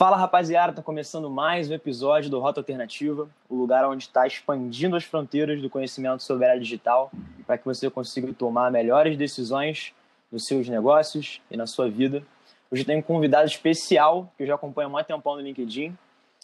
Fala 0.00 0.16
rapaziada, 0.16 0.72
tá 0.72 0.80
começando 0.80 1.28
mais 1.28 1.70
um 1.70 1.74
episódio 1.74 2.30
do 2.30 2.40
Rota 2.40 2.58
Alternativa, 2.58 3.28
o 3.50 3.54
lugar 3.54 3.84
onde 3.84 4.04
está 4.04 4.26
expandindo 4.26 4.96
as 4.96 5.04
fronteiras 5.04 5.60
do 5.60 5.68
conhecimento 5.68 6.22
sobre 6.22 6.46
a 6.46 6.52
área 6.52 6.60
digital 6.62 7.12
para 7.46 7.58
que 7.58 7.66
você 7.66 7.90
consiga 7.90 8.32
tomar 8.32 8.70
melhores 8.70 9.14
decisões 9.18 9.92
nos 10.32 10.46
seus 10.46 10.66
negócios 10.70 11.42
e 11.50 11.56
na 11.58 11.66
sua 11.66 11.90
vida. 11.90 12.22
Hoje 12.70 12.82
tem 12.82 12.96
um 12.96 13.02
convidado 13.02 13.44
especial 13.44 14.32
que 14.38 14.44
eu 14.44 14.46
já 14.46 14.54
acompanho 14.54 14.88
há 14.88 14.90
muito 14.90 15.06
tempão 15.06 15.34
no 15.34 15.42
LinkedIn, 15.42 15.94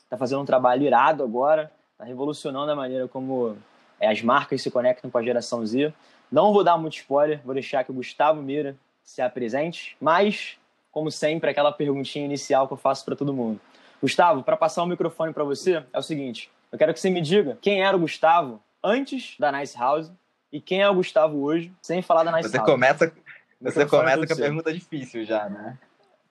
está 0.04 0.18
fazendo 0.18 0.42
um 0.42 0.44
trabalho 0.44 0.82
irado 0.82 1.24
agora, 1.24 1.72
está 1.92 2.04
revolucionando 2.04 2.70
a 2.70 2.76
maneira 2.76 3.08
como 3.08 3.56
é, 3.98 4.06
as 4.06 4.20
marcas 4.20 4.60
se 4.60 4.70
conectam 4.70 5.10
com 5.10 5.16
a 5.16 5.22
geração 5.22 5.64
Z. 5.64 5.94
Não 6.30 6.52
vou 6.52 6.62
dar 6.62 6.76
muito 6.76 6.98
spoiler, 6.98 7.40
vou 7.42 7.54
deixar 7.54 7.84
que 7.84 7.90
o 7.90 7.94
Gustavo 7.94 8.42
Meira 8.42 8.76
se 9.02 9.22
apresente, 9.22 9.96
mas 9.98 10.58
como 10.96 11.10
sempre, 11.10 11.50
aquela 11.50 11.70
perguntinha 11.70 12.24
inicial 12.24 12.66
que 12.66 12.72
eu 12.72 12.78
faço 12.78 13.04
para 13.04 13.14
todo 13.14 13.30
mundo. 13.30 13.60
Gustavo, 14.00 14.42
para 14.42 14.56
passar 14.56 14.82
o 14.82 14.86
microfone 14.86 15.30
para 15.30 15.44
você, 15.44 15.84
é 15.92 15.98
o 15.98 16.02
seguinte: 16.02 16.50
eu 16.72 16.78
quero 16.78 16.94
que 16.94 16.98
você 16.98 17.10
me 17.10 17.20
diga 17.20 17.58
quem 17.60 17.84
era 17.84 17.94
o 17.94 18.00
Gustavo 18.00 18.62
antes 18.82 19.36
da 19.38 19.52
Nice 19.52 19.76
House 19.76 20.10
e 20.50 20.58
quem 20.58 20.80
é 20.80 20.88
o 20.88 20.94
Gustavo 20.94 21.42
hoje, 21.42 21.70
sem 21.82 22.00
falar 22.00 22.24
da 22.24 22.32
Nice 22.32 22.48
você 22.48 22.56
House. 22.56 22.70
Começa, 22.70 23.12
você 23.60 23.84
começa 23.84 24.26
com 24.26 24.32
a 24.32 24.36
pergunta 24.36 24.72
difícil 24.72 25.26
já, 25.26 25.50
né? 25.50 25.76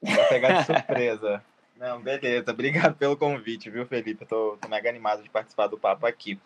Vai 0.01 0.29
pegar 0.29 0.53
de 0.53 0.65
surpresa. 0.65 1.43
Não, 1.77 2.01
beleza. 2.01 2.49
Obrigado 2.49 2.95
pelo 2.95 3.15
convite, 3.15 3.69
viu, 3.69 3.85
Felipe? 3.85 4.23
Eu 4.23 4.27
tô, 4.27 4.57
tô 4.59 4.67
mega 4.67 4.89
animado 4.89 5.21
de 5.21 5.29
participar 5.29 5.67
do 5.67 5.77
papo 5.77 6.07
aqui. 6.07 6.39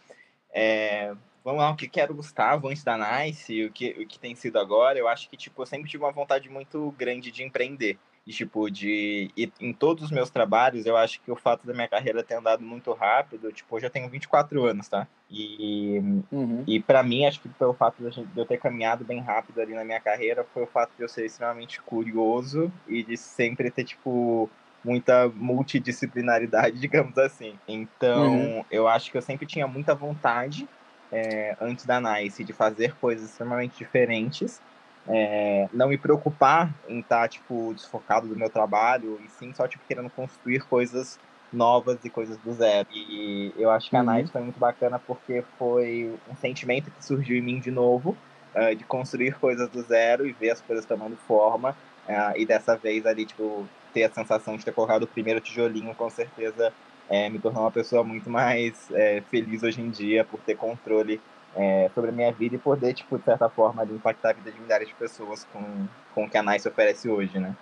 É, 0.52 1.14
vamos 1.42 1.62
lá, 1.62 1.72
o 1.72 1.76
que 1.78 2.02
era 2.02 2.12
o 2.12 2.16
Gustavo 2.16 2.68
antes 2.68 2.84
da 2.84 2.98
Nice 2.98 3.54
e 3.54 3.66
o 3.66 3.72
que, 3.72 3.92
o 3.92 4.06
que 4.06 4.20
tem 4.20 4.36
sido 4.36 4.60
agora? 4.60 5.00
Eu 5.00 5.08
acho 5.08 5.30
que, 5.30 5.38
tipo, 5.38 5.62
eu 5.62 5.66
sempre 5.66 5.90
tive 5.90 6.04
uma 6.04 6.12
vontade 6.12 6.50
muito 6.50 6.94
grande 6.98 7.32
de 7.32 7.44
empreender. 7.44 7.98
E, 8.30 8.32
tipo, 8.32 8.70
de. 8.70 9.32
E 9.36 9.52
em 9.60 9.74
todos 9.74 10.04
os 10.04 10.12
meus 10.12 10.30
trabalhos, 10.30 10.86
eu 10.86 10.96
acho 10.96 11.20
que 11.20 11.32
o 11.32 11.36
fato 11.36 11.66
da 11.66 11.74
minha 11.74 11.88
carreira 11.88 12.22
ter 12.22 12.36
andado 12.36 12.64
muito 12.64 12.94
rápido, 12.94 13.52
tipo, 13.52 13.76
eu 13.76 13.82
já 13.82 13.90
tenho 13.90 14.08
24 14.08 14.66
anos, 14.66 14.88
tá? 14.88 15.08
E, 15.32 15.98
uhum. 16.32 16.64
e 16.68 16.80
para 16.80 17.02
mim, 17.02 17.26
acho 17.26 17.40
que 17.40 17.50
pelo 17.50 17.74
fato 17.74 17.96
de 18.08 18.40
eu 18.40 18.46
ter 18.46 18.58
caminhado 18.58 19.04
bem 19.04 19.20
rápido 19.20 19.60
ali 19.60 19.74
na 19.74 19.84
minha 19.84 20.00
carreira, 20.00 20.46
foi 20.54 20.62
o 20.62 20.68
fato 20.68 20.92
de 20.96 21.02
eu 21.02 21.10
ser 21.10 21.26
extremamente 21.26 21.82
curioso 21.82 22.72
e 22.88 23.02
de 23.02 23.18
sempre 23.18 23.72
ter, 23.72 23.84
tipo, 23.84 24.48
muita 24.86 25.28
multidisciplinaridade, 25.30 26.78
digamos 26.80 27.18
assim. 27.18 27.58
Então, 27.68 28.28
uhum. 28.28 28.66
eu 28.70 28.88
acho 28.88 29.10
que 29.10 29.18
eu 29.18 29.24
sempre 29.24 29.48
tinha 29.48 29.66
muita 29.66 29.96
vontade, 29.96 30.70
é, 31.12 31.58
antes 31.60 31.84
da 31.84 32.00
NICE, 32.00 32.44
de 32.44 32.54
fazer 32.54 32.94
coisas 32.98 33.28
extremamente 33.28 33.80
diferentes 33.80 34.62
é, 35.10 35.68
não 35.74 35.90
me 35.90 35.98
preocupar 35.98 36.74
em 36.88 37.00
estar, 37.00 37.22
tá, 37.22 37.28
tipo, 37.28 37.74
desfocado 37.74 38.28
do 38.28 38.36
meu 38.36 38.50
trabalho, 38.50 39.20
e 39.26 39.30
sim 39.30 39.52
só, 39.54 39.68
tipo, 39.68 39.84
querendo 39.88 40.10
construir 40.10 40.64
coisas 40.66 41.20
novas 41.52 41.98
e 42.06 42.10
coisas 42.10 42.38
do 42.38 42.54
zero. 42.54 42.88
E 42.92 43.52
eu 43.58 43.72
acho 43.72 43.90
que 43.90 43.96
a 43.96 44.00
uhum. 44.00 44.06
Night 44.06 44.32
foi 44.32 44.42
muito 44.42 44.60
bacana 44.60 45.00
porque 45.00 45.44
foi 45.58 46.14
um 46.30 46.36
sentimento 46.36 46.92
que 46.92 47.04
surgiu 47.04 47.38
em 47.38 47.42
mim 47.42 47.60
de 47.60 47.72
novo, 47.72 48.16
uh, 48.56 48.76
de 48.76 48.84
construir 48.84 49.34
coisas 49.40 49.68
do 49.70 49.82
zero 49.82 50.28
e 50.28 50.32
ver 50.32 50.52
as 50.52 50.62
coisas 50.62 50.86
tomando 50.86 51.18
forma. 51.28 51.76
Uh, 52.08 52.38
e 52.38 52.46
dessa 52.46 52.78
vez 52.78 53.06
ali, 53.06 53.26
tipo, 53.26 53.68
ter 53.94 54.04
a 54.04 54.12
sensação 54.12 54.56
de 54.58 54.64
ter 54.64 54.72
colocado 54.72 55.04
o 55.04 55.08
primeiro 55.08 55.42
tijolinho, 55.42 55.96
com 55.96 56.10
certeza 56.10 56.72
é, 57.10 57.28
me 57.28 57.40
tornou 57.40 57.64
uma 57.64 57.72
pessoa 57.72 58.04
muito 58.04 58.30
mais 58.30 58.90
é, 58.92 59.22
feliz 59.30 59.64
hoje 59.64 59.82
em 59.82 59.90
dia 59.90 60.24
por 60.24 60.40
ter 60.42 60.56
controle 60.56 61.20
é, 61.56 61.90
sobre 61.94 62.10
a 62.10 62.14
minha 62.14 62.32
vida 62.32 62.56
e 62.56 62.60
poder, 62.60 62.94
tipo, 62.94 63.18
de 63.18 63.24
certa 63.24 63.50
forma, 63.50 63.84
impactar 63.84 64.30
a 64.30 64.34
vida 64.34 64.52
de 64.52 64.60
milhares 64.60 64.88
de 64.88 64.96
pessoas 64.96 65.46
com, 65.46 65.88
com 66.14 66.26
o 66.26 66.30
que 66.30 66.38
a 66.38 66.44
Nice 66.44 66.68
oferece 66.68 67.10
hoje, 67.10 67.40
né? 67.40 67.56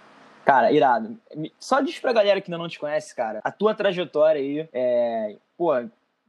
Cara, 0.45 0.71
irado. 0.71 1.17
Só 1.59 1.81
diz 1.81 1.99
pra 1.99 2.13
galera 2.13 2.39
que 2.39 2.49
ainda 2.49 2.61
não 2.61 2.69
te 2.69 2.79
conhece, 2.79 3.13
cara, 3.13 3.41
a 3.43 3.51
tua 3.51 3.73
trajetória 3.73 4.41
aí, 4.41 4.69
é, 4.71 5.35
pô, 5.57 5.73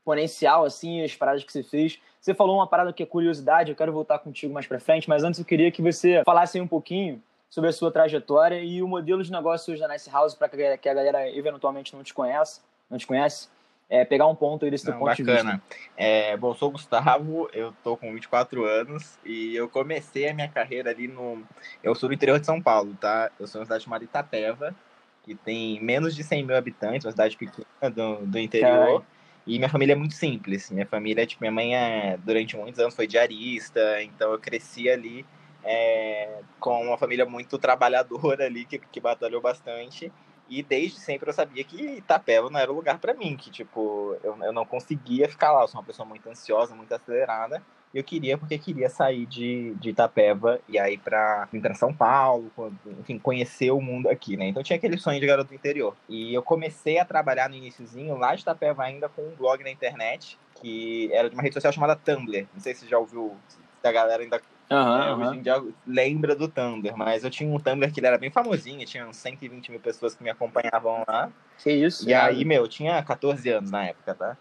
exponencial, 0.09 0.65
assim, 0.65 1.05
as 1.05 1.15
paradas 1.15 1.45
que 1.45 1.53
você 1.53 1.63
fez. 1.63 2.01
Você 2.21 2.35
falou 2.35 2.57
uma 2.57 2.67
parada 2.67 2.93
que 2.93 3.03
é 3.03 3.07
curiosidade, 3.07 3.71
eu 3.71 3.77
quero 3.77 3.93
voltar 3.93 4.19
contigo 4.19 4.53
mais 4.53 4.67
pra 4.67 4.81
frente, 4.81 5.09
mas 5.09 5.23
antes 5.23 5.39
eu 5.39 5.47
queria 5.47 5.71
que 5.71 5.83
você 5.83 6.23
falasse 6.25 6.61
um 6.61 6.67
pouquinho 6.67 7.23
sobre 7.51 7.71
a 7.71 7.73
sua 7.73 7.91
trajetória 7.91 8.61
e 8.63 8.83
o 8.83 8.89
modelo 8.89 9.23
de 9.23 9.31
negócios 9.31 9.79
da 9.79 9.89
Nice 9.89 10.11
House 10.11 10.35
para 10.35 10.49
que 10.49 10.89
a 10.89 10.95
galera 10.95 11.29
eventualmente 11.31 11.95
não 11.95 12.03
te 12.03 12.13
conhece, 12.13 12.61
não 12.91 12.99
te 12.99 13.07
conhece 13.07 13.49
é, 13.91 14.05
pegar 14.05 14.27
um 14.27 14.35
ponto 14.35 14.65
aí 14.65 14.71
desse 14.71 14.85
teu 14.85 14.95
ponto 14.95 15.07
bacana. 15.07 15.25
de 15.27 15.35
vista. 15.35 15.63
É, 15.97 16.37
bom, 16.37 16.55
sou 16.55 16.69
o 16.69 16.73
Gustavo, 16.73 17.49
eu 17.53 17.73
tô 17.83 17.97
com 17.97 18.13
24 18.13 18.65
anos 18.65 19.19
e 19.25 19.57
eu 19.57 19.69
comecei 19.69 20.29
a 20.29 20.35
minha 20.35 20.49
carreira 20.49 20.91
ali 20.91 21.09
no... 21.09 21.43
Eu 21.83 21.95
sou 21.95 22.09
do 22.09 22.15
interior 22.15 22.39
de 22.39 22.47
São 22.47 22.61
Paulo, 22.61 22.95
tá? 23.01 23.31
Eu 23.41 23.47
sou 23.47 23.61
uma 23.61 23.65
cidade 23.65 23.85
chamada 23.85 24.05
Itapeva, 24.05 24.75
que 25.23 25.35
tem 25.35 25.83
menos 25.83 26.15
de 26.15 26.23
100 26.23 26.45
mil 26.45 26.57
habitantes, 26.57 27.07
uma 27.07 27.13
cidade 27.13 27.37
pequena 27.37 27.91
do, 27.91 28.27
do 28.27 28.39
interior. 28.39 29.05
E 29.47 29.57
minha 29.57 29.71
família 29.71 29.95
é 29.95 29.97
muito 29.97 30.15
simples. 30.15 30.71
Minha 30.71 30.87
família, 30.87 31.27
tipo, 31.27 31.43
minha 31.43 31.53
mãe 31.53 31.75
é, 31.75 32.19
durante 32.19 32.55
muitos 32.57 32.79
anos 32.79 32.95
foi 32.95 33.07
diarista, 33.07 34.03
então 34.03 34.33
eu 34.33 34.39
cresci 34.39 34.91
ali 34.91 35.25
é, 35.65 36.41
com 36.61 36.83
uma 36.83 36.99
família 36.99 37.25
muito 37.25 37.59
trabalhadora 37.59 38.45
ali, 38.45 38.67
que, 38.67 38.79
que 38.79 39.01
batalhou 39.01 39.41
bastante. 39.41 40.13
E 40.49 40.63
desde 40.63 40.99
sempre 40.99 41.29
eu 41.29 41.35
sabia 41.35 41.63
que 41.63 41.99
Itapeva 41.99 42.49
não 42.49 42.59
era 42.59 42.73
o 42.73 42.75
lugar 42.75 42.99
para 42.99 43.15
mim, 43.15 43.37
que 43.37 43.51
tipo, 43.51 44.17
eu, 44.23 44.37
eu 44.43 44.53
não 44.53 44.65
conseguia 44.65 45.29
ficar 45.29 45.53
lá, 45.53 45.63
eu 45.63 45.69
sou 45.69 45.81
uma 45.81 45.87
pessoa 45.87 46.07
muito 46.07 46.29
ansiosa, 46.29 46.75
muito 46.75 46.93
acelerada. 46.93 47.63
E 47.93 47.99
eu 47.99 48.05
queria 48.05 48.37
porque 48.37 48.59
queria 48.59 48.91
sair 48.91 49.25
de, 49.25 49.75
de 49.77 49.91
Itapeva 49.91 50.61
e 50.69 50.79
aí 50.79 50.99
para 50.99 51.49
para 51.51 51.75
São 51.75 51.93
Paulo, 51.93 52.53
enfim, 53.01 53.19
conhecer 53.19 53.71
o 53.71 53.81
mundo 53.81 54.09
aqui, 54.09 54.37
né? 54.37 54.47
Então 54.47 54.63
tinha 54.63 54.77
aquele 54.77 54.99
sonho 54.99 55.19
de 55.19 55.27
garoto 55.27 55.55
interior. 55.55 55.97
E 56.09 56.35
eu 56.35 56.43
comecei 56.43 56.99
a 56.99 57.05
trabalhar 57.05 57.49
no 57.49 57.57
iníciozinho 57.57 58.17
lá 58.17 58.35
de 58.35 58.43
Itapeva 58.43 58.85
ainda 58.85 59.09
com 59.09 59.23
um 59.23 59.35
blog 59.35 59.63
na 59.65 59.71
internet, 59.71 60.39
que 60.61 61.11
era 61.13 61.31
de 61.31 61.35
uma 61.35 61.43
rede 61.43 61.55
social 61.55 61.73
chamada 61.73 61.97
Tumblr. 61.97 62.47
Não 62.53 62.61
sei 62.61 62.75
se 62.75 62.87
já 62.87 62.99
ouviu, 62.99 63.35
se 63.49 63.59
a 63.87 63.93
galera 63.93 64.23
ainda 64.23 64.41
Uhum, 64.71 65.03
é, 65.03 65.15
Hoje 65.15 65.39
em 65.39 65.43
dia 65.43 65.65
lembra 65.87 66.37
do 66.37 66.47
Tumblr, 66.47 66.95
mas 66.97 67.25
eu 67.25 67.31
tinha 67.31 67.51
um 67.51 67.59
Tumblr 67.59 67.91
que 67.91 68.01
ele 68.01 68.07
era 68.07 68.19
bem 68.19 68.31
famosinho, 68.31 68.85
tinha 68.85 69.07
uns 69.07 69.17
120 69.17 69.71
mil 69.71 69.81
pessoas 69.81 70.15
que 70.15 70.23
me 70.23 70.29
acompanhavam 70.29 71.05
lá. 71.09 71.31
Que 71.57 71.73
isso? 71.73 72.09
E 72.09 72.13
aí, 72.13 72.45
meu, 72.45 72.63
eu 72.63 72.69
tinha 72.69 73.03
14 73.03 73.49
anos 73.51 73.71
na 73.71 73.87
época, 73.87 74.15
tá? 74.15 74.37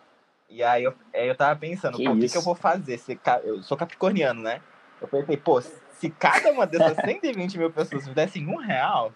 E 0.49 0.63
aí 0.63 0.83
eu, 0.83 0.93
aí 1.13 1.27
eu 1.27 1.35
tava 1.35 1.57
pensando, 1.59 1.95
o 1.95 2.19
que, 2.19 2.29
que 2.29 2.37
eu 2.37 2.41
vou 2.41 2.55
fazer? 2.55 2.97
Se, 2.97 3.19
eu 3.43 3.61
sou 3.63 3.77
capricorniano, 3.77 4.41
né? 4.41 4.61
Eu 5.01 5.07
pensei, 5.07 5.37
pô, 5.37 5.61
se 5.61 6.09
cada 6.09 6.51
uma 6.51 6.66
dessas 6.66 6.97
120 7.03 7.57
mil 7.57 7.71
pessoas 7.71 8.07
me 8.07 8.13
dessem 8.13 8.47
um 8.47 8.57
real, 8.57 9.13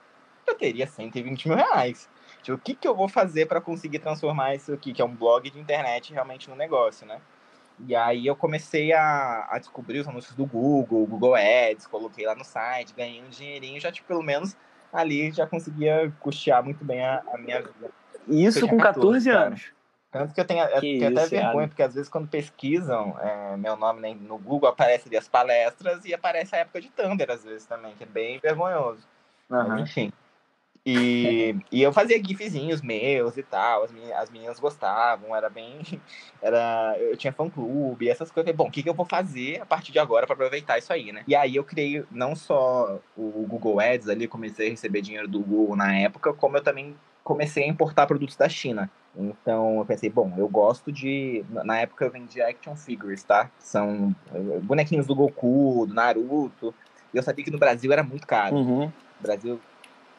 eu 0.47 0.55
teria 0.55 0.88
120 0.88 1.47
mil 1.47 1.57
reais. 1.57 2.09
Tipo, 2.41 2.57
o 2.57 2.59
que, 2.59 2.75
que 2.75 2.88
eu 2.88 2.95
vou 2.95 3.07
fazer 3.07 3.45
para 3.45 3.61
conseguir 3.61 4.00
transformar 4.00 4.55
isso 4.55 4.73
aqui, 4.73 4.94
que 4.94 5.01
é 5.01 5.05
um 5.05 5.16
blog 5.16 5.50
de 5.50 5.59
internet, 5.59 6.11
realmente 6.13 6.50
no 6.50 6.55
negócio, 6.55 7.05
né? 7.05 7.21
E 7.87 7.95
aí 7.95 8.27
eu 8.27 8.35
comecei 8.35 8.93
a, 8.93 9.47
a 9.49 9.57
descobrir 9.57 9.99
os 9.99 10.07
anúncios 10.07 10.35
do 10.35 10.45
Google, 10.45 11.05
Google 11.05 11.35
Ads, 11.35 11.87
coloquei 11.87 12.25
lá 12.25 12.35
no 12.35 12.43
site, 12.43 12.93
ganhei 12.95 13.23
um 13.23 13.29
dinheirinho, 13.29 13.79
já 13.79 13.91
tipo, 13.91 14.07
pelo 14.07 14.21
menos 14.21 14.55
ali 14.93 15.31
já 15.31 15.47
conseguia 15.47 16.11
custear 16.19 16.63
muito 16.63 16.83
bem 16.83 17.03
a, 17.03 17.23
a 17.33 17.37
minha 17.37 17.61
vida. 17.61 17.89
Isso 18.27 18.67
com 18.67 18.77
14, 18.77 19.27
14 19.27 19.29
anos. 19.29 19.71
Tanto 20.11 20.33
que 20.33 20.41
eu 20.41 20.45
tenho, 20.45 20.65
eu 20.65 20.81
tenho 20.81 21.07
até 21.07 21.25
vergonha, 21.25 21.67
porque 21.69 21.81
às 21.81 21.93
vezes 21.93 22.09
quando 22.09 22.27
pesquisam 22.27 23.17
é, 23.19 23.55
meu 23.55 23.77
nome 23.77 24.01
né, 24.01 24.13
no 24.13 24.38
Google, 24.38 24.69
aparece 24.69 25.07
ali 25.07 25.15
as 25.15 25.27
palestras 25.27 26.03
e 26.03 26.13
aparece 26.13 26.53
a 26.53 26.59
época 26.59 26.81
de 26.81 26.89
Thunder 26.89 27.31
às 27.31 27.45
vezes 27.45 27.65
também, 27.65 27.95
que 27.95 28.03
é 28.03 28.07
bem 28.07 28.38
vergonhoso. 28.39 29.07
Uhum. 29.49 29.67
Mas, 29.69 29.81
enfim. 29.81 30.11
E, 30.84 31.56
e 31.72 31.81
eu 31.81 31.94
fazia 31.94 32.22
gifzinhos 32.24 32.81
meus 32.81 33.38
e 33.38 33.44
tal, 33.44 33.84
as 33.84 33.92
meninas, 33.92 34.18
as 34.18 34.31
meninas 34.31 34.59
gostavam, 34.59 35.36
era 35.36 35.50
bem. 35.50 35.80
Era, 36.42 36.96
eu 37.00 37.16
tinha 37.16 37.31
fã-clube, 37.31 38.09
essas 38.09 38.31
coisas. 38.31 38.56
Bom, 38.56 38.68
o 38.68 38.72
que, 38.72 38.81
que 38.81 38.90
eu 38.90 38.96
vou 38.96 39.06
fazer 39.06 39.62
a 39.62 39.66
partir 39.66 39.92
de 39.92 40.00
agora 40.00 40.25
para 40.25 40.34
aproveitar 40.34 40.80
isso 40.80 40.92
aí, 40.92 41.12
né? 41.12 41.24
E 41.28 41.36
aí 41.36 41.56
eu 41.56 41.64
criei 41.64 42.03
não 42.09 42.36
só 42.36 43.00
o 43.16 43.46
Google 43.47 43.80
Ads 43.80 44.09
ali, 44.09 44.28
comecei 44.28 44.66
a 44.66 44.69
receber 44.72 45.02
dinheiro 45.02 45.28
do 45.28 45.40
Google 45.40 45.75
na 45.75 45.96
época, 45.96 46.34
como 46.34 46.58
eu 46.58 46.64
também 46.64 46.96
comecei 47.24 47.63
a 47.63 47.68
importar 47.68 48.07
produtos 48.07 48.36
da 48.36 48.50
China. 48.50 48.89
Então 49.16 49.77
eu 49.77 49.86
pensei, 49.86 50.10
bom, 50.10 50.34
eu 50.36 50.48
gosto 50.48 50.92
de. 50.92 51.45
Na 51.50 51.80
época 51.80 52.06
eu 52.06 52.12
vendia 52.12 52.48
action 52.48 52.75
figures, 52.75 53.24
tá? 53.24 53.51
São 53.60 54.16
eh, 54.34 54.60
bonequinhos 54.62 55.06
do 55.06 55.13
Goku, 55.13 55.86
do 55.88 55.94
Naruto. 55.94 56.74
E 57.13 57.18
eu 57.18 57.24
sabia 57.24 57.45
que 57.45 57.51
no 57.51 57.60
Brasil 57.60 57.92
era 57.92 58.01
muito 58.01 58.25
caro. 58.25 58.56
Uhum. 58.56 58.92
Brasil 59.19 59.60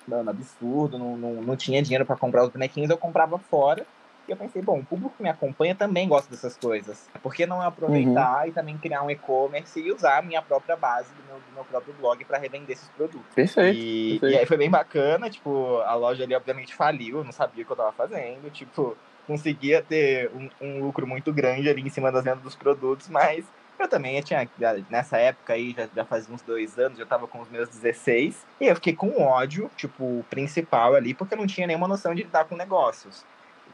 mano, 0.06 0.30
absurdo, 0.30 0.98
não, 0.98 1.16
não, 1.16 1.34
não 1.42 1.56
tinha 1.56 1.82
dinheiro 1.82 2.04
para 2.04 2.16
comprar 2.16 2.44
os 2.44 2.50
bonequinhos, 2.50 2.90
eu 2.90 2.98
comprava 2.98 3.38
fora. 3.38 3.86
E 4.26 4.30
eu 4.30 4.36
pensei, 4.36 4.62
bom, 4.62 4.78
o 4.78 4.84
público 4.84 5.14
que 5.16 5.22
me 5.22 5.28
acompanha 5.28 5.74
também 5.74 6.08
gosta 6.08 6.30
dessas 6.30 6.56
coisas. 6.56 7.08
Por 7.20 7.34
que 7.34 7.44
não 7.44 7.60
aproveitar 7.60 8.42
uhum. 8.42 8.48
e 8.48 8.52
também 8.52 8.78
criar 8.78 9.02
um 9.02 9.10
e-commerce 9.10 9.80
e 9.80 9.90
usar 9.90 10.18
a 10.18 10.22
minha 10.22 10.40
própria 10.40 10.76
base 10.76 11.08
do 11.12 11.24
meu, 11.24 11.36
do 11.36 11.52
meu 11.52 11.64
próprio 11.64 11.92
blog 11.94 12.24
para 12.24 12.38
revender 12.38 12.70
esses 12.70 12.88
produtos? 12.90 13.34
Perfeito 13.34 13.76
e, 13.76 14.10
perfeito. 14.20 14.34
e 14.34 14.38
aí 14.38 14.46
foi 14.46 14.56
bem 14.56 14.70
bacana, 14.70 15.28
tipo, 15.28 15.78
a 15.78 15.94
loja 15.94 16.22
ali 16.22 16.36
obviamente 16.36 16.72
faliu, 16.72 17.18
eu 17.18 17.24
não 17.24 17.32
sabia 17.32 17.64
o 17.64 17.66
que 17.66 17.72
eu 17.72 17.76
tava 17.76 17.90
fazendo, 17.92 18.48
tipo, 18.50 18.96
conseguia 19.26 19.82
ter 19.82 20.30
um, 20.30 20.48
um 20.60 20.84
lucro 20.84 21.04
muito 21.04 21.32
grande 21.32 21.68
ali 21.68 21.82
em 21.82 21.90
cima 21.90 22.12
das 22.12 22.22
vendas 22.22 22.42
dos 22.42 22.54
produtos, 22.54 23.08
mas 23.08 23.44
Eu 23.78 23.88
também 23.88 24.16
eu 24.16 24.22
tinha, 24.22 24.48
nessa 24.88 25.18
época 25.18 25.54
aí, 25.54 25.72
já, 25.72 25.88
já 25.94 26.04
fazia 26.04 26.34
uns 26.34 26.42
dois 26.42 26.78
anos, 26.78 26.98
eu 26.98 27.06
tava 27.06 27.26
com 27.26 27.40
os 27.40 27.48
meus 27.48 27.68
16, 27.68 28.46
e 28.60 28.66
eu 28.66 28.74
fiquei 28.76 28.94
com 28.94 29.20
ódio, 29.22 29.70
tipo, 29.76 30.24
principal 30.30 30.94
ali, 30.94 31.14
porque 31.14 31.34
eu 31.34 31.38
não 31.38 31.46
tinha 31.46 31.66
nenhuma 31.66 31.88
noção 31.88 32.14
de 32.14 32.22
lidar 32.22 32.44
com 32.44 32.56
negócios. 32.56 33.24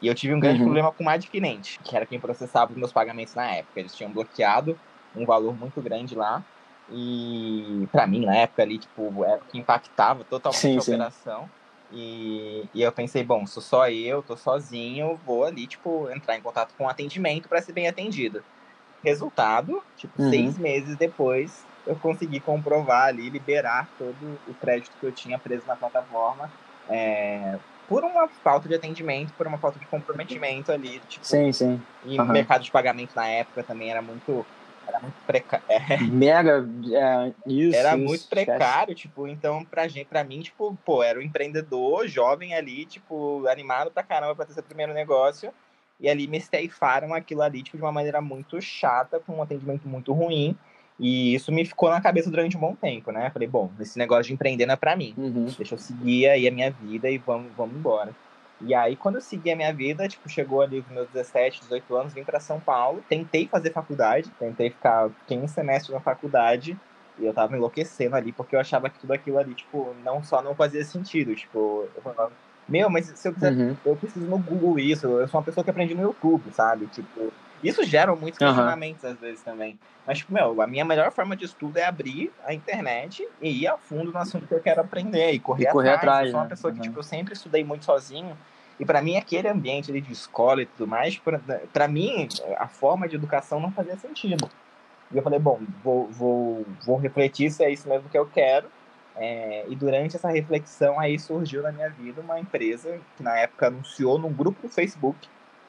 E 0.01 0.07
eu 0.07 0.15
tive 0.15 0.33
um 0.35 0.41
grande 0.41 0.61
uhum. 0.61 0.67
problema 0.67 0.93
com 0.93 1.05
o 1.05 1.09
adquirente, 1.09 1.79
que 1.83 1.95
era 1.95 2.07
quem 2.07 2.19
processava 2.19 2.73
os 2.73 2.79
meus 2.79 2.93
pagamentos 2.93 3.35
na 3.35 3.47
época. 3.57 3.81
Eles 3.81 3.95
tinham 3.95 4.11
bloqueado 4.11 4.79
um 5.15 5.27
valor 5.27 5.55
muito 5.55 5.81
grande 5.83 6.15
lá, 6.15 6.43
e 6.91 7.87
para 7.93 8.07
mim, 8.07 8.25
na 8.25 8.35
época 8.37 8.63
ali, 8.63 8.79
tipo, 8.79 9.25
era 9.25 9.41
que 9.41 9.59
impactava 9.59 10.25
totalmente 10.25 10.61
sim, 10.61 10.77
a 10.77 10.81
operação. 10.81 11.43
Sim. 11.43 11.51
E, 11.91 12.69
e 12.75 12.83
eu 12.83 12.93
pensei, 12.93 13.23
bom, 13.25 13.47
sou 13.47 13.63
só 13.63 13.89
eu, 13.89 14.23
tô 14.23 14.37
sozinho, 14.37 15.19
vou 15.25 15.45
ali, 15.45 15.67
tipo, 15.67 16.11
entrar 16.11 16.37
em 16.37 16.41
contato 16.41 16.75
com 16.77 16.85
o 16.85 16.89
atendimento 16.89 17.49
para 17.49 17.63
ser 17.63 17.73
bem 17.73 17.89
atendido. 17.89 18.43
Resultado, 19.03 19.83
tipo, 19.97 20.21
uhum. 20.21 20.31
seis 20.31 20.59
meses 20.59 20.97
depois, 20.97 21.65
eu 21.87 21.97
consegui 21.97 22.41
comprovar 22.41 23.07
ali, 23.07 23.31
liberar 23.31 23.89
todo 23.99 24.39
o 24.47 24.55
crédito 24.55 24.93
que 25.01 25.07
eu 25.07 25.13
tinha 25.13 25.39
preso 25.39 25.67
na 25.67 25.77
plataforma. 25.77 26.51
É, 26.89 27.57
por 27.89 28.05
uma 28.05 28.29
falta 28.29 28.69
de 28.69 28.75
atendimento, 28.75 29.33
por 29.33 29.47
uma 29.47 29.59
falta 29.59 29.79
de 29.79 29.87
comprometimento 29.87 30.71
ali. 30.71 31.01
Tipo, 31.09 31.27
sim, 31.27 31.53
sim. 31.53 31.81
E 32.05 32.19
uhum. 32.19 32.27
o 32.27 32.29
mercado 32.29 32.63
de 32.63 32.71
pagamento 32.71 33.15
na 33.17 33.27
época 33.27 33.63
também 33.63 33.91
era 33.91 34.03
muito 34.03 34.45
era 34.87 35.01
muito 35.01 35.17
precário. 35.27 35.65
É. 35.69 35.99
Mega, 35.99 36.67
é, 36.93 37.33
isso. 37.47 37.77
Era 37.77 37.97
isso, 37.97 38.05
muito 38.05 38.27
precário, 38.27 38.93
esquece. 38.93 39.09
tipo, 39.09 39.27
então 39.29 39.65
pra 39.65 39.87
gente, 39.87 40.07
pra 40.07 40.25
mim, 40.25 40.41
tipo, 40.41 40.77
pô, 40.85 41.03
era 41.03 41.19
um 41.19 41.23
empreendedor 41.23 42.09
jovem 42.09 42.55
ali, 42.55 42.87
tipo, 42.87 43.47
animado 43.47 43.91
pra 43.91 44.03
caramba 44.03 44.35
pra 44.35 44.47
ter 44.47 44.55
seu 44.55 44.63
primeiro 44.63 44.95
negócio. 44.95 45.53
E 46.01 46.09
ali 46.09 46.27
me 46.27 46.39
esteifaram 46.39 47.13
aquilo 47.13 47.43
ali, 47.43 47.63
tipo, 47.63 47.77
de 47.77 47.83
uma 47.83 47.93
maneira 47.93 48.21
muito 48.21 48.61
chata, 48.61 49.19
com 49.21 49.37
um 49.37 49.43
atendimento 49.43 49.89
muito 49.89 50.13
ruim. 50.13 50.57
E 50.99 51.35
isso 51.35 51.53
me 51.53 51.65
ficou 51.65 51.91
na 51.91 52.01
cabeça 52.01 52.31
durante 52.31 52.57
um 52.57 52.61
bom 52.61 52.75
tempo, 52.75 53.13
né? 53.13 53.31
Falei, 53.31 53.47
bom, 53.47 53.71
esse 53.79 53.99
negócio 53.99 54.25
de 54.25 54.33
empreender 54.33 54.67
não 54.67 54.75
é 54.75 54.77
pra 54.77 54.97
mim. 54.97 55.15
Uhum. 55.17 55.47
Deixa 55.57 55.75
eu 55.75 55.79
seguir 55.79 56.29
aí 56.29 56.49
a 56.49 56.51
minha 56.51 56.71
vida 56.71 57.09
e 57.09 57.19
vamos, 57.19 57.53
vamos 57.57 57.77
embora. 57.77 58.13
E 58.61 58.75
aí, 58.75 58.97
quando 58.97 59.17
eu 59.17 59.21
segui 59.21 59.53
a 59.53 59.57
minha 59.57 59.73
vida, 59.73 60.09
tipo, 60.09 60.29
chegou 60.29 60.61
ali 60.61 60.83
com 60.83 60.93
meus 60.93 61.09
17, 61.11 61.61
18 61.61 61.95
anos, 61.95 62.13
vim 62.13 62.25
para 62.25 62.41
São 62.41 62.59
Paulo, 62.59 63.05
tentei 63.09 63.47
fazer 63.47 63.73
faculdade, 63.73 64.31
tentei 64.39 64.71
ficar 64.71 65.11
15 65.29 65.55
semestres 65.55 65.95
na 65.95 66.01
faculdade, 66.01 66.77
e 67.19 67.25
eu 67.25 67.33
tava 67.33 67.57
enlouquecendo 67.57 68.17
ali, 68.17 68.33
porque 68.33 68.57
eu 68.57 68.61
achava 68.61 68.91
que 68.91 68.99
tudo 68.99 69.13
aquilo 69.13 69.39
ali, 69.39 69.55
tipo, 69.55 69.95
não 70.05 70.25
só 70.25 70.43
não 70.43 70.57
fazia 70.57 70.85
sentido, 70.85 71.37
tipo, 71.37 71.89
eu 71.95 72.03
falava, 72.03 72.33
meu, 72.69 72.91
mas 72.91 73.07
se 73.07 73.29
eu 73.29 73.33
quiser, 73.33 73.53
uhum. 73.53 73.77
eu 73.85 73.97
preciso 73.97 74.27
no 74.27 74.39
Google 74.39 74.79
isso, 74.79 75.07
eu 75.07 75.27
sou 75.29 75.41
uma 75.41 75.45
pessoa 75.45 75.65
que 75.65 75.71
aprende 75.71 75.95
no 75.95 76.03
YouTube, 76.03 76.53
sabe? 76.53 76.87
Tipo, 76.87 77.33
isso 77.63 77.83
gera 77.85 78.15
muitos 78.15 78.39
questionamentos 78.39 79.03
uhum. 79.03 79.11
às 79.11 79.19
vezes 79.19 79.43
também. 79.43 79.79
Mas, 80.07 80.19
tipo, 80.19 80.33
meu, 80.33 80.61
a 80.63 80.67
minha 80.67 80.85
melhor 80.85 81.11
forma 81.11 81.37
de 81.37 81.45
estudo 81.45 81.77
é 81.77 81.85
abrir 81.85 82.33
a 82.45 82.55
internet 82.55 83.27
e 83.43 83.63
ir 83.63 83.67
a 83.67 83.77
fundo 83.77 84.13
no 84.13 84.19
assunto 84.19 84.47
que 84.47 84.55
eu 84.55 84.61
quero 84.61 84.81
aprender 84.81 85.33
e 85.33 85.39
correr, 85.39 85.65
e 85.65 85.73
correr 85.73 85.91
atrás. 85.91 85.99
atrás. 85.99 86.27
Eu 86.27 86.31
sou 86.31 86.41
uma 86.41 86.45
né? 86.45 86.51
pessoa 86.51 86.73
que, 86.73 86.81
tipo, 86.81 86.99
eu 86.99 87.03
sempre 87.03 87.35
estudei 87.35 87.65
muito 87.65 87.85
sozinho. 87.85 88.37
E 88.79 88.85
para 88.85 89.03
mim, 89.03 89.17
aquele 89.17 89.49
ambiente 89.49 89.91
ali 89.91 90.01
de 90.01 90.13
escola 90.13 90.63
e 90.63 90.67
tudo 90.67 90.87
mais, 90.87 91.21
para 91.73 91.89
mim, 91.89 92.29
a 92.57 92.69
forma 92.69 93.09
de 93.09 93.17
educação 93.17 93.59
não 93.59 93.73
fazia 93.73 93.97
sentido. 93.97 94.49
E 95.11 95.17
eu 95.17 95.23
falei, 95.23 95.39
bom, 95.39 95.59
vou, 95.83 96.07
vou, 96.09 96.67
vou 96.85 96.97
refletir 96.97 97.51
se 97.51 97.65
é 97.65 97.71
isso 97.71 97.89
mesmo 97.89 98.09
que 98.09 98.17
eu 98.17 98.27
quero. 98.27 98.69
É, 99.19 99.65
e 99.69 99.75
durante 99.75 100.17
essa 100.17 100.29
reflexão 100.29 100.99
aí 100.99 101.19
surgiu 101.19 101.63
na 101.63 101.73
minha 101.73 101.91
vida 101.91 102.21
uma 102.21 102.39
empresa 102.39 103.01
que 103.17 103.23
na 103.23 103.37
época 103.37 103.67
anunciou 103.67 104.17
num 104.19 104.33
grupo 104.33 104.63
do 104.63 104.69
Facebook 104.69 105.29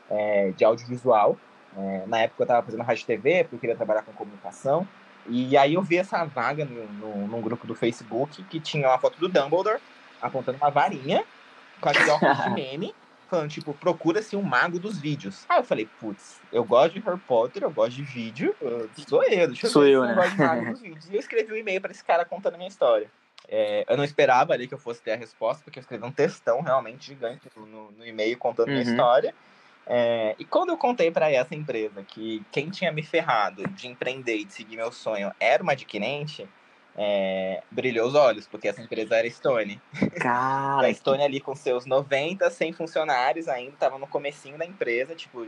é, 0.10 0.52
de 0.52 0.64
audiovisual 0.64 1.36
é, 1.78 2.04
na 2.08 2.20
época 2.20 2.42
eu 2.42 2.46
estava 2.46 2.66
fazendo 2.66 2.84
rádio 2.84 3.06
TV, 3.06 3.44
porque 3.44 3.56
eu 3.56 3.60
queria 3.60 3.76
trabalhar 3.76 4.02
com 4.04 4.12
comunicação. 4.14 4.88
E 5.28 5.56
aí 5.58 5.76
eu 5.76 5.82
vi 5.82 5.98
essa 5.98 6.24
vaga 6.26 6.66
no, 6.66 6.88
no, 6.94 7.28
num 7.28 7.42
grupo 7.42 7.68
do 7.68 7.76
Facebook 7.76 8.42
que 8.44 8.60
tinha 8.60 8.88
uma 8.88 8.98
foto 8.98 9.20
do 9.20 9.28
Dumbledore 9.28 9.80
apontando 10.22 10.58
uma 10.58 10.70
varinha 10.70 11.24
com 11.80 11.90
aquele 11.90 12.10
óculos 12.10 12.38
de 12.44 12.50
meme, 12.52 12.96
falando, 13.30 13.50
tipo, 13.50 13.74
procura-se 13.74 14.36
um 14.36 14.42
mago 14.42 14.80
dos 14.80 14.98
vídeos. 14.98 15.46
Aí 15.48 15.60
eu 15.60 15.64
falei, 15.64 15.88
putz, 16.00 16.42
eu 16.52 16.64
gosto 16.64 16.96
de 16.96 17.00
Harry 17.02 17.20
Potter, 17.20 17.64
eu 17.64 17.72
gosto 17.72 17.96
de 17.96 18.04
vídeo, 18.04 18.56
sou 19.08 19.24
eu, 19.24 19.48
deixa 19.48 19.68
eu 19.68 19.72
sou 19.72 19.84
ver 19.84 19.92
eu, 19.92 20.02
se 20.02 20.08
né? 20.08 20.14
eu 20.14 20.16
gosto 20.16 20.32
de 20.32 20.38
mago 20.38 20.72
dos 20.72 20.82
vídeos. 20.82 21.10
E 21.10 21.14
eu 21.14 21.20
escrevi 21.20 21.54
um 21.54 21.58
e-mail 21.58 21.80
para 21.80 21.92
esse 21.92 22.04
cara 22.04 22.26
contando 22.26 22.56
a 22.56 22.58
minha 22.58 22.70
história. 22.70 23.10
É, 23.48 23.86
eu 23.88 23.98
não 23.98 24.04
esperava 24.04 24.54
ali 24.54 24.68
que 24.68 24.74
eu 24.74 24.80
fosse 24.80 25.02
ter 25.02 25.12
a 25.12 25.16
resposta, 25.16 25.64
porque 25.64 25.80
eu 25.80 25.82
escrevi 25.82 26.06
um 26.06 26.12
textão 26.12 26.62
realmente 26.62 27.08
gigante 27.08 27.50
no, 27.56 27.92
no 27.92 28.06
e-mail 28.06 28.38
contando 28.38 28.68
a 28.68 28.72
uhum. 28.72 28.80
minha 28.80 28.92
história. 28.92 29.34
É, 29.92 30.36
e 30.38 30.46
quando 30.46 30.70
eu 30.70 30.78
contei 30.78 31.10
para 31.10 31.32
essa 31.32 31.56
empresa 31.56 32.04
que 32.04 32.44
quem 32.52 32.70
tinha 32.70 32.92
me 32.92 33.02
ferrado 33.02 33.68
de 33.70 33.88
empreender 33.88 34.38
e 34.38 34.46
de 34.46 34.54
seguir 34.54 34.76
meu 34.76 34.92
sonho 34.92 35.32
era 35.40 35.64
uma 35.64 35.72
adquirente, 35.72 36.48
é, 36.98 37.64
brilhou 37.72 38.08
os 38.08 38.16
olhos, 38.16 38.48
porque 38.48 38.68
essa 38.68 38.82
empresa 38.82 39.16
era 39.16 39.30
Stone. 39.30 39.82
Cara, 40.20 40.88
a 40.88 40.94
Stone 40.94 41.24
ali 41.24 41.40
com 41.40 41.56
seus 41.56 41.86
90, 41.86 42.50
100 42.50 42.74
funcionários 42.74 43.48
ainda, 43.48 43.72
estava 43.72 43.98
no 43.98 44.08
comecinho 44.08 44.58
da 44.58 44.66
empresa, 44.66 45.16
tipo, 45.16 45.46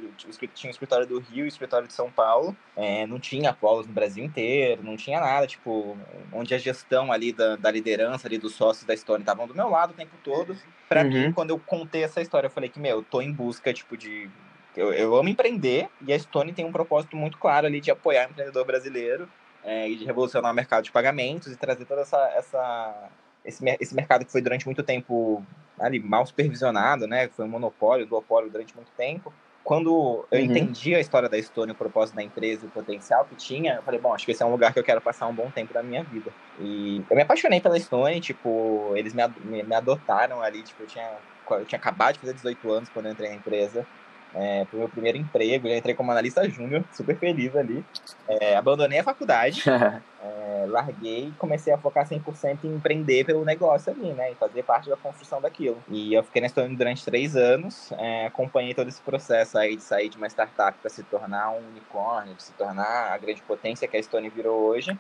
tinha 0.54 0.70
o 0.70 0.72
escritório 0.72 1.06
do 1.06 1.20
Rio 1.20 1.44
e 1.44 1.44
o 1.44 1.48
escritório 1.48 1.88
de 1.88 1.94
São 1.94 2.12
Paulo, 2.12 2.56
é, 2.76 3.06
não 3.06 3.20
tinha 3.20 3.54
polos 3.54 3.88
no 3.88 3.94
Brasil 3.94 4.24
inteiro, 4.24 4.84
não 4.84 4.96
tinha 4.96 5.20
nada, 5.20 5.46
tipo, 5.48 5.98
onde 6.32 6.54
a 6.54 6.58
gestão 6.58 7.12
ali 7.12 7.34
da, 7.34 7.56
da 7.56 7.72
liderança 7.72 8.28
ali 8.28 8.38
dos 8.38 8.56
sócios 8.56 8.86
da 8.86 8.96
Stone 8.96 9.22
estavam 9.22 9.48
do 9.48 9.56
meu 9.56 9.70
lado 9.70 9.92
o 9.92 9.96
tempo 9.96 10.16
todo. 10.24 10.56
Para 10.88 11.04
uhum. 11.04 11.10
mim, 11.10 11.32
quando 11.32 11.50
eu 11.50 11.60
contei 11.60 12.04
essa 12.04 12.22
história, 12.22 12.48
eu 12.48 12.52
falei 12.52 12.70
que, 12.70 12.80
meu, 12.80 12.98
eu 12.98 13.04
tô 13.04 13.22
em 13.22 13.32
busca, 13.32 13.74
tipo, 13.74 13.98
de 13.98 14.30
eu, 14.76 14.94
eu, 14.94 15.16
amo 15.16 15.28
empreender 15.28 15.90
e 16.06 16.14
a 16.14 16.20
Stone 16.20 16.54
tem 16.54 16.64
um 16.64 16.72
propósito 16.72 17.18
muito 17.18 17.38
claro 17.38 17.68
ali 17.68 17.82
de 17.82 17.92
apoiar 17.92 18.28
o 18.28 18.32
empreendedor 18.32 18.66
brasileiro 18.66 19.28
é, 19.64 19.90
e 19.90 19.96
de 19.96 20.06
revolucionar 20.06 20.52
o 20.52 20.56
mercado 20.56 20.84
de 20.84 20.92
pagamentos 20.92 21.52
e 21.52 21.56
trazer 21.56 21.86
toda 21.86 22.02
essa, 22.02 22.18
essa 22.36 23.10
esse, 23.44 23.64
esse 23.80 23.96
mercado 23.96 24.26
que 24.26 24.32
foi 24.32 24.42
durante 24.42 24.66
muito 24.66 24.84
tempo 24.84 25.44
ali 25.80 26.00
mal 26.00 26.26
supervisionado, 26.26 27.08
né? 27.08 27.28
Foi 27.30 27.46
um 27.46 27.50
monopólio, 27.50 28.06
duopólio 28.06 28.50
durante 28.50 28.76
muito 28.76 28.92
tempo. 28.96 29.34
Quando 29.64 30.26
eu 30.32 30.40
uhum. 30.40 30.46
entendi 30.46 30.96
a 30.96 31.00
história 31.00 31.30
da 31.30 31.38
Estônia, 31.38 31.74
o 31.74 31.78
propósito 31.78 32.16
da 32.16 32.24
empresa, 32.24 32.66
o 32.66 32.70
potencial 32.70 33.26
que 33.26 33.36
tinha, 33.36 33.76
eu 33.76 33.84
falei, 33.84 34.00
bom, 34.00 34.14
acho 34.14 34.26
que 34.26 34.32
esse 34.32 34.42
é 34.42 34.46
um 34.46 34.52
lugar 34.52 34.74
que 34.74 34.80
eu 34.80 34.84
quero 34.84 35.00
passar 35.00 35.28
um 35.28 35.34
bom 35.34 35.52
tempo 35.52 35.72
da 35.72 35.84
minha 35.84 36.04
vida. 36.04 36.32
E 36.60 37.04
eu 37.08 37.16
me 37.16 37.22
apaixonei 37.22 37.62
pela 37.62 37.78
Estônia, 37.78 38.20
tipo, 38.20 38.92
eles 38.96 39.14
me, 39.14 39.22
me, 39.44 39.62
me 39.62 39.76
adotaram 39.76 40.42
ali, 40.42 40.64
tipo, 40.64 40.82
eu 40.82 40.88
tinha, 40.88 41.12
eu 41.52 41.66
tinha 41.66 41.78
acabado 41.78 42.14
de 42.14 42.20
fazer 42.22 42.34
18 42.34 42.72
anos 42.72 42.90
quando 42.90 43.06
eu 43.06 43.12
entrei 43.12 43.30
na 43.30 43.36
empresa 43.36 43.86
é, 44.34 44.66
pro 44.66 44.80
meu 44.80 44.90
primeiro 44.90 45.18
emprego, 45.18 45.68
já 45.68 45.76
entrei 45.76 45.94
como 45.94 46.12
analista 46.12 46.48
júnior, 46.50 46.84
super 46.94 47.18
feliz 47.18 47.56
ali. 47.56 47.84
É, 48.28 48.56
abandonei 48.56 49.00
a 49.00 49.04
faculdade, 49.04 49.64
é, 50.24 50.66
larguei 50.68 51.28
e 51.28 51.32
comecei 51.32 51.74
a 51.74 51.78
focar 51.78 52.08
100% 52.08 52.60
em 52.64 52.76
empreender 52.76 53.26
pelo 53.26 53.44
negócio 53.44 53.92
ali, 53.92 54.14
né? 54.14 54.32
E 54.32 54.36
fazer 54.36 54.64
parte 54.64 54.90
da 54.90 54.96
construção 54.96 55.42
daquilo. 55.42 55.78
E 55.90 56.14
eu 56.14 56.24
fiquei 56.24 56.42
na 56.42 56.48
Estônia 56.48 56.78
durante 56.78 57.04
três 57.04 57.36
anos, 57.36 57.92
é, 57.94 58.28
acompanhei 58.28 58.74
todo 58.74 58.88
esse 58.88 59.02
processo 59.02 59.58
aí 59.58 59.76
de 59.76 59.84
sair 59.84 60.10
de 60.10 60.18
uma 60.18 60.28
startup 60.28 60.78
para 60.80 60.90
se 60.90 61.04
tornar 61.04 61.52
um 61.52 61.68
unicórnio, 61.70 62.34
de 62.34 62.44
se 62.44 62.54
tornar 62.54 63.12
a 63.12 63.18
grande 63.18 63.42
potência 63.42 63.88
que 63.88 63.98
a 63.98 64.00
Estônia 64.00 64.32
virou 64.34 64.60
hoje. 64.62 64.98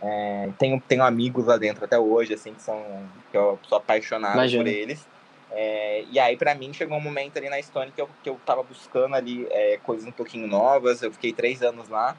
É, 0.00 0.50
tenho, 0.56 0.80
tenho 0.80 1.02
amigos 1.02 1.46
lá 1.46 1.56
dentro 1.56 1.84
até 1.84 1.98
hoje, 1.98 2.32
assim, 2.32 2.54
que 2.54 2.62
são 2.62 2.80
que 3.32 3.36
eu 3.36 3.58
sou 3.68 3.78
apaixonado 3.78 4.34
Imagina. 4.34 4.62
por 4.62 4.70
eles. 4.70 5.06
É, 5.50 6.04
e 6.10 6.18
aí, 6.18 6.36
para 6.36 6.54
mim, 6.54 6.72
chegou 6.72 6.96
um 6.96 7.00
momento 7.00 7.38
ali 7.38 7.48
na 7.48 7.58
Estônia 7.58 7.92
que 7.94 8.00
eu, 8.00 8.08
que 8.22 8.28
eu 8.28 8.38
tava 8.44 8.62
buscando 8.62 9.14
ali 9.14 9.46
é, 9.50 9.78
coisas 9.82 10.06
um 10.06 10.12
pouquinho 10.12 10.46
novas. 10.46 11.02
Eu 11.02 11.12
fiquei 11.12 11.32
três 11.32 11.62
anos 11.62 11.88
lá 11.88 12.16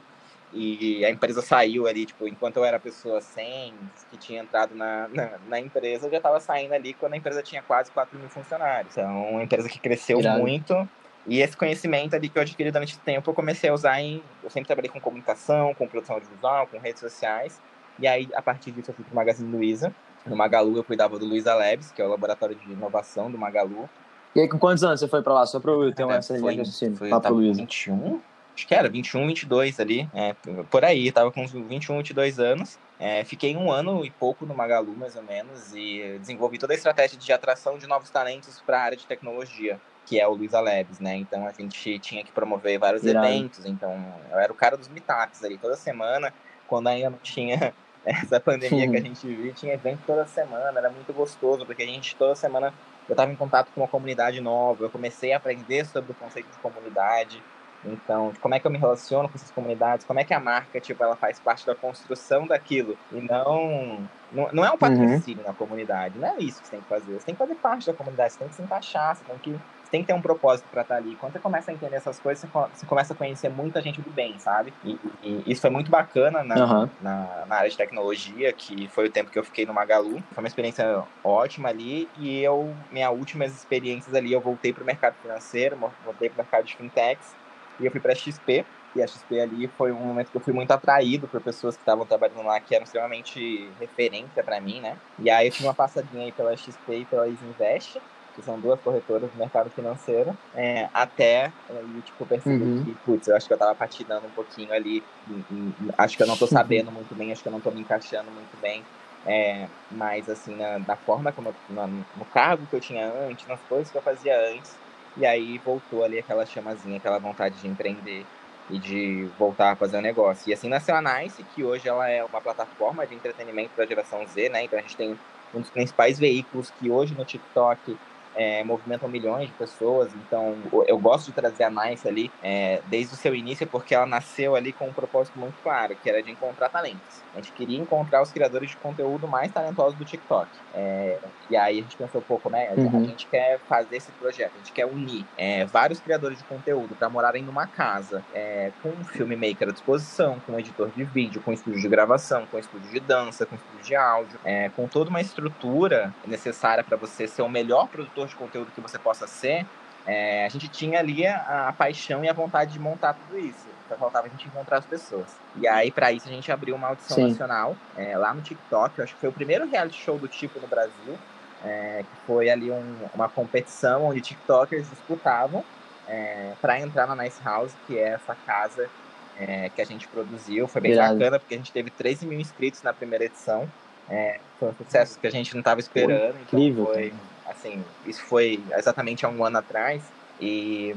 e 0.52 1.06
a 1.06 1.10
empresa 1.10 1.42
saiu 1.42 1.86
ali, 1.88 2.06
tipo, 2.06 2.28
enquanto 2.28 2.58
eu 2.58 2.66
era 2.66 2.80
pessoa 2.80 3.22
100 3.22 3.74
que 4.10 4.18
tinha 4.18 4.42
entrado 4.42 4.74
na, 4.74 5.08
na, 5.10 5.32
na, 5.48 5.60
empresa, 5.60 6.08
eu 6.08 6.12
já 6.12 6.20
tava 6.20 6.40
saindo 6.40 6.74
ali 6.74 6.94
quando 6.94 7.14
a 7.14 7.18
empresa 7.18 7.44
tinha 7.44 7.62
quase 7.62 7.92
4 7.92 8.18
mil 8.18 8.30
funcionários. 8.30 8.98
Então, 8.98 9.30
uma 9.30 9.44
empresa 9.44 9.70
que 9.70 9.80
cresceu 9.80 10.20
muito. 10.40 10.90
E 11.28 11.42
esse 11.42 11.56
conhecimento 11.56 12.16
ali 12.16 12.30
que 12.30 12.38
eu 12.38 12.42
adquiri 12.42 12.72
durante 12.72 12.96
o 12.96 13.00
tempo, 13.00 13.30
eu 13.30 13.34
comecei 13.36 13.70
a 13.70 13.74
usar 13.74 14.02
em. 14.02 14.24
Eu 14.44 14.50
sempre 14.50 14.68
trabalhei 14.68 14.90
com 14.90 15.00
comunicação, 15.00 15.76
com 15.76 15.88
produção 15.88 16.16
audiovisual, 16.16 16.66
com 16.66 16.80
redes 16.80 17.00
sociais. 17.00 17.62
E 18.00 18.08
aí, 18.08 18.28
a 18.34 18.42
partir 18.42 18.72
disso, 18.72 18.90
eu 18.90 18.96
fui 18.96 19.06
pro 19.06 19.14
Magazine 19.14 19.52
Luiza 19.52 19.94
no 20.26 20.36
Magalu 20.36 20.78
eu 20.78 20.84
cuidava 20.84 21.18
do 21.18 21.26
Luiza 21.26 21.54
Labs, 21.54 21.92
que 21.92 22.02
é 22.02 22.06
o 22.06 22.10
laboratório 22.10 22.56
de 22.56 22.72
inovação 22.72 23.30
do 23.32 23.38
Magalu. 23.38 23.90
E 24.36 24.42
aí, 24.42 24.48
com 24.48 24.60
quantos 24.60 24.84
anos 24.84 25.00
você 25.00 25.08
foi 25.08 25.22
para 25.22 25.34
lá? 25.34 25.46
Só 25.46 25.60
para 25.60 25.72
eu 25.72 25.94
ter 25.94 26.04
uma 26.04 26.16
é, 26.16 26.18
essa 26.18 26.38
foi, 26.38 26.56
de 26.56 26.96
Foi, 26.96 27.10
lá 27.10 27.20
pro 27.20 27.34
Luiza. 27.34 27.60
21? 27.60 28.22
Acho 28.56 28.68
que 28.68 28.76
era 28.76 28.90
21, 28.90 29.26
22 29.28 29.80
ali. 29.80 30.10
É, 30.14 30.36
por 30.70 30.84
aí, 30.84 31.12
tava 31.12 31.32
com 31.32 31.42
uns 31.42 31.52
21, 31.52 31.98
22 31.98 32.40
anos. 32.40 32.78
É, 33.00 33.24
fiquei 33.24 33.56
um 33.56 33.72
ano 33.72 34.04
e 34.04 34.12
pouco 34.12 34.46
no 34.46 34.54
Magalu, 34.54 34.94
mais 34.96 35.16
ou 35.16 35.24
menos, 35.24 35.74
e 35.74 36.18
desenvolvi 36.20 36.58
toda 36.58 36.74
a 36.74 36.76
estratégia 36.76 37.18
de 37.18 37.32
atração 37.32 37.78
de 37.78 37.88
novos 37.88 38.10
talentos 38.10 38.62
para 38.66 38.78
a 38.78 38.84
área 38.84 38.98
de 38.98 39.08
tecnologia, 39.08 39.80
que 40.06 40.20
é 40.20 40.28
o 40.28 40.34
Luiza 40.34 40.60
Labs, 40.60 41.00
né? 41.00 41.16
Então 41.16 41.48
a 41.48 41.52
gente 41.54 41.98
tinha 42.00 42.24
que 42.24 42.32
promover 42.34 42.78
vários 42.78 43.04
Irado. 43.04 43.26
eventos, 43.26 43.66
então 43.66 44.14
eu 44.30 44.38
era 44.38 44.52
o 44.52 44.56
cara 44.56 44.76
dos 44.76 44.90
meetups 44.90 45.42
ali, 45.46 45.58
toda 45.58 45.78
semana, 45.78 46.34
quando 46.68 46.88
ainda 46.88 47.12
não 47.12 47.20
tinha 47.20 47.74
essa 48.10 48.40
pandemia 48.40 48.90
que 48.90 48.98
a 48.98 49.02
gente 49.02 49.28
vive, 49.28 49.54
tinha 49.54 49.74
evento 49.74 50.00
toda 50.06 50.26
semana, 50.26 50.80
era 50.80 50.90
muito 50.90 51.14
gostoso, 51.14 51.66
porque 51.66 51.84
a 51.84 51.86
gente 51.86 52.16
toda 52.16 52.36
semana 52.36 52.74
eu 53.08 53.14
estava 53.14 53.32
em 53.32 53.36
contato 53.36 53.72
com 53.74 53.82
uma 53.82 53.88
comunidade 53.88 54.40
nova, 54.42 54.84
eu 54.84 54.90
comecei 54.90 55.34
a 55.34 55.38
aprender 55.38 55.86
sobre 55.86 56.12
o 56.12 56.16
conceito 56.16 56.50
de 56.52 56.58
comunidade, 56.60 57.42
Então, 57.86 58.34
como 58.42 58.54
é 58.54 58.60
que 58.60 58.68
eu 58.68 58.72
me 58.72 58.78
relaciono 58.78 59.30
com 59.30 59.36
essas 59.36 59.52
comunidades? 59.52 60.06
Como 60.06 60.20
é 60.20 60.24
que 60.24 60.34
a 60.34 60.40
marca, 60.40 60.80
tipo, 60.82 61.02
ela 61.04 61.16
faz 61.16 61.40
parte 61.40 61.66
da 61.66 61.76
construção 61.76 62.46
daquilo? 62.46 62.98
E 63.12 63.22
não... 63.22 64.08
Não, 64.32 64.50
não 64.52 64.66
é 64.66 64.70
um 64.70 64.74
uhum. 64.74 64.78
patrocínio 64.78 65.42
uhum. 65.42 65.48
na 65.48 65.54
comunidade, 65.54 66.20
não 66.20 66.28
é 66.28 66.38
isso 66.38 66.62
que 66.62 66.68
você 66.68 66.72
tem 66.72 66.82
que 66.82 66.88
fazer. 66.88 67.14
Você 67.14 67.26
tem 67.26 67.36
que 67.36 67.40
fazer 67.40 67.56
parte 67.56 67.88
da 67.88 67.94
comunidade, 67.94 68.34
você 68.34 68.40
tem 68.40 68.48
que 68.48 68.56
se 68.56 68.62
encaixar, 68.62 69.16
você 69.16 69.24
tem 69.24 69.38
que 69.40 69.60
tem 69.92 70.02
que 70.02 70.08
ter 70.08 70.14
um 70.14 70.22
propósito 70.22 70.68
para 70.72 70.82
estar 70.82 70.96
tá 70.96 71.02
ali. 71.02 71.16
Quando 71.16 71.34
você 71.34 71.40
começa 71.40 71.72
a 71.72 71.74
entender 71.74 71.96
essas 71.96 72.20
coisas, 72.20 72.48
você 72.74 72.86
começa 72.86 73.14
a 73.14 73.16
conhecer 73.16 73.50
muita 73.50 73.82
gente 73.82 74.02
do 74.02 74.10
bem, 74.10 74.38
sabe? 74.40 74.74
E, 74.84 75.00
e 75.24 75.44
isso 75.48 75.62
foi 75.62 75.70
muito 75.70 75.90
bacana 75.90 76.44
na, 76.44 76.56
uhum. 76.56 76.90
na, 77.02 77.46
na, 77.48 77.56
área 77.56 77.70
de 77.70 77.78
tecnologia, 77.78 78.52
que 78.54 78.88
foi 78.90 79.08
o 79.08 79.12
tempo 79.12 79.32
que 79.32 79.40
eu 79.40 79.44
fiquei 79.44 79.66
no 79.66 79.74
Magalu. 79.74 80.24
Foi 80.32 80.44
uma 80.44 80.48
experiência 80.48 81.04
ótima 81.24 81.70
ali. 81.70 82.08
E 82.18 82.40
eu, 82.42 82.76
minhas 82.92 83.12
últimas 83.12 83.52
experiências 83.54 84.14
ali, 84.14 84.32
eu 84.32 84.42
voltei 84.42 84.72
para 84.72 84.84
o 84.84 84.86
mercado 84.86 85.16
financeiro, 85.22 85.78
voltei 86.04 86.30
para 86.30 86.42
o 86.42 86.44
mercado 86.44 86.66
de 86.66 86.76
fintechs. 86.76 87.36
E 87.80 87.86
eu 87.86 87.92
fui 87.92 88.00
para 88.00 88.12
a 88.12 88.16
XP, 88.16 88.66
e 88.96 89.02
a 89.02 89.08
XP 89.08 89.40
ali 89.40 89.68
foi 89.78 89.92
um 89.92 90.00
momento 90.00 90.32
que 90.32 90.38
eu 90.38 90.42
fui 90.42 90.54
muito 90.54 90.72
atraído 90.72 91.28
por 91.28 91.40
pessoas 91.42 91.76
que 91.76 91.82
estavam 91.82 92.06
trabalhando 92.06 92.44
lá, 92.44 92.60
que 92.60 92.74
eram 92.74 92.84
extremamente 92.84 93.70
referência 93.80 94.44
para 94.44 94.60
mim, 94.60 94.82
né? 94.82 94.98
E 95.18 95.30
aí 95.30 95.48
eu 95.48 95.52
tive 95.52 95.68
uma 95.68 95.74
passadinha 95.74 96.26
aí 96.26 96.32
pela 96.32 96.56
XP 96.56 96.94
e 96.94 97.06
pela 97.06 97.28
Isinvest, 97.28 98.02
que 98.40 98.46
são 98.46 98.60
duas 98.60 98.80
corretoras 98.80 99.30
do 99.30 99.38
mercado 99.38 99.70
financeiro, 99.70 100.36
é, 100.56 100.90
até 100.94 101.52
aí, 101.70 102.02
tipo, 102.06 102.26
perceber 102.26 102.64
uhum. 102.64 102.84
que, 102.86 102.94
putz, 103.06 103.28
eu 103.28 103.36
acho 103.36 103.48
que 103.48 103.54
eu 103.54 103.58
tava 103.58 103.76
patinando 103.76 104.26
um 104.26 104.32
pouquinho 104.32 104.74
ali, 104.74 105.04
e, 105.30 105.34
e, 105.52 105.74
acho 105.98 106.18
que 106.18 106.24
eu 106.24 106.28
não 106.28 106.38
tô 106.38 106.48
sabendo 106.48 106.92
muito 106.92 107.14
bem, 107.16 107.32
acho 107.32 107.42
que 107.42 107.48
eu 107.48 107.54
não 107.54 107.60
tô 107.60 107.72
me 107.72 107.82
encaixando 107.82 108.32
muito 108.32 108.60
bem, 108.62 108.84
é, 109.26 109.68
mas, 109.92 110.30
assim, 110.30 110.56
na, 110.56 110.80
na 110.80 110.96
forma 110.96 111.32
como 111.32 111.50
eu, 111.50 111.56
no, 111.70 111.88
no 111.88 112.26
cargo 112.34 112.66
que 112.68 112.76
eu 112.76 112.80
tinha 112.82 113.12
antes, 113.28 113.48
nas 113.48 113.60
coisas 113.68 113.92
que 113.92 113.98
eu 113.98 114.02
fazia 114.02 114.36
antes, 114.52 114.76
e 115.18 115.26
aí 115.26 115.58
voltou 115.58 116.04
ali 116.04 116.20
aquela 116.20 116.46
chamazinha, 116.46 116.98
aquela 116.98 117.20
vontade 117.20 117.56
de 117.56 117.68
empreender 117.68 118.26
e 118.70 118.78
de 118.78 119.28
voltar 119.38 119.72
a 119.72 119.76
fazer 119.76 119.98
o 119.98 120.00
um 120.00 120.04
negócio. 120.04 120.50
E 120.50 120.54
assim 120.54 120.70
nasceu 120.70 120.96
a 120.96 121.02
Nice, 121.02 121.44
que 121.56 121.64
hoje 121.64 121.90
ela 121.90 122.10
é 122.10 122.24
uma 122.24 122.40
plataforma 122.40 123.06
de 123.06 123.16
entretenimento 123.16 123.72
para 123.76 123.84
a 123.84 123.88
geração 123.88 124.26
Z, 124.28 124.50
né? 124.50 124.64
Então 124.64 124.78
a 124.78 124.82
gente 124.82 124.96
tem 124.96 125.18
um 125.54 125.60
dos 125.60 125.70
principais 125.70 126.20
veículos 126.20 126.72
que 126.80 126.90
hoje 126.90 127.16
no 127.16 127.26
TikTok 127.26 127.98
é, 128.36 128.64
movimentam 128.64 129.10
milhões 129.10 129.48
de 129.48 129.54
pessoas. 129.54 130.12
Então, 130.16 130.56
eu 130.88 130.98
gosto 130.98 131.28
de 131.28 131.34
trazer 131.34 131.64
a 131.64 131.70
Nice 131.70 132.08
ali 132.08 132.32
é, 132.42 132.82
desde 132.88 133.14
o 133.14 133.18
seu 133.18 133.36
início, 133.36 133.66
porque 133.68 133.94
ela 133.94 134.06
nasceu 134.06 134.56
ali 134.56 134.72
com 134.72 134.88
um 134.88 134.94
propósito 134.94 135.38
muito 135.38 135.56
claro, 135.62 135.96
que 135.96 136.10
era 136.10 136.22
de 136.22 136.32
encontrar 136.32 136.70
talentos. 136.70 137.22
A 137.34 137.38
gente 137.38 137.52
queria 137.52 137.78
encontrar 137.78 138.22
os 138.22 138.32
criadores 138.32 138.72
de 138.72 138.78
conteúdo 138.78 139.28
mais 139.28 139.52
talentosos 139.52 139.98
do 139.98 140.06
TikTok. 140.06 140.50
É, 140.74 141.18
e 141.50 141.56
aí 141.56 141.80
a 141.80 141.82
gente 141.82 141.96
pensou 141.96 142.22
um 142.22 142.24
pouco, 142.24 142.50
né? 142.50 142.72
Uhum. 142.76 143.04
A 143.04 143.04
gente 143.06 143.28
quer 143.28 143.60
fazer 143.68 143.98
esse 143.98 144.12
projeto, 144.14 144.52
a 144.56 144.58
gente 144.60 144.72
quer 144.72 144.86
unir 144.86 145.26
é, 145.38 145.66
vários 145.66 146.00
criadores 146.00 146.38
de 146.38 146.44
conteúdo 146.44 146.96
para 146.96 147.10
morarem 147.10 147.44
numa 147.44 147.68
casa, 147.68 148.24
é, 148.34 148.72
com 148.82 148.90
um 148.90 149.04
filmmaker 149.04 149.70
à 149.70 149.72
disposição, 149.72 150.40
com 150.46 150.54
um 150.54 150.60
editor 150.60 150.90
de 150.96 151.04
vídeo, 151.04 151.42
com 151.42 151.52
um 151.52 151.54
estúdio 151.54 151.82
de 151.82 151.88
gravação, 151.88 152.46
com 152.48 152.58
um 152.58 152.60
estúdio 152.60 152.90
de 152.92 153.00
dança, 153.00 153.46
com 153.46 153.56
um 153.56 153.58
estúdio 153.58 153.84
de 153.84 153.96
áudio, 153.96 154.40
é, 154.44 154.70
com 154.70 154.88
toda 154.88 155.10
uma 155.10 155.22
estrutura 155.22 156.14
necessária 156.26 156.84
para 156.84 156.98
você 156.98 157.28
ser 157.28 157.42
o 157.42 157.50
melhor 157.50 157.88
produtor 157.88 158.19
de 158.28 158.36
conteúdo 158.36 158.72
que 158.72 158.82
você 158.82 158.98
possa 158.98 159.28
ser. 159.28 159.66
É, 160.06 160.46
a 160.46 160.50
gente 160.50 160.68
tinha 160.68 161.00
ali 161.00 161.26
a, 161.26 161.70
a 161.70 161.74
paixão 161.74 162.24
e 162.24 162.30
a 162.30 162.34
vontade 162.34 162.74
de 162.74 162.80
montar 162.80 163.14
tudo 163.14 163.38
isso 163.38 163.68
só 163.90 163.96
faltava 163.98 164.28
a 164.28 164.30
gente 164.30 164.48
encontrar 164.48 164.78
as 164.78 164.86
pessoas. 164.86 165.26
E 165.56 165.68
aí, 165.68 165.92
para 165.92 166.12
isso, 166.12 166.30
a 166.30 166.32
gente 166.32 166.52
abriu 166.52 166.76
uma 166.76 166.90
audição 166.90 167.18
Sim. 167.18 167.30
nacional 167.30 167.76
é, 167.98 168.16
lá 168.16 168.34
no 168.34 168.42
TikTok. 168.42 168.98
Eu 168.98 169.04
acho 169.04 169.16
que 169.16 169.20
foi 169.20 169.30
o 169.30 169.34
primeiro 169.34 169.68
reality 169.68 169.98
show 170.00 170.18
do 170.18 170.28
tipo 170.28 170.60
no 170.60 170.68
Brasil. 170.68 171.18
É, 171.66 172.06
que 172.10 172.26
foi 172.26 172.50
ali 172.50 172.72
um, 172.72 172.96
uma 173.14 173.28
competição 173.28 174.06
onde 174.06 174.22
TikTokers 174.22 174.90
disputavam 174.90 175.62
é, 176.08 176.54
para 176.62 176.80
entrar 176.80 177.06
na 177.06 177.22
Nice 177.22 177.42
House, 177.44 177.74
que 177.86 177.98
é 177.98 178.12
essa 178.12 178.34
casa 178.34 178.90
é, 179.38 179.68
que 179.68 179.82
a 179.82 179.86
gente 179.86 180.08
produziu. 180.08 180.70
Foi 180.70 180.80
bem 180.80 180.96
bacana, 180.96 181.38
porque 181.38 181.56
a 181.56 181.58
gente 181.58 181.74
teve 181.74 181.90
13 181.90 182.26
mil 182.26 182.40
inscritos 182.40 182.82
na 182.82 182.94
primeira 182.94 183.26
edição. 183.26 183.70
É, 184.10 184.40
foi 184.58 184.70
um 184.70 184.74
sucesso 184.74 185.20
que 185.20 185.28
a 185.28 185.30
gente 185.30 185.54
não 185.54 185.60
estava 185.60 185.82
esperando. 185.82 186.20
Foi 186.20 186.28
então 186.30 186.42
incrível. 186.44 186.86
Foi, 186.86 187.14
assim, 187.50 187.84
isso 188.06 188.24
foi 188.24 188.64
exatamente 188.72 189.26
há 189.26 189.30
um 189.30 189.44
ano 189.44 189.58
atrás. 189.58 190.02
E 190.40 190.96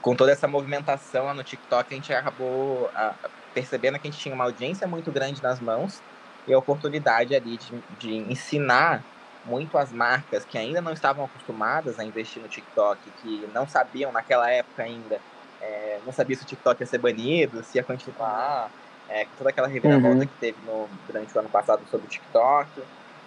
com 0.00 0.14
toda 0.14 0.32
essa 0.32 0.48
movimentação 0.48 1.26
lá 1.26 1.34
no 1.34 1.44
TikTok, 1.44 1.92
a 1.92 1.96
gente 1.96 2.12
acabou 2.12 2.90
a, 2.94 3.14
percebendo 3.54 3.98
que 3.98 4.08
a 4.08 4.10
gente 4.10 4.20
tinha 4.20 4.34
uma 4.34 4.44
audiência 4.44 4.86
muito 4.86 5.10
grande 5.10 5.42
nas 5.42 5.60
mãos 5.60 6.00
e 6.46 6.52
a 6.52 6.58
oportunidade 6.58 7.34
ali 7.34 7.56
de, 7.56 7.82
de 7.98 8.32
ensinar 8.32 9.02
muito 9.44 9.78
as 9.78 9.92
marcas 9.92 10.44
que 10.44 10.58
ainda 10.58 10.80
não 10.80 10.92
estavam 10.92 11.24
acostumadas 11.24 11.98
a 11.98 12.04
investir 12.04 12.42
no 12.42 12.48
TikTok, 12.48 13.00
que 13.22 13.48
não 13.54 13.66
sabiam 13.66 14.12
naquela 14.12 14.50
época 14.50 14.82
ainda, 14.82 15.20
é, 15.60 15.98
não 16.04 16.12
sabia 16.12 16.36
se 16.36 16.42
o 16.42 16.46
TikTok 16.46 16.82
ia 16.82 16.86
ser 16.86 16.98
banido, 16.98 17.62
se 17.64 17.78
ia 17.78 17.84
continuar, 17.84 18.70
é, 19.08 19.26
toda 19.36 19.50
aquela 19.50 19.66
reviravolta 19.66 20.18
uhum. 20.18 20.26
que 20.26 20.34
teve 20.38 20.58
no, 20.66 20.88
durante 21.06 21.34
o 21.34 21.40
ano 21.40 21.48
passado 21.48 21.82
sobre 21.90 22.06
o 22.06 22.10
TikTok. 22.10 22.68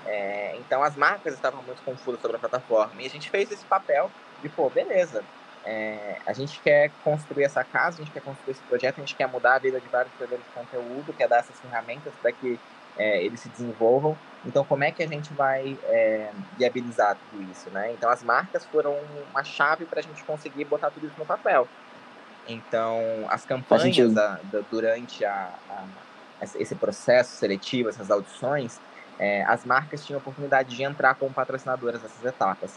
É, 0.05 0.55
então 0.58 0.81
as 0.84 0.96
marcas 0.96 1.34
estavam 1.34 1.62
muito 1.63 1.81
confusas 1.84 2.20
sobre 2.22 2.38
a 2.38 2.39
plataforma 2.39 3.01
e 3.01 3.05
a 3.05 3.10
gente 3.10 3.29
fez 3.29 3.51
esse 3.51 3.63
papel 3.65 4.10
de, 4.41 4.50
pô, 4.50 4.70
beleza, 4.70 5.24
é, 5.63 6.17
a 6.25 6.34
gente 6.34 6.60
quer 6.60 6.89
construir 7.03 7.43
essa 7.43 7.63
casa, 7.63 8.01
a 8.01 8.03
gente 8.03 8.12
quer 8.12 8.22
construir 8.22 8.51
esse 8.51 8.62
projeto, 8.63 8.98
a 8.98 9.01
gente 9.01 9.15
quer 9.15 9.27
mudar 9.27 9.55
a 9.55 9.60
vida 9.60 9.79
de 9.79 9.88
vários 9.88 10.13
criadores 10.15 10.43
de 10.43 10.51
conteúdo, 10.51 11.13
quer 11.13 11.27
dar 11.27 11.38
essas 11.38 11.60
ferramentas 11.60 12.13
para 12.22 12.31
que 12.31 12.60
é, 12.98 13.24
eles 13.24 13.39
se 13.39 13.50
desenvolvam. 13.50 14.17
Então, 14.43 14.65
como 14.65 14.84
é 14.84 14.91
que 14.91 15.03
a 15.03 15.08
gente 15.08 15.31
vai 15.34 15.77
é, 15.84 16.31
viabilizar 16.58 17.15
tudo 17.15 17.43
isso, 17.51 17.70
né? 17.70 17.91
Então, 17.93 18.10
as 18.10 18.24
marcas 18.24 18.65
foram 18.65 18.98
uma 19.29 19.43
chave 19.43 19.86
para 19.86 20.00
a 20.00 20.03
gente 20.03 20.24
conseguir 20.24 20.65
botar 20.65 20.89
tudo 20.89 21.05
isso 21.05 21.15
no 21.17 21.25
papel. 21.25 21.67
Então, 22.48 23.00
as 23.29 23.46
campanhas 23.46 23.96
gente... 23.96 24.13
da, 24.15 24.39
da, 24.43 24.62
durante 24.70 25.24
a, 25.24 25.53
a, 25.70 25.86
esse 26.55 26.74
processo 26.74 27.36
seletivo, 27.36 27.89
essas 27.89 28.10
audições, 28.10 28.79
é, 29.22 29.44
as 29.44 29.63
marcas 29.63 30.04
tinham 30.04 30.18
oportunidade 30.18 30.75
de 30.75 30.82
entrar 30.82 31.13
como 31.13 31.32
patrocinadoras 31.32 32.01
nessas 32.01 32.25
etapas. 32.25 32.74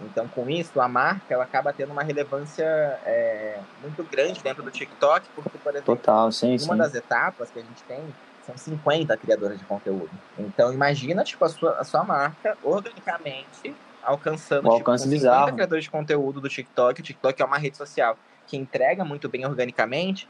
Então, 0.00 0.26
com 0.26 0.48
isso, 0.48 0.80
a 0.80 0.88
marca 0.88 1.34
ela 1.34 1.44
acaba 1.44 1.70
tendo 1.70 1.92
uma 1.92 2.02
relevância 2.02 2.64
é, 3.04 3.58
muito 3.82 4.02
grande 4.04 4.42
dentro 4.42 4.62
do 4.62 4.70
TikTok, 4.70 5.28
porque, 5.34 5.58
por 5.58 5.70
exemplo, 5.70 5.94
Total, 5.94 6.32
sim, 6.32 6.48
uma 6.48 6.58
sim. 6.58 6.76
das 6.76 6.94
etapas 6.94 7.50
que 7.50 7.58
a 7.58 7.62
gente 7.62 7.82
tem 7.86 8.02
são 8.46 8.56
50 8.56 9.16
criadores 9.18 9.58
de 9.58 9.64
conteúdo. 9.66 10.10
Então, 10.38 10.72
imagina 10.72 11.22
tipo, 11.22 11.44
a, 11.44 11.48
sua, 11.48 11.78
a 11.78 11.84
sua 11.84 12.02
marca 12.02 12.56
organicamente 12.62 13.76
alcançando 14.02 14.68
um 14.68 14.76
tipo, 14.78 14.90
50 14.98 15.06
bizarro. 15.08 15.52
criadores 15.52 15.84
de 15.84 15.90
conteúdo 15.90 16.40
do 16.40 16.48
TikTok. 16.48 17.00
O 17.00 17.04
TikTok 17.04 17.40
é 17.40 17.44
uma 17.44 17.58
rede 17.58 17.76
social 17.76 18.16
que 18.46 18.56
entrega 18.56 19.04
muito 19.04 19.28
bem 19.28 19.46
organicamente. 19.46 20.28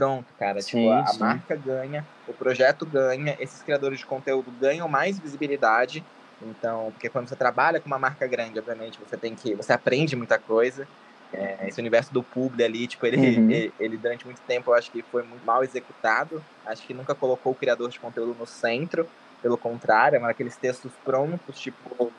Pronto, 0.00 0.26
cara. 0.38 0.60
Tipo, 0.60 0.70
sim, 0.70 0.82
tipo, 0.82 0.90
a, 0.90 1.10
a 1.10 1.18
marca 1.18 1.56
ganha, 1.56 2.06
o 2.26 2.32
projeto 2.32 2.86
ganha, 2.86 3.36
esses 3.38 3.62
criadores 3.62 3.98
de 3.98 4.06
conteúdo 4.06 4.50
ganham 4.60 4.88
mais 4.88 5.18
visibilidade 5.18 6.04
então, 6.42 6.90
porque 6.92 7.08
quando 7.08 7.28
você 7.28 7.36
trabalha 7.36 7.80
com 7.80 7.86
uma 7.86 7.98
marca 7.98 8.26
grande, 8.26 8.58
obviamente, 8.58 8.98
você 9.06 9.16
tem 9.16 9.34
que. 9.34 9.54
Você 9.54 9.72
aprende 9.72 10.16
muita 10.16 10.38
coisa. 10.38 10.86
É, 11.32 11.68
esse 11.68 11.80
universo 11.80 12.12
do 12.12 12.24
publi 12.24 12.64
ali, 12.64 12.86
tipo, 12.88 13.06
ele, 13.06 13.16
uhum. 13.16 13.50
ele, 13.50 13.72
ele, 13.78 13.96
durante 13.96 14.24
muito 14.24 14.40
tempo 14.48 14.70
eu 14.70 14.74
acho 14.74 14.90
que 14.90 15.02
foi 15.02 15.22
muito 15.22 15.44
mal 15.44 15.62
executado. 15.62 16.42
Acho 16.66 16.84
que 16.84 16.94
nunca 16.94 17.14
colocou 17.14 17.52
o 17.52 17.54
criador 17.54 17.88
de 17.90 18.00
conteúdo 18.00 18.34
no 18.38 18.46
centro. 18.46 19.08
Pelo 19.42 19.56
contrário, 19.56 20.16
eram 20.16 20.26
aqueles 20.26 20.56
textos 20.56 20.92
prontos, 21.04 21.60
tipo. 21.60 22.12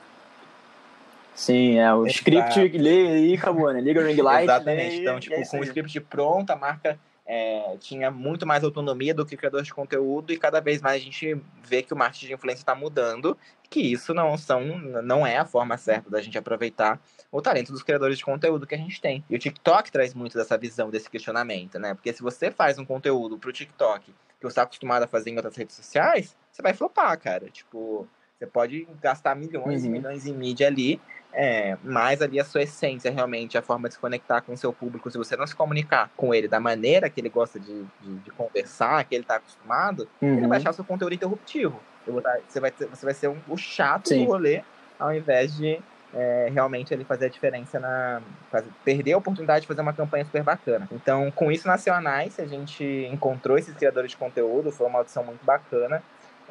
Sim, 1.36 1.80
é 1.80 1.94
o 1.94 2.06
Exato. 2.06 2.18
script 2.18 2.78
lê 2.78 3.08
aí, 3.08 3.34
acabou, 3.34 3.74
né? 3.74 3.82
Liga 3.82 4.02
o 4.02 4.06
ring 4.06 4.22
light. 4.22 4.44
Exatamente. 4.44 5.02
Então, 5.02 5.20
tipo, 5.20 5.36
é 5.36 5.46
com 5.46 5.60
o 5.60 5.64
script 5.64 6.00
pronto, 6.02 6.50
a 6.52 6.56
marca 6.56 6.98
é, 7.34 7.78
tinha 7.80 8.12
muito 8.12 8.46
mais 8.46 8.62
autonomia 8.62 9.14
do 9.14 9.26
que 9.26 9.38
criador 9.38 9.64
de 9.64 9.74
conteúdo 9.74 10.34
e 10.34 10.38
cada 10.38 10.60
vez 10.60 10.82
mais 10.82 11.02
a 11.02 11.06
gente 11.06 11.42
vê 11.64 11.82
que 11.82 11.94
o 11.94 11.98
marketing 11.98 12.28
de 12.28 12.34
influência 12.34 12.62
está 12.62 12.76
mudando, 12.76 13.38
que 13.70 13.80
isso 13.80 14.14
não 14.14 14.38
são, 14.38 14.62
não 15.02 15.26
é 15.26 15.38
a 15.38 15.46
forma 15.46 15.78
certa 15.78 16.10
da 16.10 16.22
gente 16.22 16.38
aproveitar 16.38 17.00
o 17.32 17.42
talento 17.42 17.72
dos 17.72 17.84
criadores 17.84 18.18
de 18.18 18.26
conteúdo 18.26 18.68
que 18.68 18.76
a 18.76 18.78
gente 18.78 19.00
tem. 19.00 19.24
E 19.30 19.36
o 19.38 19.40
TikTok 19.40 19.90
traz 19.90 20.14
muito 20.14 20.38
dessa 20.38 20.58
visão, 20.58 20.90
desse 20.90 21.10
questionamento, 21.10 21.80
né? 21.80 21.94
Porque 21.94 22.12
se 22.12 22.22
você 22.22 22.52
faz 22.52 22.78
um 22.78 22.84
conteúdo 22.84 23.40
para 23.40 23.50
o 23.50 23.54
TikTok 23.54 24.08
que 24.08 24.14
você 24.42 24.48
está 24.48 24.64
acostumado 24.64 25.04
a 25.04 25.08
fazer 25.08 25.30
em 25.30 25.38
outras 25.38 25.56
redes 25.56 25.78
sociais, 25.78 26.36
você 26.52 26.62
vai 26.62 26.74
flopar, 26.74 27.18
cara. 27.18 27.50
Tipo, 27.50 28.10
você 28.38 28.46
pode 28.46 28.86
gastar 29.02 29.38
milhões 29.38 29.86
e 29.86 29.88
uhum. 29.88 29.94
milhões 29.94 30.26
em 30.26 30.34
mídia 30.34 30.68
ali, 30.68 31.00
é, 31.34 31.78
mas 31.84 32.22
ali 32.22 32.40
a 32.40 32.44
sua 32.44 32.64
essência, 32.64 33.12
realmente, 33.12 33.58
a 33.58 33.62
forma 33.62 33.88
de 33.88 33.94
se 33.94 34.00
conectar 34.00 34.42
com 34.42 34.54
o 34.54 34.58
seu 34.58 34.74
público, 34.74 35.10
se 35.10 35.18
você 35.18 35.36
não 35.36 35.48
se 35.48 35.56
comunicar 35.56 36.10
com 36.16 36.34
ele 36.34 36.48
da 36.48 36.60
maneira 36.60 37.10
que 37.10 37.22
ele 37.22 37.30
gosta 37.30 37.60
de, 37.60 37.84
de, 38.02 38.16
de 38.24 38.32
conversar, 38.32 39.04
que 39.06 39.16
ele 39.16 39.24
está 39.24 39.36
acostumado, 39.36 40.08
uhum. 40.22 40.38
ele 40.38 40.48
vai 40.48 40.58
achar 40.58 40.72
o 40.72 40.74
seu 40.74 40.84
conteúdo 40.84 41.14
interruptivo. 41.14 41.80
Você 42.06 42.60
vai, 42.60 42.72
você 42.72 43.06
vai 43.06 43.14
ser 43.14 43.28
um, 43.28 43.38
o 43.48 43.56
chato 43.56 44.10
Sim. 44.10 44.26
do 44.26 44.32
rolê, 44.32 44.64
ao 45.00 45.14
invés 45.14 45.56
de 45.56 45.80
é, 46.14 46.50
realmente 46.52 46.94
ele 46.94 47.06
fazer 47.06 47.26
a 47.26 47.30
diferença 47.30 47.80
na. 47.80 48.22
Fazer, 48.50 48.70
perder 48.84 49.14
a 49.14 49.18
oportunidade 49.18 49.62
de 49.62 49.68
fazer 49.68 49.82
uma 49.82 49.94
campanha 49.94 50.26
super 50.26 50.44
bacana. 50.44 50.88
Então, 50.92 51.32
com 51.32 51.52
isso 51.52 51.68
nasceu 51.68 51.94
a 51.94 52.02
Nice, 52.02 52.42
a 52.42 52.46
gente 52.46 52.84
encontrou 53.12 53.58
esses 53.58 53.74
criadores 53.76 54.12
de 54.12 54.18
conteúdo, 54.18 54.72
foi 54.72 54.88
uma 54.88 55.00
audição 55.00 55.24
muito 55.24 55.46
bacana. 55.46 56.04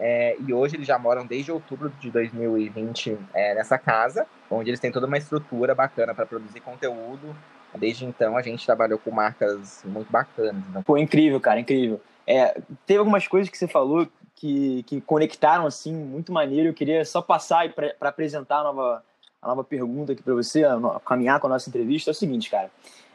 É, 0.02 0.34
e 0.40 0.52
hoje 0.54 0.76
eles 0.76 0.86
já 0.86 0.98
moram 0.98 1.26
desde 1.26 1.52
outubro 1.52 1.92
de 2.00 2.10
2020 2.10 3.18
é, 3.34 3.54
nessa 3.54 3.78
casa, 3.78 4.26
onde 4.50 4.70
eles 4.70 4.80
têm 4.80 4.90
toda 4.90 5.06
uma 5.06 5.18
estrutura 5.18 5.74
bacana 5.74 6.14
para 6.14 6.24
produzir 6.24 6.60
conteúdo. 6.60 7.36
Desde 7.76 8.06
então 8.06 8.34
a 8.36 8.42
gente 8.42 8.64
trabalhou 8.64 8.98
com 8.98 9.10
marcas 9.10 9.82
muito 9.84 10.10
bacanas. 10.10 10.64
Pô, 10.86 10.96
incrível, 10.96 11.38
cara, 11.38 11.60
incrível. 11.60 12.00
É, 12.26 12.60
teve 12.86 12.98
algumas 12.98 13.28
coisas 13.28 13.50
que 13.50 13.58
você 13.58 13.68
falou 13.68 14.08
que, 14.34 14.82
que 14.84 15.02
conectaram 15.02 15.66
assim, 15.66 15.94
muito 15.94 16.32
maneiro. 16.32 16.70
Eu 16.70 16.74
queria 16.74 17.04
só 17.04 17.20
passar 17.20 17.70
para 17.74 17.94
apresentar 18.00 18.60
a 18.60 18.64
nova, 18.64 19.04
a 19.42 19.48
nova 19.48 19.62
pergunta 19.62 20.12
aqui 20.12 20.22
para 20.22 20.34
você, 20.34 20.64
a, 20.64 20.80
caminhar 21.04 21.38
com 21.38 21.46
a 21.46 21.50
nossa 21.50 21.68
entrevista. 21.68 22.10
É 22.10 22.12
o 22.12 22.14
seguinte, 22.14 22.50
cara. 22.50 22.70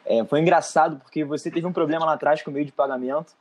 É, 0.05 0.23
foi 0.23 0.39
engraçado 0.39 0.97
porque 0.97 1.25
você 1.25 1.49
teve 1.49 1.65
um 1.65 1.73
problema 1.73 2.05
lá 2.05 2.13
atrás 2.13 2.43
com 2.43 2.51
o 2.51 2.53
meio 2.53 2.65
de 2.65 2.71
pagamento 2.71 3.33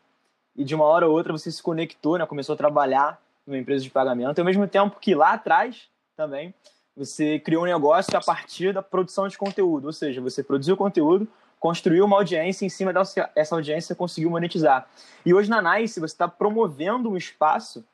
e 0.56 0.64
de 0.64 0.74
uma 0.74 0.86
hora 0.86 1.06
ou 1.06 1.12
outra 1.12 1.30
você 1.30 1.50
se 1.50 1.62
conectou, 1.62 2.16
né, 2.16 2.24
começou 2.24 2.54
a 2.54 2.56
trabalhar 2.56 3.20
numa 3.46 3.58
empresa 3.58 3.82
de 3.82 3.90
pagamento, 3.90 4.38
ao 4.38 4.44
mesmo 4.44 4.66
tempo 4.66 4.98
que 5.00 5.14
lá 5.14 5.32
atrás 5.32 5.88
também 6.16 6.54
você 6.96 7.38
criou 7.38 7.64
um 7.64 7.66
negócio 7.66 8.16
a 8.16 8.20
partir 8.20 8.72
da 8.72 8.82
produção 8.82 9.26
de 9.26 9.36
conteúdo, 9.36 9.86
ou 9.86 9.92
seja, 9.92 10.20
você 10.20 10.42
produziu 10.42 10.76
conteúdo, 10.76 11.26
construiu 11.58 12.04
uma 12.04 12.16
audiência, 12.16 12.64
em 12.64 12.68
cima 12.68 12.92
dessa 12.92 13.54
audiência 13.54 13.94
conseguiu 13.94 14.30
monetizar. 14.30 14.88
E 15.24 15.34
hoje 15.34 15.50
na 15.50 15.60
Nice 15.60 15.98
você 15.98 16.14
está 16.14 16.28
promovendo 16.28 17.10
um 17.10 17.16
espaço 17.16 17.84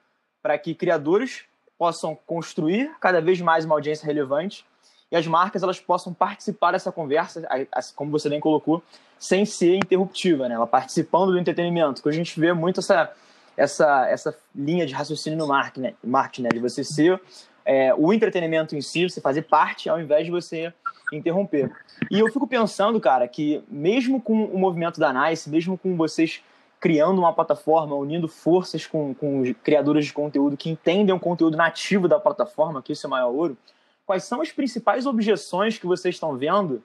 para 0.43 0.59
que 0.59 0.75
criadores 0.75 1.45
possam 1.79 2.15
construir 2.27 2.95
cada 3.01 3.21
vez 3.21 3.41
mais 3.41 3.65
uma 3.65 3.75
audiência 3.75 4.05
relevante 4.05 4.67
e 5.11 5.17
as 5.17 5.27
marcas 5.27 5.63
elas 5.63 5.81
possam 5.81 6.13
participar 6.13 6.73
dessa 6.73 6.93
conversa, 6.93 7.49
como 7.97 8.11
você 8.11 8.29
bem 8.29 8.39
colocou, 8.39 8.83
sem 9.19 9.45
ser 9.45 9.77
interruptiva, 9.77 10.49
né? 10.49 10.55
Ela 10.55 10.67
participando 10.67 11.33
do 11.33 11.39
entretenimento, 11.39 12.03
que 12.03 12.09
a 12.09 12.13
gente 12.13 12.39
vê 12.39 12.53
muito 12.53 12.81
essa 12.81 13.13
essa 13.57 14.09
essa 14.09 14.37
linha 14.55 14.87
de 14.87 14.95
raciocínio 14.95 15.39
no 15.39 15.47
marketing, 15.47 15.81
né? 15.81 15.95
marketing 16.03 16.43
né? 16.43 16.49
de 16.51 16.59
você 16.59 16.85
ser 16.85 17.21
é, 17.65 17.95
o 17.95 18.13
entretenimento 18.13 18.75
em 18.75 18.81
si, 18.81 19.09
você 19.09 19.21
fazer 19.21 19.43
parte, 19.43 19.89
ao 19.89 20.01
invés 20.01 20.25
de 20.25 20.31
você 20.31 20.73
interromper. 21.13 21.71
E 22.11 22.19
eu 22.19 22.27
fico 22.33 22.47
pensando, 22.47 23.01
cara, 23.01 23.27
que 23.29 23.63
mesmo 23.69 24.21
com 24.21 24.45
o 24.45 24.59
movimento 24.59 24.99
da 24.99 25.13
Nice, 25.13 25.49
mesmo 25.49 25.77
com 25.77 25.97
vocês 25.97 26.43
criando 26.81 27.19
uma 27.19 27.33
plataforma, 27.33 27.95
unindo 27.95 28.27
forças 28.27 28.87
com, 28.87 29.15
com 29.15 29.43
criadores 29.63 30.07
de 30.07 30.13
conteúdo 30.13 30.57
que 30.57 30.71
entendem 30.71 31.15
o 31.15 31.21
conteúdo 31.21 31.57
nativo 31.57 32.09
da 32.09 32.19
plataforma, 32.19 32.83
que 32.83 32.93
isso 32.93 33.07
é 33.07 33.09
o 33.09 33.11
maior 33.11 33.31
ouro, 33.31 33.59
quais 34.07 34.25
são 34.25 34.41
as 34.41 34.51
principais 34.51 35.05
objeções 35.05 35.79
que 35.79 35.87
vocês 35.87 36.15
estão 36.15 36.37
vendo 36.37 36.83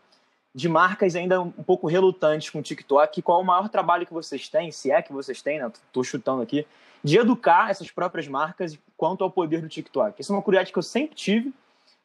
de 0.56 0.70
marcas 0.70 1.18
ainda 1.18 1.42
um 1.42 1.52
pouco 1.52 1.86
relutantes 1.86 2.50
com 2.50 2.60
o 2.60 2.62
TikTok? 2.62 3.22
Qual 3.22 3.42
é 3.42 3.44
o 3.44 3.46
maior 3.46 3.68
trabalho 3.68 4.06
que 4.06 4.14
vocês 4.14 4.48
têm, 4.48 4.72
se 4.72 4.90
é 4.90 5.02
que 5.02 5.12
vocês 5.12 5.42
têm, 5.42 5.60
né? 5.60 5.70
Estou 5.86 6.02
chutando 6.02 6.42
aqui, 6.42 6.66
de 7.04 7.18
educar 7.18 7.70
essas 7.70 7.92
próprias 7.92 8.26
marcas 8.26 8.80
quanto 8.96 9.26
ao 9.26 9.30
poder 9.30 9.62
do 9.62 9.68
TikTok? 9.68 10.16
Essa 10.18 10.32
é 10.32 10.36
uma 10.36 10.42
curiosidade 10.42 10.72
que 10.72 10.80
eu 10.80 10.84
sempre 10.84 11.14
tive, 11.14 11.54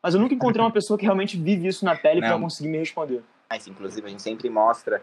mas 0.02 0.14
eu 0.14 0.20
nunca 0.20 0.34
encontrei 0.34 0.64
uma 0.64 0.72
pessoa 0.72 0.98
que 0.98 1.04
realmente 1.04 1.38
vive 1.38 1.68
isso 1.68 1.84
na 1.84 1.94
pele 1.94 2.20
para 2.20 2.36
conseguir 2.40 2.68
me 2.68 2.78
responder. 2.78 3.22
Mas, 3.48 3.68
inclusive, 3.68 4.04
a 4.04 4.10
gente 4.10 4.22
sempre 4.22 4.50
mostra, 4.50 5.00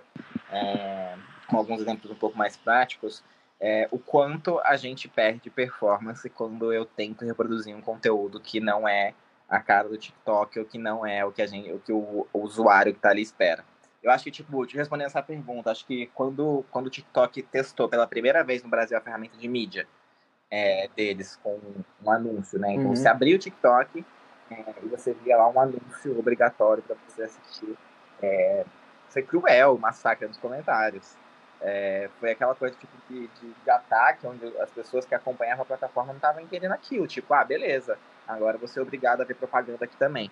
é, 0.51 1.15
com 1.47 1.55
alguns 1.55 1.79
exemplos 1.79 2.11
um 2.11 2.15
pouco 2.15 2.37
mais 2.37 2.57
práticos, 2.57 3.23
é, 3.61 3.87
o 3.91 3.97
quanto 3.97 4.59
a 4.59 4.75
gente 4.75 5.07
perde 5.07 5.49
performance 5.49 6.29
quando 6.29 6.73
eu 6.73 6.85
tento 6.85 7.23
reproduzir 7.23 7.73
um 7.73 7.81
conteúdo 7.81 8.41
que 8.41 8.59
não 8.59 8.87
é 8.87 9.13
a 9.49 9.59
cara 9.59 9.87
do 9.87 9.97
TikTok, 9.97 10.59
o 10.59 10.65
que 10.65 10.77
não 10.77 11.05
é 11.05 11.23
o 11.23 11.31
que, 11.31 11.41
a 11.41 11.47
gente, 11.47 11.71
o, 11.71 11.79
que 11.79 11.91
o, 11.91 12.27
o 12.33 12.39
usuário 12.39 12.91
que 12.91 12.99
está 12.99 13.09
ali 13.09 13.21
espera. 13.21 13.63
Eu 14.03 14.11
acho 14.11 14.23
que, 14.23 14.31
tipo, 14.31 14.65
te 14.65 14.75
respondendo 14.75 15.07
essa 15.07 15.21
pergunta, 15.21 15.71
acho 15.71 15.85
que 15.85 16.07
quando, 16.13 16.63
quando 16.71 16.87
o 16.87 16.89
TikTok 16.89 17.41
testou 17.43 17.89
pela 17.89 18.07
primeira 18.07 18.43
vez 18.43 18.63
no 18.63 18.69
Brasil 18.69 18.97
a 18.97 19.01
ferramenta 19.01 19.37
de 19.37 19.47
mídia 19.47 19.87
é, 20.49 20.89
deles 20.95 21.37
com 21.43 21.59
um 22.03 22.11
anúncio, 22.11 22.59
né? 22.59 22.73
Então, 22.73 22.87
uhum. 22.87 22.95
você 22.95 23.07
abria 23.07 23.35
o 23.35 23.39
TikTok 23.39 24.05
é, 24.51 24.73
e 24.83 24.87
você 24.87 25.13
via 25.13 25.37
lá 25.37 25.49
um 25.49 25.59
anúncio 25.59 26.17
obrigatório 26.17 26.83
para 26.83 26.95
você 27.07 27.23
assistir. 27.23 27.77
É, 28.21 28.65
foi 29.09 29.23
cruel 29.23 29.75
o 29.75 29.79
massacre 29.79 30.27
nos 30.27 30.37
comentários. 30.37 31.15
É, 31.59 32.09
foi 32.19 32.31
aquela 32.31 32.53
coisa 32.53 32.75
tipo 32.75 32.95
de, 33.09 33.27
de, 33.27 33.53
de, 33.63 33.69
ataque, 33.69 34.27
onde 34.27 34.45
as 34.59 34.69
pessoas 34.69 35.05
que 35.05 35.15
acompanhavam 35.15 35.63
a 35.63 35.65
plataforma 35.65 36.13
não 36.13 36.17
estavam 36.17 36.41
entendendo 36.41 36.71
aquilo. 36.71 37.07
Tipo, 37.07 37.33
ah, 37.33 37.43
beleza, 37.43 37.97
agora 38.27 38.57
você 38.57 38.79
é 38.79 38.81
obrigado 38.81 39.21
a 39.21 39.25
ver 39.25 39.35
propaganda 39.35 39.85
aqui 39.85 39.95
também. 39.97 40.31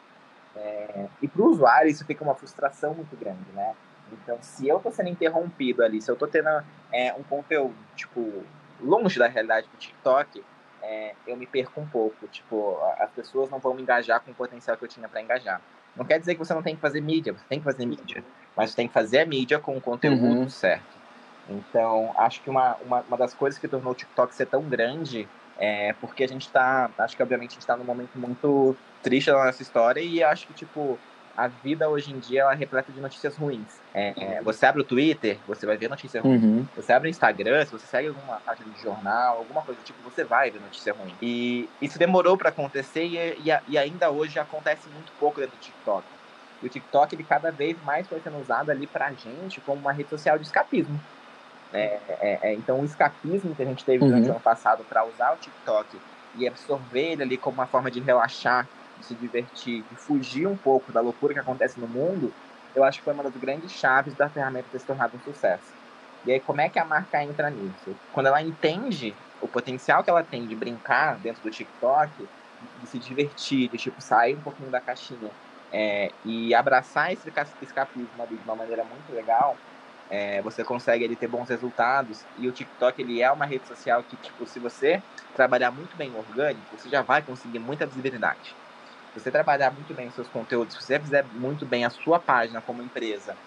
É, 0.56 1.08
e 1.22 1.28
para 1.28 1.42
o 1.42 1.50
usuário 1.50 1.90
isso 1.90 2.06
fica 2.06 2.24
uma 2.24 2.36
frustração 2.36 2.94
muito 2.94 3.16
grande, 3.18 3.46
né? 3.54 3.76
Então, 4.12 4.38
se 4.42 4.68
eu 4.68 4.78
estou 4.78 4.92
sendo 4.92 5.10
interrompido 5.10 5.84
ali, 5.84 6.02
se 6.02 6.10
eu 6.10 6.14
estou 6.14 6.28
tendo 6.28 6.50
é, 6.92 7.14
um 7.14 7.24
conteúdo, 7.24 7.76
tipo, 7.96 8.44
longe 8.80 9.18
da 9.18 9.28
realidade 9.28 9.68
do 9.68 9.78
TikTok, 9.78 10.44
é, 10.82 11.16
eu 11.26 11.36
me 11.36 11.46
perco 11.46 11.82
um 11.82 11.88
pouco. 11.88 12.28
Tipo, 12.28 12.78
as 13.00 13.10
pessoas 13.12 13.50
não 13.50 13.60
vão 13.60 13.74
me 13.74 13.82
engajar 13.82 14.22
com 14.22 14.32
o 14.32 14.36
potencial 14.36 14.78
que 14.78 14.84
eu 14.84 14.90
tinha 14.90 15.10
para 15.10 15.22
engajar. 15.22 15.60
Não 15.96 16.06
quer 16.06 16.20
dizer 16.20 16.36
que 16.36 16.40
você 16.40 16.54
não 16.54 16.62
tem 16.62 16.76
que 16.76 16.82
fazer 16.82 17.02
mídia, 17.02 17.34
você 17.34 17.46
tem 17.50 17.60
que 17.60 17.64
fazer 17.64 17.86
mídia. 17.86 18.24
Mas 18.56 18.70
você 18.70 18.76
tem 18.76 18.88
que 18.88 18.94
fazer 18.94 19.20
a 19.20 19.26
mídia 19.26 19.60
com 19.60 19.76
o 19.76 19.82
conteúdo 19.82 20.24
uhum. 20.24 20.50
certo. 20.50 20.96
Então, 21.50 22.14
acho 22.18 22.42
que 22.42 22.50
uma, 22.50 22.76
uma, 22.86 23.02
uma 23.02 23.18
das 23.18 23.34
coisas 23.34 23.60
que 23.60 23.68
tornou 23.68 23.94
o 23.94 23.96
TikTok 23.96 24.34
ser 24.34 24.48
tão 24.48 24.64
grande 24.64 25.28
é 25.58 25.94
porque 25.94 26.24
a 26.24 26.28
gente 26.28 26.52
tá. 26.52 26.90
Acho 26.98 27.16
que, 27.16 27.24
obviamente, 27.24 27.52
a 27.52 27.54
gente 27.54 27.68
tá 27.68 27.78
num 27.78 27.84
momento 27.84 28.18
muito 28.18 28.76
triste 29.02 29.32
da 29.32 29.46
nossa 29.46 29.62
história 29.62 30.02
e 30.02 30.24
acho 30.24 30.48
que, 30.48 30.54
tipo, 30.54 30.98
a 31.36 31.48
vida 31.48 31.90
hoje 31.90 32.14
em 32.14 32.20
dia 32.20 32.42
ela 32.42 32.54
é 32.54 32.56
repleta 32.56 32.92
de 32.92 33.02
notícias 33.02 33.36
ruins. 33.36 33.82
É, 33.94 34.14
é, 34.18 34.42
você 34.42 34.66
abre 34.66 34.82
o 34.82 34.86
Twitter, 34.86 35.38
você 35.46 35.66
vai 35.66 35.78
ver 35.78 35.90
notícia 35.90 36.22
ruim. 36.22 36.38
Uhum. 36.38 36.66
Você 36.76 36.94
abre 36.94 37.10
o 37.10 37.12
Instagram, 37.12 37.66
se 37.66 37.72
você 37.72 37.86
segue 37.86 38.08
alguma 38.08 38.40
página 38.40 38.72
de 38.72 38.82
jornal, 38.82 39.38
alguma 39.38 39.62
coisa 39.62 39.80
do 39.80 39.84
tipo, 39.84 40.02
você 40.02 40.24
vai 40.24 40.50
ver 40.50 40.62
notícia 40.62 40.94
ruim. 40.94 41.14
E 41.22 41.70
isso 41.82 42.00
demorou 42.00 42.38
para 42.38 42.50
acontecer 42.50 43.06
e, 43.06 43.18
e, 43.18 43.60
e, 43.68 43.78
ainda 43.78 44.10
hoje 44.10 44.40
acontece 44.40 44.88
muito 44.90 45.12
pouco 45.20 45.42
dentro 45.42 45.58
do 45.58 45.62
TikTok. 45.62 46.06
E 46.64 46.68
o 46.68 46.70
TikTok, 46.70 47.16
ele 47.16 47.24
cada 47.24 47.52
vez 47.52 47.78
mais 47.84 48.08
foi 48.08 48.22
sendo 48.22 48.40
usado 48.40 48.70
ali 48.70 48.88
pra 48.88 49.12
gente 49.12 49.60
como 49.62 49.82
uma 49.82 49.92
rede 49.92 50.10
social 50.10 50.38
de 50.38 50.46
escapismo. 50.46 51.00
É, 51.76 52.00
é, 52.08 52.40
é, 52.42 52.54
então, 52.54 52.80
o 52.80 52.86
escapismo 52.86 53.54
que 53.54 53.62
a 53.62 53.66
gente 53.66 53.84
teve 53.84 54.06
durante 54.06 54.24
uhum. 54.24 54.30
o 54.30 54.32
ano 54.32 54.40
passado 54.40 54.84
para 54.88 55.06
usar 55.06 55.34
o 55.34 55.38
TikTok 55.38 56.00
e 56.38 56.48
absorver 56.48 57.12
ele 57.12 57.24
ali 57.24 57.38
como 57.38 57.56
uma 57.56 57.68
forma 57.68 57.92
de 57.92 58.00
relaxar, 58.00 58.68
de 58.98 59.06
se 59.06 59.16
divertir, 59.16 59.84
de 59.90 59.96
fugir 59.96 60.48
um 60.48 60.56
pouco 60.56 60.92
da 60.92 61.02
loucura 61.02 61.34
que 61.34 61.40
acontece 61.40 61.80
no 61.80 61.88
mundo, 61.88 62.34
eu 62.74 62.84
acho 62.84 63.00
que 63.00 63.06
foi 63.06 63.14
uma 63.14 63.24
das 63.24 63.36
grandes 63.36 63.72
chaves 63.72 64.14
da 64.16 64.30
ferramenta 64.30 64.68
ter 64.72 64.80
se 64.80 64.86
tornado 64.86 65.16
um 65.16 65.20
sucesso. 65.20 65.74
E 66.26 66.32
aí, 66.32 66.40
como 66.40 66.62
é 66.62 66.70
que 66.70 66.80
a 66.80 66.86
marca 66.86 67.24
entra 67.24 67.50
nisso? 67.50 67.96
Quando 68.14 68.28
ela 68.28 68.42
entende 68.42 69.14
o 69.42 69.48
potencial 69.48 70.04
que 70.04 70.10
ela 70.10 70.24
tem 70.24 70.46
de 70.48 70.56
brincar 70.56 71.18
dentro 71.18 71.42
do 71.44 71.52
TikTok, 71.52 72.28
de 72.82 72.88
se 72.88 72.98
divertir, 72.98 73.70
de 73.70 73.78
tipo, 73.78 74.02
sair 74.02 74.36
um 74.36 74.42
pouquinho 74.42 74.72
da 74.72 74.82
caixinha 74.82 75.30
é, 75.72 76.12
e 76.24 76.54
abraçar 76.56 77.12
esse 77.12 77.32
escapismo 77.62 78.24
ali 78.24 78.36
de 78.36 78.44
uma 78.44 78.56
maneira 78.56 78.84
muito 78.84 79.14
legal, 79.14 79.58
é, 80.10 80.42
você 80.42 80.64
consegue 80.64 81.04
ele 81.04 81.16
ter 81.16 81.28
bons 81.28 81.50
resultados. 81.50 82.28
E 82.36 82.48
o 82.48 82.54
TikTok 82.54 83.02
ele 83.02 83.22
é 83.22 83.32
uma 83.32 83.46
rede 83.46 83.68
social 83.68 84.04
que 84.04 84.18
tipo 84.18 84.46
se 84.48 84.60
você 84.60 85.04
trabalhar 85.34 85.72
muito 85.72 85.98
bem 85.98 86.14
orgânico 86.16 86.78
você 86.78 86.90
já 86.90 87.02
vai 87.02 87.24
conseguir 87.24 87.60
muita 87.60 87.86
visibilidade. 87.88 88.58
Se 89.14 89.22
você 89.22 89.32
trabalhar 89.32 89.72
muito 89.74 89.94
bem 89.96 90.08
os 90.08 90.16
seus 90.16 90.30
conteúdos 90.30 90.76
se 90.76 90.84
você 90.84 91.00
fizer 91.00 91.26
muito 91.32 91.66
bem 91.66 91.86
a 91.86 91.90
sua 91.90 92.20
página 92.20 92.62
como 92.62 92.82
empresa 92.84 93.40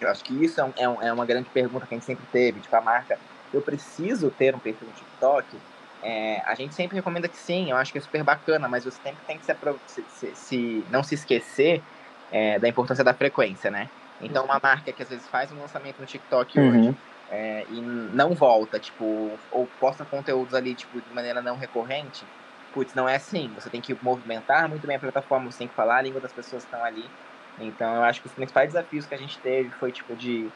eu 0.00 0.08
acho 0.08 0.24
que 0.24 0.34
isso 0.44 0.60
é, 0.60 0.64
um, 0.64 0.72
é, 0.78 0.88
um, 0.88 1.02
é 1.02 1.12
uma 1.12 1.26
grande 1.26 1.50
pergunta 1.50 1.86
que 1.86 1.94
a 1.94 1.96
gente 1.96 2.06
sempre 2.06 2.26
teve 2.26 2.60
tipo 2.60 2.74
a 2.76 2.80
marca 2.82 3.20
eu 3.52 3.62
preciso 3.62 4.30
ter 4.30 4.54
um 4.54 4.60
perfil 4.60 4.86
no 4.88 4.94
TikTok? 4.94 5.62
É, 6.02 6.40
a 6.46 6.54
gente 6.54 6.74
sempre 6.74 6.96
recomenda 6.96 7.28
que 7.28 7.36
sim 7.36 7.70
eu 7.70 7.76
acho 7.76 7.92
que 7.92 7.98
é 7.98 8.00
super 8.00 8.24
bacana 8.24 8.68
mas 8.68 8.84
você 8.84 8.98
sempre 9.02 9.24
tem 9.26 9.38
que 9.38 9.44
se, 9.44 10.04
se, 10.08 10.34
se 10.34 10.86
não 10.88 11.02
se 11.02 11.14
esquecer 11.14 11.84
é, 12.30 12.58
da 12.58 12.68
importância 12.68 13.04
da 13.04 13.14
frequência 13.14 13.70
né 13.70 13.90
então, 14.22 14.44
uma 14.44 14.60
marca 14.62 14.92
que 14.92 15.02
às 15.02 15.08
vezes 15.08 15.26
faz 15.28 15.50
um 15.52 15.60
lançamento 15.60 15.98
no 15.98 16.06
TikTok 16.06 16.58
uhum. 16.58 16.68
hoje 16.68 16.96
é, 17.30 17.64
e 17.70 17.80
não 17.80 18.34
volta, 18.34 18.78
tipo, 18.78 19.30
ou 19.50 19.68
posta 19.78 20.04
conteúdos 20.04 20.54
ali, 20.54 20.74
tipo, 20.74 21.00
de 21.00 21.14
maneira 21.14 21.40
não 21.40 21.56
recorrente, 21.56 22.24
putz, 22.72 22.94
não 22.94 23.08
é 23.08 23.16
assim. 23.16 23.50
Você 23.54 23.70
tem 23.70 23.80
que 23.80 23.96
movimentar 24.02 24.68
muito 24.68 24.86
bem 24.86 24.96
a 24.96 25.00
plataforma, 25.00 25.50
você 25.50 25.58
tem 25.58 25.68
que 25.68 25.74
falar 25.74 25.98
a 25.98 26.02
língua 26.02 26.20
das 26.20 26.32
pessoas 26.32 26.64
que 26.64 26.68
estão 26.68 26.84
ali. 26.84 27.04
Então, 27.58 27.94
eu 27.94 28.02
acho 28.02 28.20
que 28.20 28.26
os 28.26 28.32
principais 28.32 28.72
desafios 28.72 29.06
que 29.06 29.14
a 29.14 29.18
gente 29.18 29.38
teve 29.38 29.70
foi, 29.70 29.92
tipo, 29.92 30.14
de, 30.16 30.48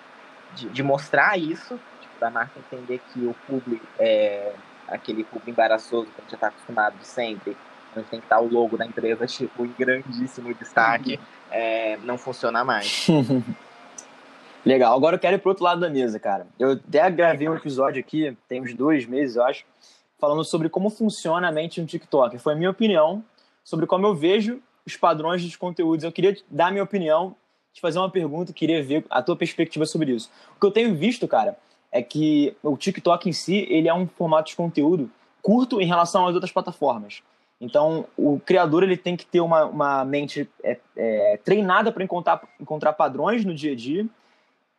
de, 0.54 0.68
de 0.68 0.82
mostrar 0.82 1.38
isso, 1.38 1.78
tipo, 2.00 2.18
da 2.20 2.30
marca 2.30 2.58
entender 2.58 3.00
que 3.12 3.20
o 3.20 3.34
público 3.46 3.86
é 3.98 4.52
aquele 4.88 5.24
público 5.24 5.50
embaraçoso 5.50 6.06
que 6.06 6.18
a 6.18 6.22
gente 6.22 6.30
já 6.30 6.36
está 6.36 6.48
acostumado 6.48 6.96
de 6.98 7.06
onde 8.00 8.08
tem 8.08 8.20
que 8.20 8.26
estar 8.26 8.40
o 8.40 8.48
logo 8.48 8.76
da 8.76 8.86
empresa, 8.86 9.26
tipo, 9.26 9.64
em 9.64 9.74
grandíssimo 9.78 10.52
destaque. 10.54 11.14
Uhum 11.14 11.44
é, 11.54 11.96
não 11.98 12.18
funciona 12.18 12.64
mais. 12.64 13.06
Legal, 14.66 14.96
agora 14.96 15.14
eu 15.16 15.20
quero 15.20 15.36
ir 15.36 15.38
pro 15.38 15.50
outro 15.50 15.62
lado 15.62 15.80
da 15.80 15.88
mesa, 15.88 16.18
cara. 16.18 16.46
Eu 16.58 16.72
até 16.72 17.08
gravei 17.10 17.48
um 17.48 17.54
episódio 17.54 18.00
aqui, 18.00 18.36
tem 18.48 18.60
uns 18.60 18.74
dois 18.74 19.06
meses, 19.06 19.36
eu 19.36 19.44
acho, 19.44 19.64
falando 20.18 20.42
sobre 20.42 20.68
como 20.68 20.90
funciona 20.90 21.48
a 21.48 21.52
mente 21.52 21.80
no 21.80 21.86
TikTok. 21.86 22.38
Foi 22.38 22.54
a 22.54 22.56
minha 22.56 22.70
opinião 22.70 23.22
sobre 23.62 23.86
como 23.86 24.06
eu 24.06 24.14
vejo 24.14 24.60
os 24.84 24.96
padrões 24.96 25.44
dos 25.44 25.54
conteúdos. 25.54 26.04
Eu 26.04 26.10
queria 26.10 26.36
dar 26.50 26.68
a 26.68 26.70
minha 26.70 26.82
opinião, 26.82 27.36
te 27.72 27.80
fazer 27.80 27.98
uma 27.98 28.10
pergunta, 28.10 28.52
queria 28.52 28.82
ver 28.82 29.04
a 29.10 29.22
tua 29.22 29.36
perspectiva 29.36 29.86
sobre 29.86 30.12
isso. 30.12 30.30
O 30.56 30.60
que 30.60 30.66
eu 30.66 30.70
tenho 30.70 30.94
visto, 30.94 31.28
cara, 31.28 31.56
é 31.92 32.02
que 32.02 32.56
o 32.62 32.76
TikTok 32.76 33.28
em 33.28 33.32
si, 33.32 33.66
ele 33.70 33.86
é 33.86 33.94
um 33.94 34.08
formato 34.08 34.48
de 34.48 34.56
conteúdo 34.56 35.10
curto 35.42 35.80
em 35.80 35.86
relação 35.86 36.26
às 36.26 36.34
outras 36.34 36.50
plataformas. 36.50 37.22
Então, 37.64 38.06
o 38.16 38.38
criador 38.40 38.82
ele 38.82 38.96
tem 38.96 39.16
que 39.16 39.24
ter 39.24 39.40
uma, 39.40 39.64
uma 39.64 40.04
mente 40.04 40.48
é, 40.62 40.78
é, 40.96 41.40
treinada 41.44 41.90
para 41.90 42.04
encontrar, 42.04 42.42
encontrar 42.60 42.92
padrões 42.92 43.44
no 43.44 43.54
dia 43.54 43.72
a 43.72 43.76
dia 43.76 44.06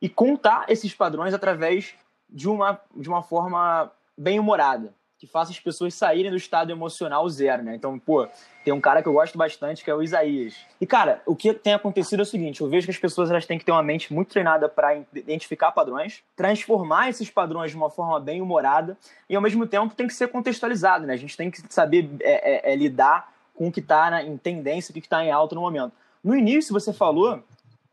e 0.01 0.07
contar 0.07 0.65
esses 0.69 0.93
padrões 0.93 1.33
através 1.33 1.93
de 2.29 2.47
uma, 2.47 2.79
de 2.95 3.09
uma 3.09 3.23
forma 3.23 3.91
bem 4.17 4.39
humorada 4.39 4.93
que 5.17 5.25
faça 5.25 5.51
as 5.51 5.59
pessoas 5.59 5.93
saírem 5.93 6.29
do 6.29 6.35
estado 6.35 6.71
emocional 6.71 7.27
zero, 7.29 7.63
né? 7.63 7.75
Então, 7.75 7.97
pô, 7.97 8.27
tem 8.65 8.73
um 8.73 8.81
cara 8.81 9.01
que 9.01 9.07
eu 9.07 9.13
gosto 9.13 9.37
bastante 9.37 9.83
que 9.83 9.89
é 9.89 9.95
o 9.95 10.03
Isaías. 10.03 10.55
E, 10.79 10.85
cara, 10.85 11.21
o 11.25 11.35
que 11.35 11.53
tem 11.53 11.73
acontecido 11.73 12.19
é 12.19 12.23
o 12.23 12.25
seguinte: 12.25 12.61
eu 12.61 12.69
vejo 12.69 12.85
que 12.85 12.91
as 12.91 12.97
pessoas 12.97 13.31
elas 13.31 13.45
têm 13.45 13.57
que 13.57 13.63
ter 13.63 13.71
uma 13.71 13.83
mente 13.83 14.13
muito 14.13 14.29
treinada 14.29 14.67
para 14.67 14.95
identificar 15.13 15.71
padrões, 15.71 16.21
transformar 16.35 17.09
esses 17.09 17.29
padrões 17.29 17.71
de 17.71 17.77
uma 17.77 17.89
forma 17.89 18.19
bem 18.19 18.41
humorada 18.41 18.97
e, 19.29 19.35
ao 19.35 19.41
mesmo 19.41 19.65
tempo, 19.65 19.95
tem 19.95 20.07
que 20.07 20.13
ser 20.13 20.27
contextualizado, 20.27 21.05
né? 21.07 21.13
A 21.13 21.17
gente 21.17 21.37
tem 21.37 21.49
que 21.49 21.61
saber 21.69 22.09
é, 22.19 22.71
é, 22.71 22.73
é, 22.73 22.75
lidar 22.75 23.33
com 23.53 23.67
o 23.67 23.71
que 23.71 23.79
está 23.79 24.21
em 24.21 24.35
tendência, 24.37 24.91
o 24.91 24.93
que 24.93 24.99
está 24.99 25.23
em 25.23 25.31
alta 25.31 25.55
no 25.55 25.61
momento. 25.61 25.93
No 26.21 26.35
início, 26.35 26.73
você 26.73 26.91
falou 26.91 27.41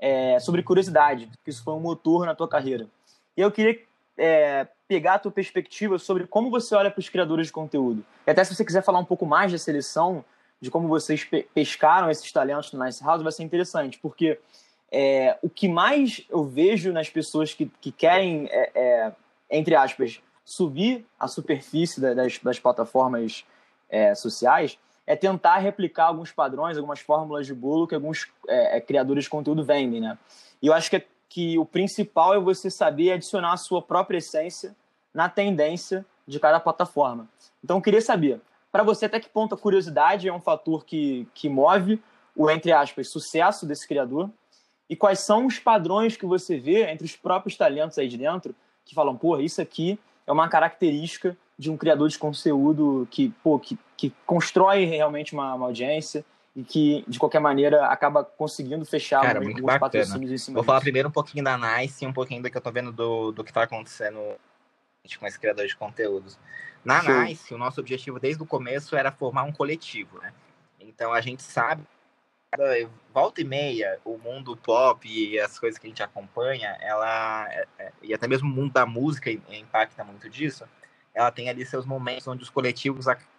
é, 0.00 0.40
sobre 0.40 0.62
curiosidade, 0.62 1.30
que 1.44 1.50
isso 1.50 1.62
foi 1.62 1.74
um 1.74 1.80
motor 1.80 2.26
na 2.26 2.34
tua 2.34 2.48
carreira. 2.48 2.88
E 3.36 3.40
eu 3.40 3.52
queria 3.52 3.78
é, 4.18 4.66
pegar 4.92 5.14
a 5.14 5.18
tua 5.18 5.32
perspectiva 5.32 5.98
sobre 5.98 6.26
como 6.26 6.50
você 6.50 6.74
olha 6.74 6.90
para 6.90 7.00
os 7.00 7.08
criadores 7.08 7.46
de 7.46 7.52
conteúdo. 7.54 8.04
E 8.26 8.30
até 8.30 8.44
se 8.44 8.54
você 8.54 8.62
quiser 8.62 8.82
falar 8.82 8.98
um 8.98 9.06
pouco 9.06 9.24
mais 9.24 9.50
da 9.50 9.56
seleção, 9.56 10.22
de 10.60 10.70
como 10.70 10.86
vocês 10.86 11.24
pe 11.24 11.44
pescaram 11.54 12.10
esses 12.10 12.30
talentos 12.30 12.70
no 12.72 12.84
Nice 12.84 13.02
House, 13.02 13.22
vai 13.22 13.32
ser 13.32 13.42
interessante, 13.42 13.98
porque 13.98 14.38
é, 14.90 15.38
o 15.40 15.48
que 15.48 15.66
mais 15.66 16.26
eu 16.28 16.44
vejo 16.44 16.92
nas 16.92 17.08
pessoas 17.08 17.54
que, 17.54 17.72
que 17.80 17.90
querem, 17.90 18.48
é, 18.50 18.70
é, 18.74 19.12
entre 19.50 19.74
aspas, 19.74 20.20
subir 20.44 21.06
a 21.18 21.26
superfície 21.26 21.98
das, 21.98 22.38
das 22.38 22.58
plataformas 22.58 23.46
é, 23.88 24.14
sociais 24.14 24.78
é 25.06 25.16
tentar 25.16 25.56
replicar 25.56 26.08
alguns 26.08 26.30
padrões, 26.32 26.76
algumas 26.76 27.00
fórmulas 27.00 27.46
de 27.46 27.54
bolo 27.54 27.86
que 27.86 27.94
alguns 27.94 28.30
é, 28.46 28.76
é, 28.76 28.80
criadores 28.82 29.24
de 29.24 29.30
conteúdo 29.30 29.64
vendem, 29.64 30.02
né? 30.02 30.18
E 30.60 30.66
eu 30.66 30.74
acho 30.74 30.90
que, 30.90 31.02
que 31.30 31.58
o 31.58 31.64
principal 31.64 32.34
é 32.34 32.38
você 32.38 32.70
saber 32.70 33.12
adicionar 33.12 33.54
a 33.54 33.56
sua 33.56 33.80
própria 33.80 34.18
essência 34.18 34.76
na 35.14 35.28
tendência 35.28 36.04
de 36.26 36.38
cada 36.38 36.60
plataforma. 36.60 37.28
Então, 37.62 37.78
eu 37.78 37.82
queria 37.82 38.00
saber, 38.00 38.40
para 38.70 38.82
você, 38.82 39.06
até 39.06 39.20
que 39.20 39.28
ponto 39.28 39.54
a 39.54 39.58
curiosidade 39.58 40.28
é 40.28 40.32
um 40.32 40.40
fator 40.40 40.84
que, 40.84 41.28
que 41.34 41.48
move 41.48 42.00
o, 42.34 42.50
entre 42.50 42.72
aspas, 42.72 43.08
sucesso 43.08 43.66
desse 43.66 43.86
criador? 43.86 44.30
E 44.88 44.96
quais 44.96 45.20
são 45.20 45.46
os 45.46 45.58
padrões 45.58 46.16
que 46.16 46.26
você 46.26 46.58
vê 46.58 46.90
entre 46.90 47.04
os 47.04 47.16
próprios 47.16 47.56
talentos 47.56 47.98
aí 47.98 48.08
de 48.08 48.16
dentro 48.16 48.54
que 48.84 48.94
falam, 48.94 49.16
pô, 49.16 49.38
isso 49.38 49.60
aqui 49.60 49.98
é 50.26 50.32
uma 50.32 50.48
característica 50.48 51.36
de 51.58 51.70
um 51.70 51.76
criador 51.76 52.08
de 52.08 52.18
conteúdo 52.18 53.06
que, 53.10 53.30
pô, 53.42 53.58
que, 53.58 53.78
que 53.96 54.12
constrói 54.26 54.84
realmente 54.84 55.32
uma, 55.32 55.54
uma 55.54 55.66
audiência 55.66 56.24
e 56.54 56.62
que, 56.62 57.04
de 57.08 57.18
qualquer 57.18 57.40
maneira, 57.40 57.86
acaba 57.86 58.24
conseguindo 58.24 58.84
fechar 58.84 59.22
Cara, 59.22 59.40
muito 59.40 59.62
patrocínios 59.62 60.30
em 60.30 60.38
cima 60.38 60.54
Vou 60.56 60.62
disso. 60.62 60.66
falar 60.66 60.80
primeiro 60.80 61.08
um 61.08 61.12
pouquinho 61.12 61.44
da 61.44 61.56
Nice 61.56 62.04
e 62.04 62.08
um 62.08 62.12
pouquinho 62.12 62.42
do 62.42 62.50
que 62.50 62.56
eu 62.56 62.60
tô 62.60 62.70
vendo 62.70 62.92
do, 62.92 63.32
do 63.32 63.44
que 63.44 63.52
tá 63.52 63.62
acontecendo 63.62 64.18
com 65.18 65.26
esse 65.26 65.38
criador 65.38 65.66
de 65.66 65.76
conteúdos. 65.76 66.38
Na 66.84 67.02
Show. 67.02 67.22
Nice, 67.22 67.54
o 67.54 67.58
nosso 67.58 67.80
objetivo 67.80 68.20
desde 68.20 68.42
o 68.42 68.46
começo 68.46 68.96
era 68.96 69.10
formar 69.10 69.42
um 69.42 69.52
coletivo, 69.52 70.18
né? 70.20 70.32
Então 70.80 71.12
a 71.12 71.20
gente 71.20 71.42
sabe, 71.42 71.82
volta 73.12 73.40
e 73.40 73.44
meia, 73.44 73.98
o 74.04 74.16
mundo 74.16 74.56
pop 74.56 75.08
e 75.08 75.38
as 75.40 75.58
coisas 75.58 75.78
que 75.78 75.86
a 75.86 75.90
gente 75.90 76.02
acompanha, 76.02 76.76
ela 76.80 77.48
é, 77.50 77.66
é, 77.78 77.92
e 78.02 78.14
até 78.14 78.28
mesmo 78.28 78.48
o 78.48 78.52
mundo 78.52 78.72
da 78.72 78.86
música 78.86 79.30
impacta 79.30 80.04
muito 80.04 80.28
disso. 80.28 80.64
Ela 81.14 81.30
tem 81.30 81.48
ali 81.48 81.66
seus 81.66 81.84
momentos 81.84 82.26
onde 82.26 82.42
os 82.42 82.50
coletivos 82.50 83.06
acabam 83.08 83.32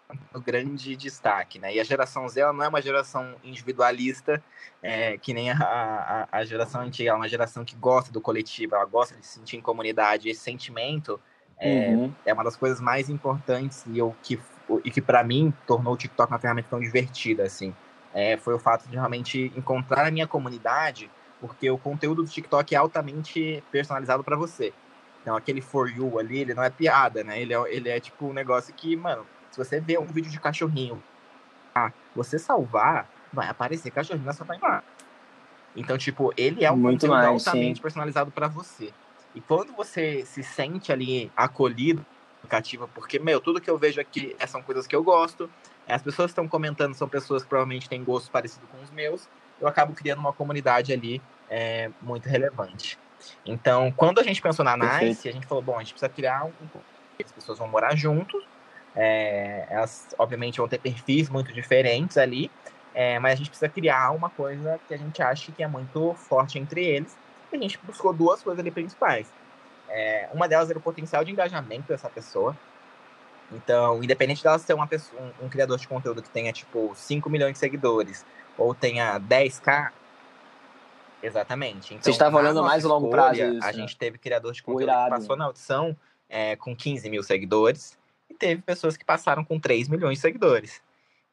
grande 0.43 0.95
destaque, 0.95 1.57
né? 1.57 1.73
E 1.73 1.79
a 1.79 1.83
geração 1.83 2.27
Z 2.27 2.41
ela 2.41 2.53
não 2.53 2.63
é 2.63 2.67
uma 2.67 2.81
geração 2.81 3.35
individualista, 3.43 4.43
é, 4.81 5.17
que 5.17 5.33
nem 5.33 5.49
a, 5.49 5.57
a, 5.57 6.27
a, 6.39 6.45
geração 6.45 6.81
antiga, 6.81 7.09
ela 7.09 7.17
é 7.17 7.21
uma 7.21 7.29
geração 7.29 7.65
que 7.65 7.75
gosta 7.75 8.11
do 8.11 8.21
coletivo, 8.21 8.75
ela 8.75 8.85
gosta 8.85 9.15
de 9.15 9.25
se 9.25 9.39
sentir 9.39 9.57
em 9.57 9.61
comunidade. 9.61 10.29
Esse 10.29 10.41
sentimento 10.41 11.19
é, 11.59 11.89
uhum. 11.89 12.13
é 12.25 12.33
uma 12.33 12.43
das 12.43 12.55
coisas 12.55 12.79
mais 12.81 13.09
importantes 13.09 13.85
e, 13.87 13.97
eu, 13.97 14.15
que, 14.21 14.39
e 14.83 14.91
que 14.91 15.01
para 15.01 15.23
mim 15.23 15.53
tornou 15.65 15.93
o 15.93 15.97
TikTok 15.97 16.31
uma 16.31 16.39
ferramenta 16.39 16.67
tão 16.69 16.79
divertida, 16.79 17.43
assim. 17.43 17.73
É, 18.13 18.37
foi 18.37 18.53
o 18.53 18.59
fato 18.59 18.87
de 18.87 18.95
realmente 18.95 19.51
encontrar 19.55 20.05
a 20.05 20.11
minha 20.11 20.27
comunidade, 20.27 21.09
porque 21.41 21.69
o 21.69 21.77
conteúdo 21.77 22.23
do 22.23 22.29
TikTok 22.29 22.75
é 22.75 22.77
altamente 22.77 23.63
personalizado 23.71 24.23
para 24.23 24.35
você. 24.35 24.73
Então, 25.21 25.35
aquele 25.35 25.61
For 25.61 25.89
You 25.89 26.19
ali, 26.19 26.39
ele 26.39 26.53
não 26.53 26.63
é 26.63 26.69
piada, 26.69 27.23
né? 27.23 27.41
Ele 27.41 27.53
é, 27.53 27.73
ele 27.73 27.89
é 27.89 27.99
tipo 27.99 28.27
um 28.27 28.33
negócio 28.33 28.73
que, 28.73 28.95
mano, 28.95 29.25
se 29.49 29.57
você 29.57 29.79
vê 29.79 29.97
um 29.97 30.05
vídeo 30.05 30.29
de 30.29 30.39
cachorrinho, 30.39 31.01
ah, 31.73 31.91
você 32.15 32.37
salvar, 32.37 33.09
vai 33.31 33.47
aparecer 33.47 33.89
cachorrinho 33.89 34.25
na 34.25 34.33
sua 34.33 34.45
timeline. 34.45 34.83
Então, 35.75 35.97
tipo, 35.97 36.31
ele 36.37 36.63
é 36.63 36.71
um 36.71 36.77
Muito 36.77 37.07
conteúdo 37.07 37.15
mais, 37.15 37.47
altamente 37.47 37.77
sim. 37.77 37.81
personalizado 37.81 38.31
para 38.31 38.47
você. 38.47 38.93
E 39.35 39.41
quando 39.41 39.73
você 39.73 40.25
se 40.25 40.43
sente 40.43 40.91
ali 40.91 41.31
acolhido, 41.35 42.05
cativa, 42.47 42.87
porque, 42.93 43.19
meu, 43.19 43.39
tudo 43.39 43.61
que 43.61 43.69
eu 43.69 43.77
vejo 43.77 43.99
aqui 44.01 44.35
são 44.47 44.61
coisas 44.61 44.85
que 44.85 44.95
eu 44.95 45.03
gosto, 45.03 45.49
as 45.87 46.01
pessoas 46.01 46.27
que 46.27 46.31
estão 46.31 46.47
comentando 46.47 46.93
são 46.93 47.07
pessoas 47.07 47.43
que 47.43 47.49
provavelmente 47.49 47.89
têm 47.89 48.03
gostos 48.03 48.29
parecidos 48.29 48.69
com 48.69 48.81
os 48.81 48.91
meus, 48.91 49.27
eu 49.59 49.67
acabo 49.67 49.93
criando 49.93 50.19
uma 50.19 50.33
comunidade 50.33 50.91
ali 50.91 51.21
é, 51.49 51.89
muito 52.01 52.27
relevante. 52.27 52.99
Então, 53.45 53.91
quando 53.91 54.19
a 54.19 54.23
gente 54.23 54.41
pensou 54.41 54.65
na 54.65 54.75
Nice, 54.75 55.27
a 55.27 55.31
gente 55.31 55.47
falou, 55.47 55.63
bom, 55.63 55.75
a 55.75 55.79
gente 55.79 55.93
precisa 55.93 56.09
criar 56.09 56.45
um... 56.45 56.51
As 57.23 57.31
pessoas 57.31 57.59
vão 57.59 57.67
morar 57.67 57.95
juntos, 57.95 58.43
é, 58.95 59.65
elas, 59.69 60.07
obviamente, 60.17 60.57
vão 60.57 60.67
ter 60.67 60.79
perfis 60.79 61.29
muito 61.29 61.53
diferentes 61.53 62.17
ali, 62.17 62.51
é, 62.93 63.17
mas 63.19 63.33
a 63.33 63.35
gente 63.35 63.49
precisa 63.49 63.69
criar 63.69 64.11
uma 64.11 64.29
coisa 64.29 64.79
que 64.87 64.93
a 64.93 64.97
gente 64.97 65.21
acha 65.21 65.51
que 65.51 65.63
é 65.63 65.67
muito 65.67 66.13
forte 66.15 66.59
entre 66.59 66.83
eles, 66.83 67.15
a 67.55 67.59
gente 67.59 67.79
buscou 67.83 68.13
duas 68.13 68.41
coisas 68.41 68.59
ali 68.59 68.71
principais. 68.71 69.27
É, 69.89 70.29
uma 70.33 70.47
delas 70.47 70.69
era 70.69 70.79
o 70.79 70.81
potencial 70.81 71.23
de 71.23 71.31
engajamento 71.31 71.87
dessa 71.87 72.09
pessoa. 72.09 72.57
Então, 73.51 74.03
independente 74.03 74.41
dela 74.41 74.57
ser 74.57 74.73
uma 74.73 74.87
pessoa, 74.87 75.21
um, 75.21 75.45
um, 75.45 75.49
criador 75.49 75.77
de 75.77 75.87
conteúdo 75.87 76.21
que 76.21 76.29
tenha, 76.29 76.51
tipo, 76.51 76.91
5 76.95 77.29
milhões 77.29 77.53
de 77.53 77.59
seguidores 77.59 78.25
ou 78.57 78.73
tenha 78.73 79.19
10k, 79.19 79.91
exatamente. 81.21 81.93
Então, 81.93 82.03
Você 82.03 82.11
estava 82.11 82.37
olhando 82.37 82.63
mais 82.63 82.83
a 82.83 82.87
longo 82.87 83.09
prazo. 83.09 83.41
Isso, 83.41 83.63
a 83.63 83.67
né? 83.67 83.73
gente 83.73 83.95
teve 83.95 84.17
criador 84.17 84.53
de 84.53 84.63
conteúdo 84.63 84.91
que 84.91 85.09
passou 85.09 85.35
na 85.35 85.45
audição 85.45 85.95
é, 86.27 86.55
com 86.55 86.75
15 86.75 87.09
mil 87.09 87.21
seguidores 87.21 87.97
e 88.29 88.33
teve 88.33 88.61
pessoas 88.61 88.97
que 88.97 89.05
passaram 89.05 89.43
com 89.43 89.59
3 89.59 89.87
milhões 89.87 90.17
de 90.17 90.21
seguidores. 90.21 90.81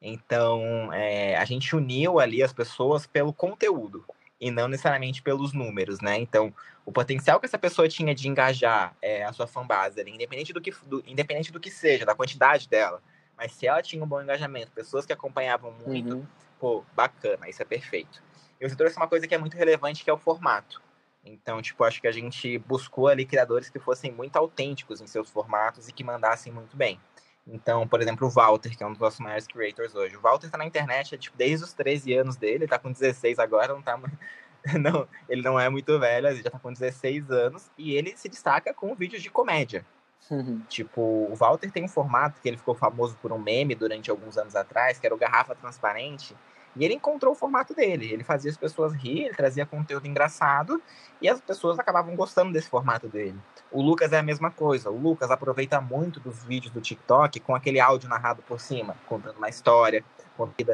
Então, 0.03 0.93
é, 0.93 1.37
a 1.37 1.45
gente 1.45 1.75
uniu 1.75 2.19
ali 2.19 2.43
as 2.43 2.53
pessoas 2.53 3.07
pelo 3.07 3.33
conteúdo 3.33 4.05
e 4.41 4.51
não 4.51 4.69
necessariamente 4.69 5.23
pelos 5.23 5.53
números, 5.53 6.01
né? 6.01 6.19
Então, 6.19 6.53
o 6.85 6.91
potencial 6.91 7.39
que 7.39 7.47
essa 7.47 7.59
pessoa 7.59 7.89
tinha 7.89 8.15
de 8.15 8.27
engajar 8.27 8.97
é, 9.03 9.25
a 9.25 9.33
sua 9.33 9.47
fanbase, 9.47 10.01
ali, 10.01 10.13
independente 10.13 10.53
do 10.53 10.61
que 10.61 10.73
do, 10.87 11.03
independente 11.07 11.53
do 11.53 11.61
que 11.61 11.71
seja, 11.71 12.07
da 12.07 12.15
quantidade 12.15 12.69
dela, 12.69 13.03
mas 13.37 13.53
se 13.53 13.67
ela 13.67 13.83
tinha 13.83 14.03
um 14.03 14.07
bom 14.07 14.21
engajamento, 14.21 14.73
pessoas 14.73 15.05
que 15.05 15.13
acompanhavam 15.13 15.73
muito, 15.87 16.17
uhum. 16.17 16.27
pô, 16.59 16.85
bacana, 16.95 17.49
isso 17.49 17.61
é 17.63 17.65
perfeito. 17.65 18.23
E 18.61 18.69
você 18.69 18.77
trouxe 18.77 18.97
uma 18.97 19.09
coisa 19.09 19.27
que 19.27 19.35
é 19.35 19.39
muito 19.39 19.57
relevante, 19.57 20.05
que 20.05 20.11
é 20.11 20.13
o 20.13 20.19
formato. 20.19 20.83
Então, 21.25 21.61
tipo, 21.61 21.85
acho 21.85 22.01
que 22.01 22.07
a 22.07 22.13
gente 22.13 22.59
buscou 22.59 23.09
ali 23.09 23.27
criadores 23.27 23.69
que 23.69 23.79
fossem 23.79 24.11
muito 24.11 24.37
autênticos 24.37 25.01
em 25.01 25.07
seus 25.07 25.31
formatos 25.31 25.89
e 25.89 25.93
que 25.93 26.03
mandassem 26.03 26.53
muito 26.53 26.77
bem. 26.77 26.99
Então, 27.47 27.87
por 27.87 28.01
exemplo, 28.01 28.27
o 28.27 28.31
Walter, 28.31 28.77
que 28.77 28.83
é 28.83 28.87
um 28.87 28.93
dos 28.93 29.01
nossos 29.01 29.21
maiores 29.21 29.47
creators 29.47 29.95
hoje. 29.95 30.17
O 30.17 30.21
Walter 30.21 30.51
tá 30.51 30.59
na 30.59 30.67
internet 30.67 31.17
tipo, 31.19 31.37
desde 31.37 31.65
os 31.65 31.73
13 31.73 32.15
anos 32.15 32.37
dele, 32.37 32.67
tá 32.67 32.79
com 32.79 32.93
16 32.93 33.39
agora, 33.39 33.75
não 33.75 33.83
tá. 33.83 33.99
Não, 34.79 35.09
ele 35.27 35.41
não 35.41 35.59
é 35.59 35.71
muito 35.71 35.99
velho, 35.99 36.29
ele 36.29 36.43
já 36.43 36.51
tá 36.51 36.59
com 36.59 36.71
16 36.71 37.31
anos, 37.31 37.71
e 37.79 37.95
ele 37.95 38.15
se 38.15 38.29
destaca 38.29 38.75
com 38.75 38.95
vídeos 38.95 39.23
de 39.23 39.31
comédia. 39.31 39.87
Uhum. 40.31 40.61
Tipo, 40.69 41.01
o 41.01 41.35
Walter 41.35 41.71
tem 41.73 41.83
um 41.83 41.89
formato 41.89 42.43
que 42.43 42.49
ele 42.49 42.59
ficou 42.59 42.75
famoso 42.75 43.17
por 43.23 43.33
um 43.33 43.39
meme 43.39 43.75
durante 43.75 44.11
alguns 44.11 44.37
anos 44.37 44.55
atrás, 44.55 44.99
que 44.99 45.07
era 45.07 45.15
o 45.15 45.19
Garrafa 45.19 45.55
Transparente, 45.55 46.37
e 46.77 46.85
ele 46.85 46.95
encontrou 46.95 47.33
o 47.33 47.37
formato 47.37 47.75
dele. 47.75 48.13
Ele 48.13 48.23
fazia 48.23 48.51
as 48.51 48.57
pessoas 48.57 48.93
rir, 48.95 49.25
ele 49.25 49.35
trazia 49.35 49.67
conteúdo 49.67 50.07
engraçado 50.07 50.81
e 51.21 51.29
as 51.29 51.41
pessoas 51.41 51.79
acabavam 51.79 52.15
gostando 52.15 52.53
desse 52.53 52.69
formato 52.69 53.09
dele. 53.09 53.39
O 53.71 53.83
Lucas 53.83 54.13
é 54.13 54.19
a 54.19 54.23
mesma 54.23 54.51
coisa. 54.51 54.91
O 54.91 54.97
Lucas 54.97 55.31
aproveita 55.31 55.81
muito 55.81 56.21
dos 56.21 56.45
vídeos 56.45 56.73
do 56.73 56.81
TikTok 56.81 57.41
com 57.41 57.55
aquele 57.55 57.81
áudio 57.81 58.09
narrado 58.09 58.43
por 58.43 58.61
cima, 58.61 58.97
contando 59.07 59.37
uma 59.37 59.49
história, 59.49 60.05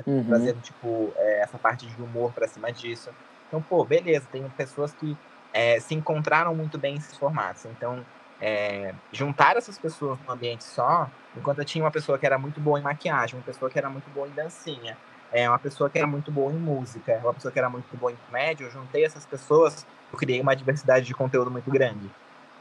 uhum. 0.06 0.24
trazendo 0.24 0.60
tipo 0.60 1.12
é, 1.16 1.42
essa 1.42 1.58
parte 1.58 1.86
de 1.86 2.02
humor 2.02 2.32
para 2.32 2.46
cima 2.46 2.70
disso. 2.72 3.10
Então, 3.48 3.62
pô, 3.62 3.84
beleza. 3.84 4.26
Tem 4.30 4.46
pessoas 4.50 4.92
que 4.92 5.16
é, 5.52 5.80
se 5.80 5.94
encontraram 5.94 6.54
muito 6.54 6.76
bem 6.78 6.94
nesses 6.94 7.16
formatos. 7.16 7.64
Então, 7.64 8.04
é, 8.40 8.94
juntar 9.10 9.56
essas 9.56 9.78
pessoas 9.78 10.18
num 10.26 10.32
ambiente 10.32 10.64
só, 10.64 11.08
enquanto 11.34 11.60
eu 11.60 11.64
tinha 11.64 11.82
uma 11.82 11.90
pessoa 11.90 12.18
que 12.18 12.26
era 12.26 12.38
muito 12.38 12.60
boa 12.60 12.78
em 12.78 12.82
maquiagem, 12.82 13.38
uma 13.38 13.44
pessoa 13.44 13.70
que 13.70 13.78
era 13.78 13.88
muito 13.88 14.08
boa 14.10 14.28
em 14.28 14.32
dancinha, 14.32 14.96
é 15.32 15.48
uma 15.48 15.58
pessoa 15.58 15.90
que 15.90 15.98
era 15.98 16.06
muito 16.06 16.30
boa 16.30 16.52
em 16.52 16.56
música, 16.56 17.18
uma 17.22 17.34
pessoa 17.34 17.52
que 17.52 17.58
era 17.58 17.68
muito 17.68 17.96
boa 17.96 18.12
em 18.12 18.16
comédia, 18.26 18.64
eu 18.64 18.70
juntei 18.70 19.04
essas 19.04 19.26
pessoas, 19.26 19.86
eu 20.12 20.18
criei 20.18 20.40
uma 20.40 20.54
diversidade 20.54 21.06
de 21.06 21.14
conteúdo 21.14 21.50
muito 21.50 21.70
grande. 21.70 22.10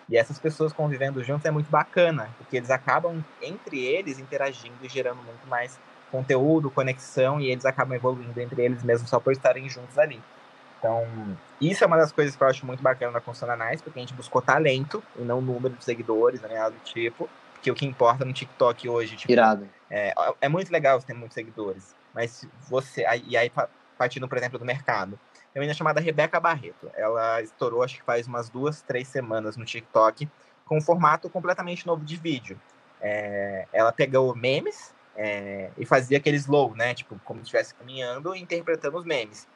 E 0.07 0.17
essas 0.17 0.37
pessoas 0.37 0.71
convivendo 0.71 1.23
juntos 1.23 1.45
é 1.45 1.51
muito 1.51 1.69
bacana, 1.69 2.29
porque 2.37 2.57
eles 2.57 2.69
acabam, 2.69 3.23
entre 3.41 3.83
eles, 3.83 4.19
interagindo 4.19 4.75
e 4.83 4.89
gerando 4.89 5.21
muito 5.23 5.47
mais 5.47 5.79
conteúdo, 6.11 6.69
conexão, 6.69 7.41
e 7.41 7.49
eles 7.49 7.65
acabam 7.65 7.95
evoluindo 7.95 8.39
entre 8.39 8.61
eles 8.61 8.83
mesmos 8.83 9.09
só 9.09 9.19
por 9.19 9.33
estarem 9.33 9.67
juntos 9.67 9.97
ali. 9.97 10.21
Então, 10.77 11.03
isso 11.59 11.83
é 11.83 11.87
uma 11.87 11.97
das 11.97 12.11
coisas 12.11 12.35
que 12.35 12.43
eu 12.43 12.47
acho 12.47 12.65
muito 12.65 12.83
bacana 12.83 13.11
na 13.11 13.21
construção 13.21 13.57
da 13.57 13.65
Nice, 13.65 13.81
porque 13.81 13.97
a 13.97 14.01
gente 14.01 14.13
buscou 14.13 14.41
talento 14.41 15.03
e 15.17 15.23
não 15.23 15.41
número 15.41 15.73
de 15.73 15.83
seguidores, 15.83 16.41
né, 16.41 16.69
do 16.69 16.77
tipo. 16.83 17.27
Porque 17.53 17.71
o 17.71 17.73
que 17.73 17.85
importa 17.85 18.23
no 18.23 18.31
TikTok 18.31 18.87
hoje, 18.87 19.15
tipo, 19.15 19.31
Irado. 19.31 19.67
É, 19.89 20.13
é 20.41 20.47
muito 20.47 20.71
legal 20.71 21.01
você 21.01 21.07
ter 21.07 21.13
muitos 21.13 21.33
seguidores, 21.33 21.95
mas 22.15 22.47
você. 22.69 23.05
E 23.27 23.35
aí, 23.35 23.51
partindo, 23.97 24.27
por 24.27 24.37
exemplo, 24.37 24.57
do 24.57 24.65
mercado. 24.65 25.19
Tem 25.53 25.59
uma 25.59 25.61
menina 25.61 25.73
chamada 25.73 25.99
Rebeca 25.99 26.39
Barreto. 26.39 26.89
Ela 26.95 27.41
estourou, 27.41 27.83
acho 27.83 27.97
que 27.97 28.03
faz 28.03 28.25
umas 28.25 28.49
duas, 28.49 28.81
três 28.81 29.07
semanas 29.07 29.57
no 29.57 29.65
TikTok, 29.65 30.27
com 30.65 30.77
um 30.77 30.81
formato 30.81 31.29
completamente 31.29 31.85
novo 31.85 32.03
de 32.03 32.15
vídeo. 32.15 32.59
É, 33.01 33.67
ela 33.71 33.91
pegou 33.91 34.35
memes 34.35 34.93
é, 35.15 35.69
e 35.77 35.85
fazia 35.85 36.17
aquele 36.17 36.37
slow, 36.37 36.73
né? 36.75 36.93
Tipo, 36.93 37.19
como 37.23 37.39
se 37.39 37.43
estivesse 37.45 37.75
caminhando 37.75 38.33
e 38.33 38.41
interpretando 38.41 38.97
os 38.97 39.05
memes. 39.05 39.47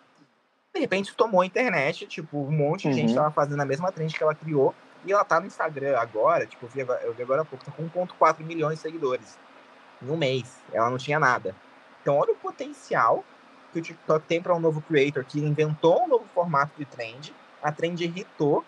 De 0.74 0.80
repente 0.80 1.16
tomou 1.16 1.42
a 1.42 1.46
internet, 1.46 2.06
tipo, 2.06 2.38
um 2.38 2.52
monte 2.52 2.84
de 2.84 2.88
uhum. 2.90 2.94
gente 2.94 3.10
estava 3.10 3.32
fazendo 3.32 3.62
a 3.62 3.66
mesma 3.66 3.92
trend 3.92 4.16
que 4.16 4.24
ela 4.24 4.36
criou. 4.36 4.76
E 5.06 5.12
ela 5.14 5.24
tá 5.24 5.40
no 5.40 5.48
Instagram 5.48 5.98
agora, 5.98 6.46
tipo, 6.46 6.66
eu 6.66 6.70
vi 6.70 6.82
agora, 6.82 7.02
eu 7.04 7.14
vi 7.14 7.24
agora 7.24 7.42
há 7.42 7.46
pouco, 7.46 7.64
tá 7.64 7.72
com 7.72 7.90
1.4 7.90 8.44
milhões 8.44 8.76
de 8.76 8.82
seguidores. 8.82 9.40
Em 10.02 10.10
um 10.10 10.18
mês. 10.18 10.62
Ela 10.72 10.90
não 10.90 10.98
tinha 10.98 11.20
nada. 11.20 11.56
Então, 12.10 12.18
olha 12.18 12.34
o 12.34 12.38
potencial 12.38 13.24
que 13.72 13.78
o 13.78 13.82
TikTok 13.84 14.26
tem 14.26 14.42
para 14.42 14.56
um 14.56 14.60
novo 14.60 14.82
creator 14.82 15.24
que 15.24 15.40
inventou 15.40 16.06
um 16.06 16.08
novo 16.08 16.26
formato 16.34 16.72
de 16.76 16.84
trend. 16.84 17.32
A 17.62 17.72
trend 17.72 18.04
irritou. 18.04 18.66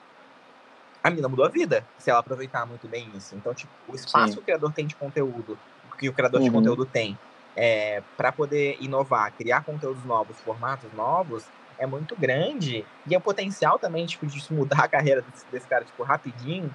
A 1.04 1.10
menina 1.10 1.28
mudou 1.28 1.44
a 1.44 1.50
vida, 1.50 1.84
se 1.98 2.12
ela 2.12 2.20
aproveitar 2.20 2.68
muito 2.68 2.88
bem 2.88 3.10
isso. 3.16 3.34
Então, 3.36 3.52
tipo, 3.52 3.74
o 3.88 3.96
espaço 3.96 4.28
Sim. 4.28 4.34
que 4.34 4.40
o 4.42 4.44
criador 4.44 4.72
tem 4.72 4.86
de 4.86 4.96
conteúdo, 4.96 5.58
que 5.98 6.08
o 6.08 6.14
criador 6.14 6.40
uhum. 6.40 6.46
de 6.46 6.54
conteúdo 6.54 6.86
tem, 6.86 7.18
é, 7.56 8.04
para 8.16 8.32
poder 8.32 8.78
inovar, 8.80 9.32
criar 9.32 9.64
conteúdos 9.64 10.06
novos, 10.06 10.40
formatos 10.42 10.94
novos, 10.94 11.44
é 11.80 11.88
muito 11.88 12.16
grande. 12.16 12.86
E 13.08 13.18
o 13.18 13.20
potencial 13.20 13.80
também, 13.80 14.06
tipo, 14.06 14.28
de 14.28 14.54
mudar 14.54 14.84
a 14.84 14.88
carreira 14.88 15.24
desse, 15.24 15.46
desse 15.52 15.68
cara, 15.68 15.84
tipo, 15.84 16.04
rapidinho, 16.04 16.70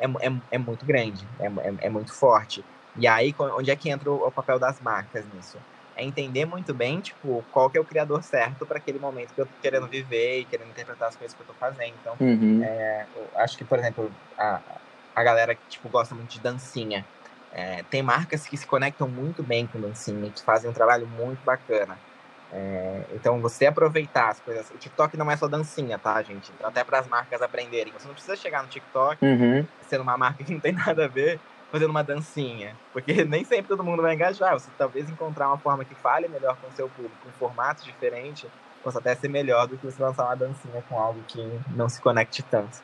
é, 0.00 0.06
é, 0.06 0.32
é 0.50 0.58
muito 0.58 0.84
grande, 0.84 1.24
é, 1.38 1.46
é, 1.46 1.74
é, 1.82 1.88
muito 1.88 2.12
forte. 2.12 2.64
E 2.96 3.06
aí, 3.06 3.32
onde 3.38 3.70
é 3.70 3.76
que 3.76 3.88
entra 3.88 4.10
o, 4.10 4.26
o 4.26 4.32
papel 4.32 4.58
das 4.58 4.80
marcas 4.80 5.24
nisso? 5.32 5.56
É 5.98 6.04
entender 6.04 6.44
muito 6.44 6.72
bem, 6.72 7.00
tipo, 7.00 7.44
qual 7.50 7.68
que 7.68 7.76
é 7.76 7.80
o 7.80 7.84
criador 7.84 8.22
certo 8.22 8.64
para 8.64 8.78
aquele 8.78 9.00
momento 9.00 9.34
que 9.34 9.40
eu 9.40 9.46
tô 9.46 9.52
querendo 9.60 9.88
viver 9.88 10.38
e 10.38 10.44
querendo 10.44 10.70
interpretar 10.70 11.08
as 11.08 11.16
coisas 11.16 11.36
que 11.36 11.42
eu 11.42 11.46
tô 11.46 11.52
fazendo. 11.54 11.92
Então, 12.00 12.14
uhum. 12.20 12.62
é, 12.62 13.04
acho 13.34 13.58
que, 13.58 13.64
por 13.64 13.80
exemplo, 13.80 14.08
a, 14.38 14.60
a 15.12 15.22
galera 15.24 15.56
que, 15.56 15.60
tipo, 15.68 15.88
gosta 15.88 16.14
muito 16.14 16.30
de 16.30 16.38
dancinha. 16.38 17.04
É, 17.52 17.82
tem 17.90 18.00
marcas 18.00 18.46
que 18.46 18.56
se 18.56 18.64
conectam 18.64 19.08
muito 19.08 19.42
bem 19.42 19.66
com 19.66 19.80
dancinha, 19.80 20.30
que 20.30 20.40
fazem 20.40 20.70
um 20.70 20.72
trabalho 20.72 21.08
muito 21.08 21.42
bacana. 21.44 21.98
É, 22.52 23.02
então, 23.12 23.40
você 23.40 23.66
aproveitar 23.66 24.28
as 24.28 24.38
coisas. 24.38 24.70
O 24.70 24.78
TikTok 24.78 25.16
não 25.16 25.28
é 25.28 25.36
só 25.36 25.48
dancinha, 25.48 25.98
tá, 25.98 26.22
gente? 26.22 26.52
Então, 26.54 26.68
até 26.68 26.84
para 26.84 27.00
as 27.00 27.08
marcas 27.08 27.42
aprenderem. 27.42 27.92
Você 27.92 28.06
não 28.06 28.14
precisa 28.14 28.36
chegar 28.36 28.62
no 28.62 28.68
TikTok 28.68 29.18
uhum. 29.24 29.66
sendo 29.88 30.02
uma 30.02 30.16
marca 30.16 30.44
que 30.44 30.52
não 30.52 30.60
tem 30.60 30.72
nada 30.72 31.06
a 31.06 31.08
ver, 31.08 31.40
fazendo 31.70 31.90
uma 31.90 32.02
dancinha. 32.02 32.76
Porque 32.92 33.22
nem 33.26 33.44
sempre 33.44 33.68
todo 33.68 33.84
mundo 33.84 34.02
vai 34.02 34.14
engajar. 34.14 34.58
Você 34.58 34.70
talvez 34.76 35.08
encontrar 35.08 35.48
uma 35.48 35.58
forma 35.58 35.84
que 35.84 35.94
fale 35.94 36.28
melhor 36.28 36.56
com 36.56 36.68
o 36.68 36.72
seu 36.72 36.88
público, 36.88 37.28
um 37.28 37.32
formato 37.32 37.84
diferente, 37.84 38.46
possa 38.82 38.98
até 38.98 39.14
ser 39.14 39.28
melhor 39.28 39.66
do 39.66 39.76
que 39.76 39.86
você 39.86 40.02
lançar 40.02 40.24
uma 40.24 40.36
dancinha 40.36 40.82
com 40.88 40.98
algo 40.98 41.20
que 41.28 41.40
não 41.70 41.88
se 41.88 42.00
conecte 42.00 42.42
tanto. 42.42 42.82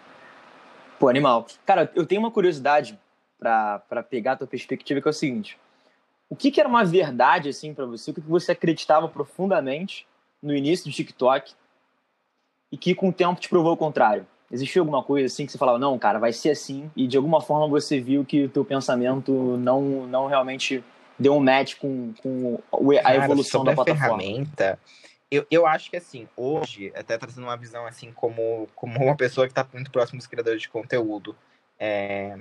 Pô, 0.98 1.08
animal. 1.08 1.46
Cara, 1.66 1.90
eu 1.94 2.06
tenho 2.06 2.20
uma 2.20 2.30
curiosidade 2.30 2.98
para 3.38 4.02
pegar 4.08 4.32
a 4.32 4.36
tua 4.36 4.46
perspectiva, 4.46 5.00
que 5.00 5.08
é 5.08 5.10
o 5.10 5.14
seguinte 5.14 5.58
o 6.28 6.36
que, 6.36 6.50
que 6.50 6.60
era 6.60 6.68
uma 6.68 6.84
verdade 6.84 7.48
assim 7.48 7.74
para 7.74 7.86
você? 7.86 8.10
O 8.10 8.14
que, 8.14 8.20
que 8.20 8.28
você 8.28 8.52
acreditava 8.52 9.08
profundamente 9.08 10.06
no 10.42 10.54
início 10.54 10.90
do 10.90 10.94
TikTok 10.94 11.54
e 12.72 12.76
que 12.76 12.94
com 12.94 13.10
o 13.10 13.12
tempo 13.12 13.40
te 13.40 13.48
provou 13.48 13.72
o 13.72 13.76
contrário? 13.76 14.26
Existiu 14.50 14.82
alguma 14.82 15.02
coisa 15.02 15.26
assim 15.26 15.46
que 15.46 15.52
você 15.52 15.58
falava, 15.58 15.78
não, 15.78 15.98
cara, 15.98 16.18
vai 16.18 16.32
ser 16.32 16.50
assim, 16.50 16.90
e 16.94 17.06
de 17.06 17.16
alguma 17.16 17.40
forma 17.40 17.66
você 17.66 18.00
viu 18.00 18.24
que 18.24 18.44
o 18.44 18.48
teu 18.48 18.64
pensamento 18.64 19.32
não, 19.56 20.06
não 20.06 20.26
realmente 20.26 20.84
deu 21.18 21.34
um 21.34 21.40
match 21.40 21.76
com, 21.76 22.12
com 22.22 22.60
a 22.92 23.02
cara, 23.02 23.24
evolução 23.24 23.64
da 23.64 23.74
plataforma? 23.74 24.18
ferramenta, 24.18 24.78
eu, 25.30 25.46
eu 25.50 25.66
acho 25.66 25.90
que 25.90 25.96
assim, 25.96 26.28
hoje, 26.36 26.92
até 26.94 27.18
trazendo 27.18 27.44
uma 27.44 27.56
visão 27.56 27.86
assim 27.86 28.12
como, 28.12 28.68
como 28.74 29.02
uma 29.02 29.16
pessoa 29.16 29.46
que 29.46 29.52
está 29.52 29.66
muito 29.72 29.90
próximo 29.90 30.18
dos 30.18 30.26
criadores 30.26 30.62
de 30.62 30.68
conteúdo, 30.68 31.34
é, 31.78 32.38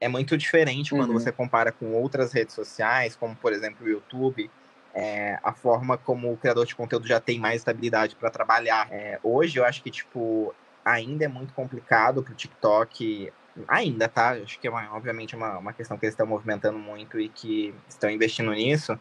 é 0.00 0.08
muito 0.08 0.36
diferente 0.36 0.90
quando 0.90 1.10
uhum. 1.10 1.18
você 1.18 1.30
compara 1.30 1.70
com 1.70 1.92
outras 1.94 2.32
redes 2.32 2.54
sociais, 2.54 3.14
como 3.14 3.36
por 3.36 3.52
exemplo 3.52 3.86
o 3.86 3.88
YouTube. 3.88 4.50
É, 4.94 5.38
a 5.44 5.52
forma 5.52 5.96
como 5.96 6.32
o 6.32 6.36
criador 6.36 6.66
de 6.66 6.74
conteúdo 6.74 7.06
já 7.06 7.20
tem 7.20 7.38
mais 7.38 7.56
estabilidade 7.56 8.16
para 8.16 8.30
trabalhar. 8.30 8.88
É, 8.90 9.20
hoje 9.22 9.58
eu 9.58 9.64
acho 9.64 9.82
que 9.82 9.90
tipo 9.90 10.52
ainda 10.88 11.24
é 11.24 11.28
muito 11.28 11.52
complicado 11.54 12.22
para 12.22 12.32
o 12.32 12.36
TikTok. 12.36 13.32
Ainda, 13.66 14.08
tá? 14.08 14.30
Acho 14.30 14.58
que 14.58 14.66
é 14.66 14.70
uma, 14.70 14.94
obviamente 14.94 15.34
uma, 15.34 15.58
uma 15.58 15.72
questão 15.72 15.98
que 15.98 16.06
eles 16.06 16.14
estão 16.14 16.26
movimentando 16.26 16.78
muito 16.78 17.18
e 17.18 17.28
que 17.28 17.74
estão 17.88 18.10
investindo 18.10 18.52
nisso. 18.52 18.98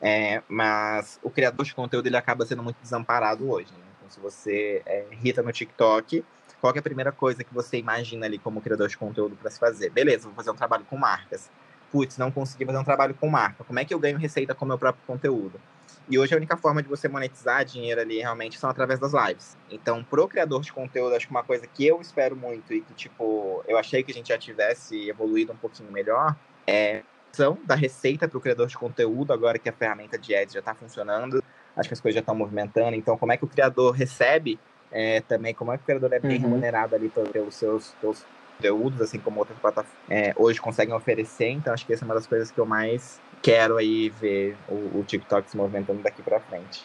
É, 0.00 0.42
mas 0.48 1.18
o 1.22 1.30
criador 1.30 1.64
de 1.64 1.74
conteúdo 1.74 2.06
ele 2.06 2.16
acaba 2.16 2.46
sendo 2.46 2.62
muito 2.62 2.80
desamparado 2.80 3.50
hoje. 3.50 3.72
Né? 3.72 3.84
Então, 3.98 4.10
se 4.10 4.20
você 4.20 4.82
é, 4.86 5.06
no 5.42 5.52
TikTok, 5.52 6.24
qual 6.60 6.72
é 6.74 6.78
a 6.78 6.82
primeira 6.82 7.12
coisa 7.12 7.44
que 7.44 7.52
você 7.52 7.78
imagina 7.78 8.26
ali 8.26 8.38
como 8.38 8.60
criador 8.60 8.88
de 8.88 8.96
conteúdo 8.96 9.36
para 9.36 9.50
se 9.50 9.58
fazer? 9.58 9.90
Beleza, 9.90 10.26
vou 10.26 10.34
fazer 10.34 10.50
um 10.50 10.56
trabalho 10.56 10.84
com 10.84 10.96
marcas. 10.96 11.50
Putz, 11.90 12.18
não 12.18 12.30
consegui 12.30 12.64
fazer 12.64 12.78
um 12.78 12.84
trabalho 12.84 13.14
com 13.14 13.28
marca. 13.28 13.64
Como 13.64 13.78
é 13.78 13.84
que 13.84 13.94
eu 13.94 13.98
ganho 13.98 14.18
receita 14.18 14.54
com 14.54 14.64
o 14.64 14.68
meu 14.68 14.78
próprio 14.78 15.04
conteúdo? 15.06 15.60
E 16.08 16.18
hoje 16.18 16.34
a 16.34 16.36
única 16.36 16.56
forma 16.56 16.82
de 16.82 16.88
você 16.88 17.08
monetizar 17.08 17.64
dinheiro 17.64 18.00
ali 18.00 18.18
realmente 18.18 18.58
são 18.58 18.68
através 18.70 18.98
das 18.98 19.12
lives. 19.12 19.56
Então, 19.70 20.02
pro 20.04 20.28
criador 20.28 20.62
de 20.62 20.72
conteúdo, 20.72 21.14
acho 21.14 21.26
que 21.26 21.30
uma 21.30 21.44
coisa 21.44 21.66
que 21.66 21.86
eu 21.86 22.00
espero 22.00 22.36
muito 22.36 22.72
e 22.72 22.80
que, 22.80 22.94
tipo, 22.94 23.62
eu 23.66 23.76
achei 23.78 24.02
que 24.02 24.10
a 24.10 24.14
gente 24.14 24.28
já 24.28 24.38
tivesse 24.38 25.08
evoluído 25.08 25.52
um 25.52 25.56
pouquinho 25.56 25.90
melhor 25.90 26.36
é 26.66 27.02
da 27.64 27.76
receita 27.76 28.26
para 28.26 28.36
o 28.36 28.40
criador 28.40 28.66
de 28.66 28.76
conteúdo, 28.76 29.32
agora 29.32 29.58
que 29.58 29.68
a 29.68 29.72
ferramenta 29.72 30.18
de 30.18 30.34
ads 30.34 30.52
já 30.52 30.58
está 30.58 30.74
funcionando, 30.74 31.42
acho 31.76 31.88
que 31.88 31.94
as 31.94 32.00
coisas 32.00 32.14
já 32.14 32.20
estão 32.20 32.34
movimentando. 32.34 32.96
Então, 32.96 33.16
como 33.16 33.30
é 33.30 33.36
que 33.36 33.44
o 33.44 33.48
criador 33.48 33.92
recebe 33.92 34.58
é, 34.90 35.20
também 35.20 35.54
como 35.54 35.72
é 35.72 35.76
que 35.76 35.82
o 35.82 35.86
criador 35.86 36.12
é 36.12 36.18
bem 36.18 36.36
uhum. 36.36 36.42
remunerado 36.42 36.94
ali 36.94 37.10
pelos 37.32 37.54
seus, 37.54 37.94
pelos 38.00 38.24
conteúdos, 38.56 39.00
assim 39.00 39.18
como 39.18 39.38
outras 39.38 39.58
plataformas 39.58 39.96
é, 40.08 40.32
hoje 40.36 40.60
conseguem 40.60 40.94
oferecer. 40.94 41.50
Então, 41.50 41.72
acho 41.72 41.86
que 41.86 41.92
essa 41.92 42.04
é 42.04 42.06
uma 42.06 42.14
das 42.14 42.26
coisas 42.26 42.50
que 42.50 42.58
eu 42.58 42.66
mais 42.66 43.20
quero 43.42 43.76
aí 43.76 44.08
ver 44.08 44.56
o, 44.68 44.98
o 44.98 45.04
TikTok 45.06 45.50
se 45.50 45.56
movimentando 45.56 46.02
daqui 46.02 46.22
para 46.22 46.40
frente. 46.40 46.84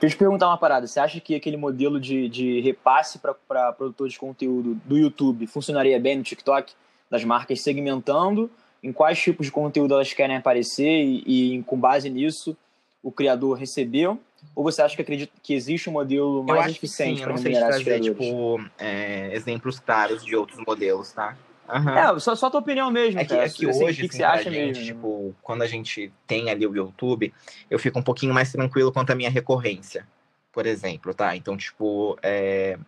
Deixa 0.00 0.14
eu 0.14 0.16
te 0.16 0.16
perguntar 0.16 0.46
uma 0.46 0.58
parada. 0.58 0.86
Você 0.86 1.00
acha 1.00 1.20
que 1.20 1.34
aquele 1.34 1.56
modelo 1.56 2.00
de, 2.00 2.28
de 2.28 2.60
repasse 2.60 3.18
para 3.18 3.72
produtor 3.72 4.08
de 4.08 4.18
conteúdo 4.18 4.74
do 4.84 4.96
YouTube 4.96 5.46
funcionaria 5.46 5.98
bem 5.98 6.16
no 6.16 6.22
TikTok? 6.22 6.72
Das 7.10 7.24
marcas 7.24 7.62
segmentando 7.62 8.50
em 8.82 8.92
quais 8.92 9.18
tipos 9.18 9.46
de 9.46 9.52
conteúdo 9.52 9.94
elas 9.94 10.12
querem 10.12 10.36
aparecer 10.36 11.04
e, 11.04 11.56
e 11.56 11.62
com 11.64 11.78
base 11.78 12.08
nisso 12.08 12.56
o 13.02 13.10
criador 13.10 13.56
recebeu 13.56 14.20
ou 14.54 14.64
você 14.64 14.82
acha 14.82 14.94
que 14.94 15.02
acredita 15.02 15.32
que 15.42 15.54
existe 15.54 15.88
um 15.88 15.92
modelo 15.92 16.42
mais 16.44 16.72
eficiente 16.72 17.22
para 17.22 17.34
remunerar 17.34 17.70
esses 17.70 17.82
criadores? 17.82 18.16
Tipo, 18.16 18.60
é, 18.78 19.34
exemplos 19.34 19.80
claros 19.80 20.24
de 20.24 20.36
outros 20.36 20.60
modelos, 20.66 21.12
tá? 21.12 21.36
Uhum. 21.68 21.90
É, 21.90 22.18
só, 22.18 22.34
só 22.34 22.46
a 22.46 22.50
tua 22.50 22.60
opinião 22.60 22.90
mesmo. 22.90 23.20
É 23.20 23.24
que, 23.24 23.34
é 23.34 23.48
que 23.48 23.66
hoje, 23.66 23.76
o 23.76 23.80
que, 23.80 23.90
assim, 23.90 24.08
que 24.08 24.16
você 24.16 24.24
acha 24.24 24.50
gente, 24.50 24.78
mesmo? 24.78 24.84
Tipo, 24.84 25.34
quando 25.42 25.62
a 25.62 25.66
gente 25.66 26.12
tem 26.26 26.50
ali 26.50 26.66
o 26.66 26.74
YouTube, 26.74 27.32
eu 27.70 27.78
fico 27.78 27.98
um 27.98 28.02
pouquinho 28.02 28.32
mais 28.32 28.50
tranquilo 28.50 28.92
quanto 28.92 29.10
à 29.10 29.14
minha 29.14 29.30
recorrência, 29.30 30.06
por 30.52 30.66
exemplo, 30.66 31.12
tá? 31.12 31.36
Então, 31.36 31.56
tipo, 31.56 32.18
é, 32.22 32.78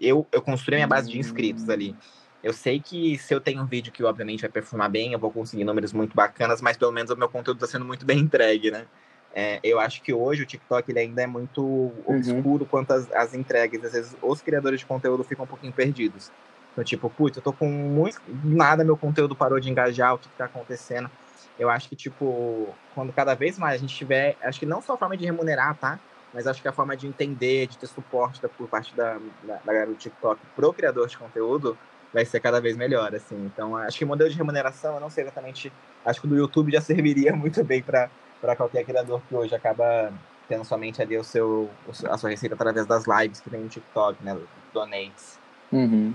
eu, 0.00 0.26
eu 0.32 0.40
construí 0.40 0.76
minha 0.76 0.86
base 0.86 1.10
de 1.10 1.18
inscritos 1.18 1.68
ali. 1.68 1.94
Eu 2.42 2.52
sei 2.52 2.80
que 2.80 3.18
se 3.18 3.34
eu 3.34 3.40
tenho 3.40 3.62
um 3.62 3.66
vídeo 3.66 3.92
que 3.92 4.02
obviamente 4.04 4.40
vai 4.40 4.50
performar 4.50 4.88
bem, 4.88 5.12
eu 5.12 5.18
vou 5.18 5.30
conseguir 5.30 5.64
números 5.64 5.92
muito 5.92 6.14
bacanas, 6.14 6.62
mas 6.62 6.76
pelo 6.76 6.92
menos 6.92 7.10
o 7.10 7.16
meu 7.16 7.28
conteúdo 7.28 7.58
está 7.58 7.66
sendo 7.66 7.84
muito 7.84 8.06
bem 8.06 8.20
entregue, 8.20 8.70
né? 8.70 8.86
É, 9.34 9.60
eu 9.62 9.78
acho 9.78 10.02
que 10.02 10.12
hoje 10.12 10.42
o 10.42 10.46
TikTok 10.46 10.90
ele 10.90 11.00
ainda 11.00 11.22
é 11.22 11.26
muito 11.26 11.62
uhum. 11.62 11.92
obscuro 12.06 12.62
uhum. 12.64 12.68
quanto 12.70 12.92
às, 12.92 13.12
às 13.12 13.34
entregas. 13.34 13.84
Às 13.84 13.92
vezes 13.92 14.16
os 14.22 14.40
criadores 14.40 14.80
de 14.80 14.86
conteúdo 14.86 15.22
ficam 15.24 15.44
um 15.44 15.48
pouquinho 15.48 15.72
perdidos. 15.72 16.30
Então, 16.78 16.84
tipo, 16.84 17.10
putz, 17.10 17.36
eu 17.36 17.42
tô 17.42 17.52
com 17.52 17.68
muito. 17.68 18.20
Nada, 18.44 18.84
meu 18.84 18.96
conteúdo 18.96 19.34
parou 19.34 19.58
de 19.58 19.68
engajar, 19.68 20.14
o 20.14 20.18
que, 20.18 20.28
que 20.28 20.36
tá 20.36 20.44
acontecendo? 20.44 21.10
Eu 21.58 21.68
acho 21.68 21.88
que, 21.88 21.96
tipo, 21.96 22.72
quando 22.94 23.12
cada 23.12 23.34
vez 23.34 23.58
mais 23.58 23.74
a 23.74 23.78
gente 23.78 23.96
tiver. 23.96 24.36
Acho 24.40 24.60
que 24.60 24.66
não 24.66 24.80
só 24.80 24.94
a 24.94 24.96
forma 24.96 25.16
de 25.16 25.24
remunerar, 25.24 25.76
tá? 25.76 25.98
Mas 26.32 26.46
acho 26.46 26.62
que 26.62 26.68
a 26.68 26.72
forma 26.72 26.96
de 26.96 27.08
entender, 27.08 27.66
de 27.66 27.76
ter 27.76 27.88
suporte 27.88 28.40
da, 28.40 28.48
por 28.48 28.68
parte 28.68 28.94
da, 28.94 29.18
da, 29.42 29.58
da 29.64 29.84
do 29.86 29.94
TikTok 29.94 30.40
pro 30.54 30.72
criador 30.72 31.08
de 31.08 31.18
conteúdo 31.18 31.76
vai 32.14 32.24
ser 32.24 32.38
cada 32.38 32.60
vez 32.60 32.76
melhor, 32.76 33.12
assim. 33.12 33.46
Então, 33.46 33.76
acho 33.76 33.98
que 33.98 34.04
o 34.04 34.06
modelo 34.06 34.30
de 34.30 34.36
remuneração, 34.36 34.94
eu 34.94 35.00
não 35.00 35.10
sei 35.10 35.24
exatamente. 35.24 35.72
Acho 36.04 36.20
que 36.20 36.28
o 36.28 36.30
do 36.30 36.36
YouTube 36.36 36.70
já 36.70 36.78
serviria 36.80 37.34
muito 37.34 37.64
bem 37.64 37.82
para 37.82 38.54
qualquer 38.56 38.84
criador 38.84 39.20
que 39.28 39.34
hoje 39.34 39.52
acaba 39.52 40.12
tendo 40.48 40.64
somente 40.64 41.02
ali 41.02 41.18
o 41.18 41.24
seu, 41.24 41.68
a 42.08 42.16
sua 42.16 42.30
receita 42.30 42.54
através 42.54 42.86
das 42.86 43.04
lives 43.04 43.40
que 43.40 43.50
tem 43.50 43.58
no 43.58 43.68
TikTok, 43.68 44.22
né? 44.22 44.38
Donates. 44.72 45.40
Uhum. 45.72 46.14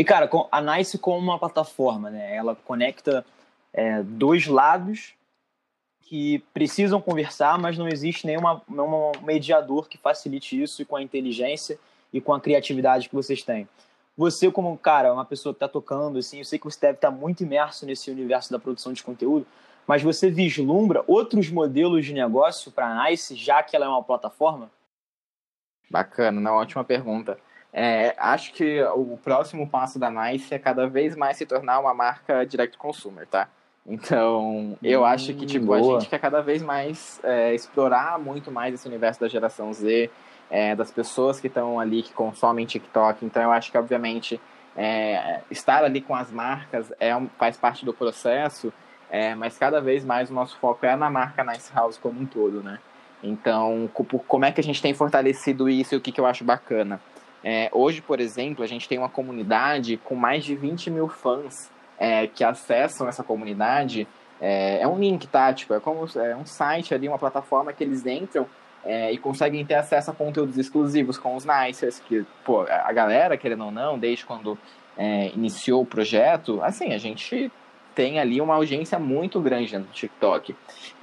E, 0.00 0.04
cara, 0.04 0.30
a 0.50 0.62
Nice 0.62 0.96
como 0.96 1.18
uma 1.18 1.38
plataforma, 1.38 2.08
né? 2.08 2.34
Ela 2.34 2.56
conecta 2.56 3.22
é, 3.70 4.02
dois 4.02 4.46
lados 4.46 5.12
que 6.00 6.38
precisam 6.54 7.02
conversar, 7.02 7.58
mas 7.58 7.76
não 7.76 7.86
existe 7.86 8.26
nenhum 8.26 8.40
mediador 9.22 9.90
que 9.90 9.98
facilite 9.98 10.58
isso 10.58 10.86
com 10.86 10.96
a 10.96 11.02
inteligência 11.02 11.78
e 12.14 12.18
com 12.18 12.32
a 12.32 12.40
criatividade 12.40 13.10
que 13.10 13.14
vocês 13.14 13.42
têm. 13.42 13.68
Você, 14.16 14.50
como 14.50 14.74
cara, 14.78 15.12
uma 15.12 15.26
pessoa 15.26 15.52
que 15.52 15.58
está 15.58 15.68
tocando, 15.68 16.18
assim, 16.18 16.38
eu 16.38 16.46
sei 16.46 16.58
que 16.58 16.64
você 16.64 16.80
deve 16.80 16.94
estar 16.94 17.10
tá 17.10 17.14
muito 17.14 17.42
imerso 17.42 17.84
nesse 17.84 18.10
universo 18.10 18.50
da 18.50 18.58
produção 18.58 18.94
de 18.94 19.02
conteúdo, 19.02 19.46
mas 19.86 20.02
você 20.02 20.30
vislumbra 20.30 21.04
outros 21.06 21.50
modelos 21.50 22.06
de 22.06 22.14
negócio 22.14 22.72
para 22.72 22.86
a 22.86 23.10
Nice, 23.10 23.34
já 23.34 23.62
que 23.62 23.76
ela 23.76 23.84
é 23.84 23.88
uma 23.90 24.02
plataforma? 24.02 24.70
Bacana, 25.90 26.40
uma 26.40 26.54
ótima 26.54 26.82
pergunta. 26.84 27.38
É, 27.72 28.14
acho 28.18 28.52
que 28.52 28.82
o 28.82 29.18
próximo 29.22 29.68
passo 29.68 29.98
da 29.98 30.10
Nice 30.10 30.52
é 30.52 30.58
cada 30.58 30.88
vez 30.88 31.14
mais 31.14 31.36
se 31.36 31.46
tornar 31.46 31.78
uma 31.78 31.94
marca 31.94 32.44
direct 32.44 32.76
consumer, 32.76 33.26
tá? 33.26 33.48
Então, 33.86 34.76
eu 34.82 35.00
hum, 35.00 35.04
acho 35.04 35.32
que 35.34 35.46
tipo, 35.46 35.72
a 35.72 35.82
gente 35.82 36.08
quer 36.08 36.18
cada 36.18 36.40
vez 36.40 36.62
mais 36.62 37.20
é, 37.22 37.54
explorar 37.54 38.18
muito 38.18 38.50
mais 38.50 38.74
esse 38.74 38.86
universo 38.86 39.20
da 39.20 39.28
geração 39.28 39.72
Z, 39.72 40.10
é, 40.50 40.74
das 40.74 40.90
pessoas 40.90 41.40
que 41.40 41.46
estão 41.46 41.78
ali, 41.78 42.02
que 42.02 42.12
consomem 42.12 42.66
TikTok. 42.66 43.24
Então, 43.24 43.42
eu 43.42 43.52
acho 43.52 43.70
que, 43.70 43.78
obviamente, 43.78 44.40
é, 44.76 45.40
estar 45.50 45.84
ali 45.84 46.00
com 46.00 46.14
as 46.14 46.30
marcas 46.30 46.92
é, 47.00 47.10
faz 47.38 47.56
parte 47.56 47.84
do 47.84 47.94
processo, 47.94 48.72
é, 49.08 49.34
mas 49.34 49.56
cada 49.56 49.80
vez 49.80 50.04
mais 50.04 50.30
o 50.30 50.34
nosso 50.34 50.56
foco 50.58 50.84
é 50.86 50.94
na 50.94 51.10
marca 51.10 51.42
Nice 51.44 51.72
House 51.72 51.98
como 51.98 52.20
um 52.20 52.26
todo, 52.26 52.62
né? 52.62 52.78
Então, 53.22 53.88
como 54.26 54.44
é 54.44 54.52
que 54.52 54.60
a 54.60 54.64
gente 54.64 54.80
tem 54.80 54.94
fortalecido 54.94 55.68
isso 55.68 55.94
e 55.94 55.98
o 55.98 56.00
que, 56.00 56.10
que 56.10 56.20
eu 56.20 56.26
acho 56.26 56.42
bacana? 56.42 57.00
É, 57.42 57.70
hoje, 57.72 58.02
por 58.02 58.20
exemplo, 58.20 58.62
a 58.62 58.66
gente 58.66 58.88
tem 58.88 58.98
uma 58.98 59.08
comunidade 59.08 59.96
com 60.04 60.14
mais 60.14 60.44
de 60.44 60.54
20 60.54 60.90
mil 60.90 61.08
fãs 61.08 61.70
é, 61.98 62.26
que 62.26 62.44
acessam 62.44 63.08
essa 63.08 63.22
comunidade. 63.22 64.06
É, 64.40 64.80
é, 64.80 64.88
um 64.88 64.98
link, 64.98 65.26
tá? 65.26 65.52
Tipo, 65.52 65.74
é 65.74 65.80
como 65.80 66.06
é 66.16 66.36
um 66.36 66.46
site 66.46 66.94
ali, 66.94 67.08
uma 67.08 67.18
plataforma 67.18 67.72
que 67.72 67.84
eles 67.84 68.04
entram 68.06 68.46
é, 68.84 69.12
e 69.12 69.18
conseguem 69.18 69.64
ter 69.64 69.74
acesso 69.74 70.10
a 70.10 70.14
conteúdos 70.14 70.56
exclusivos 70.56 71.18
com 71.18 71.36
os 71.36 71.44
Nicers, 71.44 72.00
que, 72.00 72.24
pô, 72.44 72.62
a 72.62 72.92
galera, 72.92 73.36
querendo 73.36 73.66
ou 73.66 73.70
não, 73.70 73.98
desde 73.98 74.24
quando 74.24 74.56
é, 74.96 75.28
iniciou 75.34 75.82
o 75.82 75.86
projeto, 75.86 76.62
assim, 76.62 76.92
a 76.92 76.98
gente 76.98 77.50
tem 77.94 78.18
ali 78.18 78.40
uma 78.40 78.54
audiência 78.54 78.98
muito 78.98 79.40
grande 79.40 79.76
no 79.76 79.84
TikTok. 79.86 80.54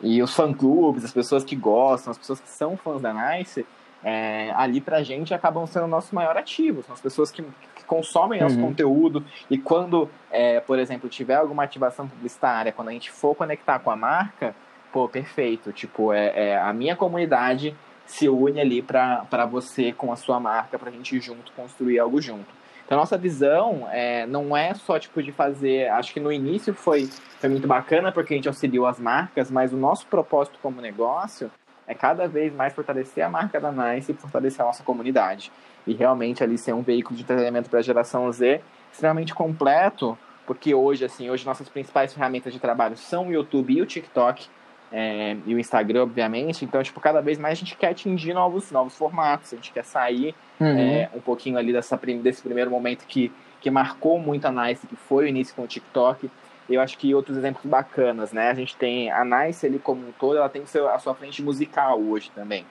E 0.01 0.21
os 0.21 0.33
fã-clubes, 0.33 1.05
as 1.05 1.11
pessoas 1.11 1.43
que 1.43 1.55
gostam, 1.55 2.11
as 2.11 2.17
pessoas 2.17 2.39
que 2.39 2.49
são 2.49 2.75
fãs 2.77 3.01
da 3.01 3.13
Nice, 3.13 3.65
é, 4.03 4.51
ali 4.55 4.79
pra 4.79 5.03
gente 5.03 5.33
acabam 5.33 5.65
sendo 5.65 5.85
o 5.85 5.87
nosso 5.87 6.13
maior 6.13 6.37
ativo. 6.37 6.83
São 6.83 6.93
as 6.93 7.01
pessoas 7.01 7.31
que, 7.31 7.41
que 7.41 7.83
consomem 7.85 8.41
nosso 8.41 8.55
uhum. 8.57 8.67
conteúdo 8.67 9.23
e 9.49 9.57
quando, 9.57 10.09
é, 10.31 10.59
por 10.59 10.79
exemplo, 10.79 11.09
tiver 11.09 11.35
alguma 11.35 11.63
ativação 11.63 12.07
publicitária, 12.07 12.71
quando 12.71 12.89
a 12.89 12.91
gente 12.91 13.11
for 13.11 13.35
conectar 13.35 13.79
com 13.79 13.91
a 13.91 13.95
marca, 13.95 14.55
pô, 14.91 15.07
perfeito. 15.07 15.71
Tipo, 15.71 16.13
é, 16.13 16.49
é 16.49 16.57
a 16.57 16.71
minha 16.73 16.95
comunidade 16.95 17.75
se 18.05 18.29
une 18.29 18.61
ali 18.61 18.81
para 18.81 19.45
você 19.49 19.91
com 19.91 20.11
a 20.11 20.15
sua 20.15 20.39
marca, 20.39 20.79
pra 20.79 20.89
gente 20.89 21.19
junto 21.19 21.51
construir 21.51 21.99
algo 21.99 22.21
junto. 22.21 22.57
Então, 22.85 22.97
a 22.97 23.01
nossa 23.01 23.17
visão 23.17 23.85
é, 23.91 24.25
não 24.25 24.55
é 24.55 24.73
só 24.73 24.97
tipo 24.97 25.21
de 25.21 25.33
fazer. 25.33 25.89
Acho 25.89 26.13
que 26.13 26.21
no 26.21 26.31
início 26.31 26.73
foi, 26.73 27.09
foi 27.37 27.49
muito 27.49 27.67
bacana 27.67 28.13
porque 28.13 28.33
a 28.33 28.37
gente 28.37 28.47
auxiliou 28.47 28.85
as 28.85 28.97
marcas, 28.97 29.51
mas 29.51 29.73
o 29.73 29.77
nosso 29.77 30.07
propósito 30.07 30.57
como 30.61 30.79
negócio 30.79 31.51
é 31.87 31.95
cada 31.95 32.27
vez 32.27 32.53
mais 32.53 32.73
fortalecer 32.73 33.23
a 33.23 33.29
marca 33.29 33.59
da 33.59 33.71
Nice 33.71 34.11
e 34.11 34.15
fortalecer 34.15 34.61
a 34.61 34.65
nossa 34.65 34.83
comunidade. 34.83 35.51
E 35.85 35.93
realmente 35.93 36.43
ali 36.43 36.57
ser 36.57 36.73
um 36.73 36.81
veículo 36.81 37.15
de 37.15 37.23
entretenimento 37.23 37.69
para 37.69 37.79
a 37.79 37.81
geração 37.81 38.29
Z 38.31 38.61
extremamente 38.91 39.33
completo, 39.33 40.17
porque 40.45 40.73
hoje, 40.73 41.05
assim, 41.05 41.29
hoje 41.29 41.45
nossas 41.45 41.69
principais 41.69 42.13
ferramentas 42.13 42.51
de 42.51 42.59
trabalho 42.59 42.97
são 42.97 43.27
o 43.27 43.31
YouTube 43.31 43.73
e 43.73 43.81
o 43.81 43.85
TikTok, 43.85 44.47
é, 44.91 45.35
e 45.45 45.53
o 45.53 45.59
Instagram, 45.59 46.03
obviamente. 46.03 46.63
Então, 46.63 46.81
tipo, 46.81 46.99
cada 46.99 47.21
vez 47.21 47.37
mais 47.37 47.53
a 47.53 47.59
gente 47.59 47.75
quer 47.75 47.89
atingir 47.89 48.33
novos, 48.33 48.71
novos 48.71 48.95
formatos, 48.95 49.53
a 49.53 49.55
gente 49.55 49.71
quer 49.71 49.83
sair 49.83 50.33
uhum. 50.59 50.67
é, 50.67 51.09
um 51.13 51.19
pouquinho 51.19 51.57
ali 51.57 51.73
dessa, 51.73 51.97
desse 52.21 52.41
primeiro 52.41 52.71
momento 52.71 53.05
que, 53.05 53.31
que 53.59 53.69
marcou 53.69 54.19
muito 54.19 54.45
a 54.45 54.51
Nice, 54.51 54.87
que 54.87 54.95
foi 54.95 55.25
o 55.25 55.27
início 55.27 55.53
com 55.55 55.63
o 55.63 55.67
TikTok, 55.67 56.29
eu 56.69 56.81
acho 56.81 56.97
que 56.97 57.13
outros 57.15 57.37
exemplos 57.37 57.65
bacanas, 57.65 58.31
né? 58.31 58.49
A 58.49 58.53
gente 58.53 58.75
tem 58.75 59.11
a 59.11 59.23
Nice 59.23 59.65
ali 59.65 59.79
como 59.79 60.07
um 60.07 60.11
todo, 60.11 60.37
ela 60.37 60.49
tem 60.49 60.63
a 60.63 60.99
sua 60.99 61.13
frente 61.13 61.41
musical 61.41 61.99
hoje 61.99 62.31
também. 62.35 62.65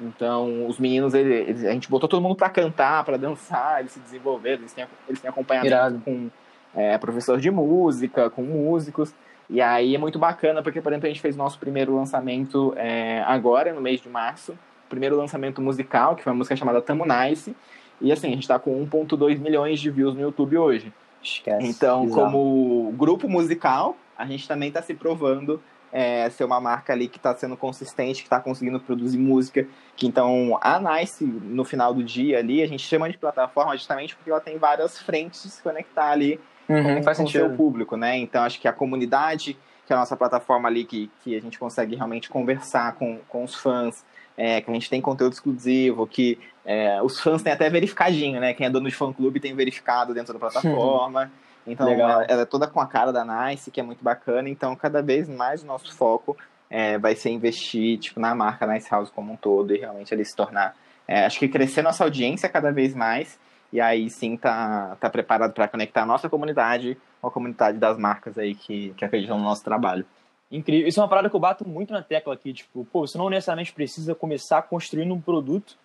Então, 0.00 0.66
os 0.66 0.78
meninos, 0.78 1.14
eles, 1.14 1.64
a 1.64 1.72
gente 1.72 1.88
botou 1.88 2.08
todo 2.08 2.20
mundo 2.22 2.34
para 2.34 2.48
cantar, 2.48 3.04
para 3.04 3.16
dançar, 3.16 3.80
eles 3.80 3.92
se 3.92 4.00
desenvolveram, 4.00 4.62
eles 4.62 4.72
têm, 4.72 4.86
eles 5.06 5.20
têm 5.20 5.30
acompanhamento 5.30 5.74
Irado. 5.74 6.00
com 6.04 6.30
é, 6.74 6.96
professor 6.98 7.38
de 7.38 7.50
música, 7.50 8.28
com 8.30 8.42
músicos. 8.42 9.14
E 9.48 9.60
aí 9.60 9.94
é 9.94 9.98
muito 9.98 10.18
bacana, 10.18 10.62
porque, 10.62 10.80
por 10.80 10.92
exemplo, 10.92 11.06
a 11.06 11.10
gente 11.10 11.20
fez 11.20 11.36
nosso 11.36 11.58
primeiro 11.58 11.94
lançamento 11.94 12.72
é, 12.76 13.22
agora, 13.26 13.72
no 13.72 13.80
mês 13.80 14.00
de 14.00 14.08
março. 14.08 14.58
Primeiro 14.88 15.16
lançamento 15.16 15.60
musical, 15.60 16.16
que 16.16 16.22
foi 16.22 16.32
uma 16.32 16.38
música 16.38 16.56
chamada 16.56 16.80
Tamo 16.80 17.04
Nice. 17.04 17.54
E 18.00 18.10
assim, 18.10 18.28
a 18.28 18.30
gente 18.30 18.42
está 18.42 18.58
com 18.58 18.84
1,2 18.86 19.38
milhões 19.38 19.80
de 19.80 19.90
views 19.90 20.14
no 20.14 20.20
YouTube 20.20 20.56
hoje. 20.56 20.92
Esquece. 21.22 21.66
Então, 21.66 22.04
Exato. 22.04 22.20
como 22.20 22.92
grupo 22.96 23.28
musical, 23.28 23.96
a 24.16 24.26
gente 24.26 24.46
também 24.48 24.68
está 24.68 24.82
se 24.82 24.94
provando 24.94 25.62
é, 25.92 26.28
ser 26.30 26.44
uma 26.44 26.58
marca 26.58 26.92
ali 26.92 27.06
que 27.06 27.18
está 27.18 27.36
sendo 27.36 27.56
consistente, 27.56 28.22
que 28.22 28.26
está 28.26 28.40
conseguindo 28.40 28.80
produzir 28.80 29.18
música. 29.18 29.66
Que 29.94 30.06
então 30.06 30.58
a 30.60 30.80
Nice, 30.80 31.22
no 31.24 31.64
final 31.64 31.92
do 31.92 32.02
dia 32.02 32.38
ali, 32.38 32.62
a 32.62 32.66
gente 32.66 32.82
chama 32.82 33.10
de 33.10 33.18
plataforma 33.18 33.76
justamente 33.76 34.16
porque 34.16 34.30
ela 34.30 34.40
tem 34.40 34.56
várias 34.56 34.98
frentes 34.98 35.42
de 35.42 35.50
se 35.50 35.62
conectar 35.62 36.10
ali 36.10 36.40
uhum, 36.68 37.02
com, 37.02 37.14
com 37.14 37.22
o 37.24 37.30
seu 37.30 37.50
público, 37.50 37.96
né? 37.96 38.16
Então 38.16 38.42
acho 38.42 38.58
que 38.58 38.66
a 38.66 38.72
comunidade, 38.72 39.56
que 39.86 39.92
é 39.92 39.96
a 39.96 39.98
nossa 39.98 40.16
plataforma 40.16 40.68
ali 40.68 40.84
que, 40.84 41.10
que 41.22 41.36
a 41.36 41.40
gente 41.40 41.58
consegue 41.58 41.94
realmente 41.94 42.30
conversar 42.30 42.94
com, 42.94 43.18
com 43.28 43.44
os 43.44 43.54
fãs, 43.54 44.02
é, 44.36 44.60
que 44.60 44.70
a 44.70 44.74
gente 44.74 44.88
tem 44.88 45.00
conteúdo 45.00 45.32
exclusivo, 45.32 46.06
que 46.06 46.38
é, 46.64 47.00
os 47.02 47.20
fãs 47.20 47.42
têm 47.42 47.52
até 47.52 47.68
verificadinho, 47.68 48.40
né? 48.40 48.54
Quem 48.54 48.66
é 48.66 48.70
dono 48.70 48.88
de 48.88 48.94
fã 48.94 49.12
clube 49.12 49.40
tem 49.40 49.54
verificado 49.54 50.14
dentro 50.14 50.32
da 50.32 50.38
plataforma. 50.38 51.30
Então, 51.64 51.88
ela, 51.88 52.24
ela, 52.24 52.42
é 52.42 52.44
toda 52.44 52.66
com 52.66 52.80
a 52.80 52.86
cara 52.88 53.12
da 53.12 53.24
Nice, 53.24 53.70
que 53.70 53.78
é 53.78 53.84
muito 53.84 54.02
bacana. 54.02 54.48
Então, 54.48 54.74
cada 54.74 55.00
vez 55.00 55.28
mais 55.28 55.62
o 55.62 55.66
nosso 55.66 55.94
foco 55.94 56.36
é, 56.68 56.98
vai 56.98 57.14
ser 57.14 57.30
investir 57.30 57.98
tipo, 57.98 58.18
na 58.18 58.34
marca 58.34 58.66
Nice 58.66 58.90
House 58.90 59.10
como 59.10 59.32
um 59.32 59.36
todo 59.36 59.72
e 59.72 59.78
realmente 59.78 60.12
ele 60.12 60.24
se 60.24 60.34
tornar. 60.34 60.74
É, 61.06 61.24
acho 61.24 61.38
que 61.38 61.46
crescer 61.46 61.82
nossa 61.82 62.02
audiência 62.02 62.48
cada 62.48 62.72
vez 62.72 62.94
mais 62.96 63.38
e 63.72 63.80
aí 63.80 64.10
sim 64.10 64.36
tá, 64.36 64.96
tá 65.00 65.08
preparado 65.08 65.52
para 65.52 65.68
conectar 65.68 66.02
a 66.02 66.06
nossa 66.06 66.28
comunidade 66.28 66.96
com 67.20 67.28
a 67.28 67.30
comunidade 67.30 67.78
das 67.78 67.96
marcas 67.98 68.36
aí 68.36 68.54
que, 68.54 68.92
que 68.96 69.04
acreditam 69.04 69.38
no 69.38 69.44
nosso 69.44 69.62
trabalho. 69.62 70.04
Incrível. 70.52 70.86
Isso 70.86 71.00
é 71.00 71.02
uma 71.02 71.08
parada 71.08 71.30
que 71.30 71.34
eu 71.34 71.40
bato 71.40 71.66
muito 71.66 71.94
na 71.94 72.02
tecla 72.02 72.34
aqui. 72.34 72.52
Tipo, 72.52 72.84
pô, 72.92 73.06
você 73.06 73.16
não 73.16 73.30
necessariamente 73.30 73.72
precisa 73.72 74.14
começar 74.14 74.60
construindo 74.62 75.14
um 75.14 75.20
produto 75.20 75.78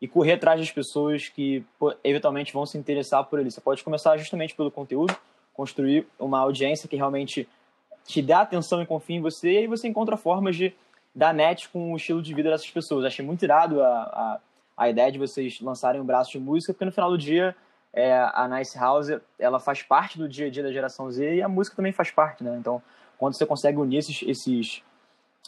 e 0.00 0.06
correr 0.06 0.34
atrás 0.34 0.60
das 0.60 0.70
pessoas 0.70 1.28
que 1.28 1.64
pô, 1.78 1.92
eventualmente 2.04 2.52
vão 2.52 2.64
se 2.64 2.78
interessar 2.78 3.24
por 3.24 3.40
ele. 3.40 3.50
Você 3.50 3.60
pode 3.60 3.82
começar 3.82 4.16
justamente 4.16 4.54
pelo 4.54 4.70
conteúdo, 4.70 5.16
construir 5.52 6.06
uma 6.16 6.38
audiência 6.38 6.88
que 6.88 6.94
realmente 6.94 7.48
te 8.06 8.22
dá 8.22 8.42
atenção 8.42 8.80
e 8.80 8.86
confia 8.86 9.16
em 9.16 9.20
você, 9.20 9.52
e 9.52 9.58
aí 9.58 9.66
você 9.66 9.88
encontra 9.88 10.16
formas 10.16 10.54
de 10.56 10.72
dar 11.14 11.32
net 11.32 11.68
com 11.70 11.92
o 11.92 11.96
estilo 11.96 12.20
de 12.20 12.34
vida 12.34 12.50
dessas 12.50 12.70
pessoas. 12.70 13.04
Achei 13.04 13.24
muito 13.24 13.42
irado 13.42 13.82
a, 13.82 13.88
a, 13.88 14.40
a 14.76 14.90
ideia 14.90 15.10
de 15.10 15.18
vocês 15.18 15.60
lançarem 15.60 16.00
um 16.00 16.04
braço 16.04 16.30
de 16.32 16.38
música, 16.38 16.72
porque 16.72 16.84
no 16.84 16.92
final 16.92 17.10
do 17.10 17.18
dia 17.18 17.56
é, 17.92 18.12
a 18.12 18.46
Nice 18.46 18.76
House 18.78 19.08
ela 19.38 19.58
faz 19.58 19.82
parte 19.82 20.18
do 20.18 20.28
dia 20.28 20.46
a 20.46 20.50
dia 20.50 20.62
da 20.62 20.72
geração 20.72 21.10
Z 21.10 21.36
e 21.36 21.42
a 21.42 21.48
música 21.48 21.76
também 21.76 21.92
faz 21.92 22.10
parte, 22.10 22.44
né? 22.44 22.56
Então 22.60 22.82
quando 23.18 23.34
você 23.34 23.46
consegue 23.46 23.78
unir 23.78 23.98
esses, 23.98 24.22
esses, 24.22 24.82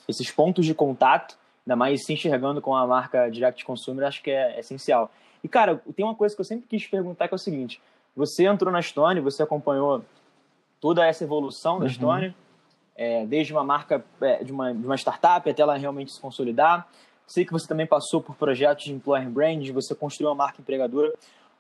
esses 0.09 0.31
pontos 0.31 0.65
de 0.65 0.75
contato, 0.75 1.37
ainda 1.67 1.77
mais 1.77 2.05
se 2.05 2.13
enxergando 2.13 2.61
com 2.61 2.75
a 2.75 2.87
marca 2.87 3.29
Direct 3.31 3.65
Consumer, 3.65 4.07
acho 4.07 4.23
que 4.23 4.31
é, 4.31 4.57
é 4.57 4.61
essencial. 4.61 5.11
E, 5.43 5.49
cara, 5.49 5.81
tem 5.95 6.05
uma 6.05 6.15
coisa 6.15 6.35
que 6.35 6.41
eu 6.41 6.45
sempre 6.45 6.67
quis 6.69 6.87
perguntar, 6.87 7.29
que 7.29 7.35
é 7.35 7.37
o 7.37 7.39
seguinte, 7.39 7.81
você 8.15 8.47
entrou 8.47 8.73
na 8.73 8.81
Stone, 8.81 9.21
você 9.21 9.43
acompanhou 9.43 10.03
toda 10.81 11.07
essa 11.07 11.25
evolução 11.25 11.79
da 11.79 11.85
uhum. 11.85 11.91
Stone, 11.91 12.37
é, 12.97 13.27
desde 13.27 13.53
uma 13.53 13.63
marca, 13.63 14.05
é, 14.21 14.43
de, 14.43 14.53
uma, 14.53 14.73
de 14.73 14.87
uma 14.87 14.97
startup 14.97 15.49
até 15.49 15.63
ela 15.63 15.77
realmente 15.77 16.13
se 16.13 16.21
consolidar. 16.21 16.89
Sei 17.27 17.45
que 17.45 17.53
você 17.53 17.67
também 17.67 17.87
passou 17.87 18.23
por 18.23 18.37
projetos 18.37 18.85
de 18.85 18.93
employer 18.93 19.29
brand, 19.29 19.69
você 19.71 19.95
construiu 19.95 20.31
uma 20.31 20.35
marca 20.35 20.61
empregadora. 20.61 21.13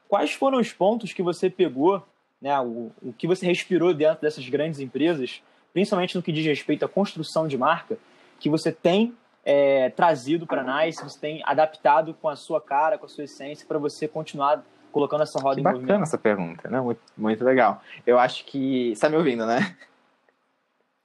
Quais 0.08 0.32
foram 0.32 0.58
os 0.58 0.72
pontos 0.72 1.12
que 1.12 1.22
você 1.22 1.50
pegou, 1.50 2.02
né, 2.40 2.58
o, 2.60 2.90
o 3.02 3.12
que 3.12 3.26
você 3.26 3.44
respirou 3.44 3.92
dentro 3.92 4.22
dessas 4.22 4.48
grandes 4.48 4.80
empresas 4.80 5.42
principalmente 5.76 6.16
no 6.16 6.22
que 6.22 6.32
diz 6.32 6.42
respeito 6.46 6.86
à 6.86 6.88
construção 6.88 7.46
de 7.46 7.58
marca, 7.58 7.98
que 8.40 8.48
você 8.48 8.72
tem 8.72 9.14
é, 9.44 9.90
trazido 9.90 10.46
para 10.46 10.62
a 10.62 10.86
Nice, 10.86 11.04
você 11.04 11.20
tem 11.20 11.42
adaptado 11.44 12.14
com 12.14 12.30
a 12.30 12.34
sua 12.34 12.62
cara, 12.62 12.96
com 12.96 13.04
a 13.04 13.08
sua 13.10 13.24
essência, 13.24 13.66
para 13.68 13.76
você 13.78 14.08
continuar 14.08 14.64
colocando 14.90 15.22
essa 15.22 15.38
roda 15.38 15.56
que 15.56 15.60
em 15.60 15.64
bacana 15.64 15.82
movimento? 15.82 16.02
essa 16.04 16.16
pergunta, 16.16 16.70
né? 16.70 16.80
Muito, 16.80 17.02
muito 17.14 17.44
legal. 17.44 17.82
Eu 18.06 18.18
acho 18.18 18.46
que. 18.46 18.86
Você 18.86 18.92
está 18.92 19.10
me 19.10 19.16
ouvindo, 19.16 19.44
né? 19.44 19.76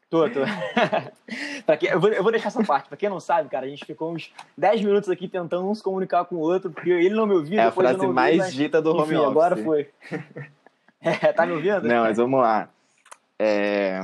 Tô, 0.10 0.30
tô. 0.30 0.40
pra 1.68 1.76
que, 1.76 1.88
eu, 1.88 2.00
vou, 2.00 2.10
eu 2.10 2.24
vou 2.24 2.32
deixar 2.32 2.48
essa 2.48 2.64
parte. 2.64 2.88
Pra 2.88 2.96
quem 2.96 3.10
não 3.10 3.20
sabe, 3.20 3.50
cara, 3.50 3.66
a 3.66 3.70
gente 3.70 3.84
ficou 3.84 4.14
uns 4.14 4.34
10 4.58 4.84
minutos 4.84 5.10
aqui 5.10 5.28
tentando 5.28 5.70
um 5.70 5.76
se 5.76 5.84
comunicar 5.84 6.24
com 6.24 6.36
o 6.36 6.40
outro, 6.40 6.72
porque 6.72 6.92
ele 6.92 7.14
não 7.14 7.28
me 7.28 7.34
ouvia. 7.34 7.60
É 7.60 7.66
a 7.66 7.72
frase 7.74 8.08
mais 8.08 8.38
mas, 8.38 8.54
dita 8.54 8.82
do 8.82 8.92
enfim, 8.92 9.02
home 9.02 9.16
office. 9.18 9.32
agora 9.32 9.58
foi. 9.58 9.90
é, 11.04 11.34
tá 11.34 11.46
me 11.46 11.52
ouvindo? 11.52 11.82
Não, 11.82 12.04
mas 12.04 12.16
vamos 12.16 12.40
lá. 12.40 12.70
É... 13.38 14.00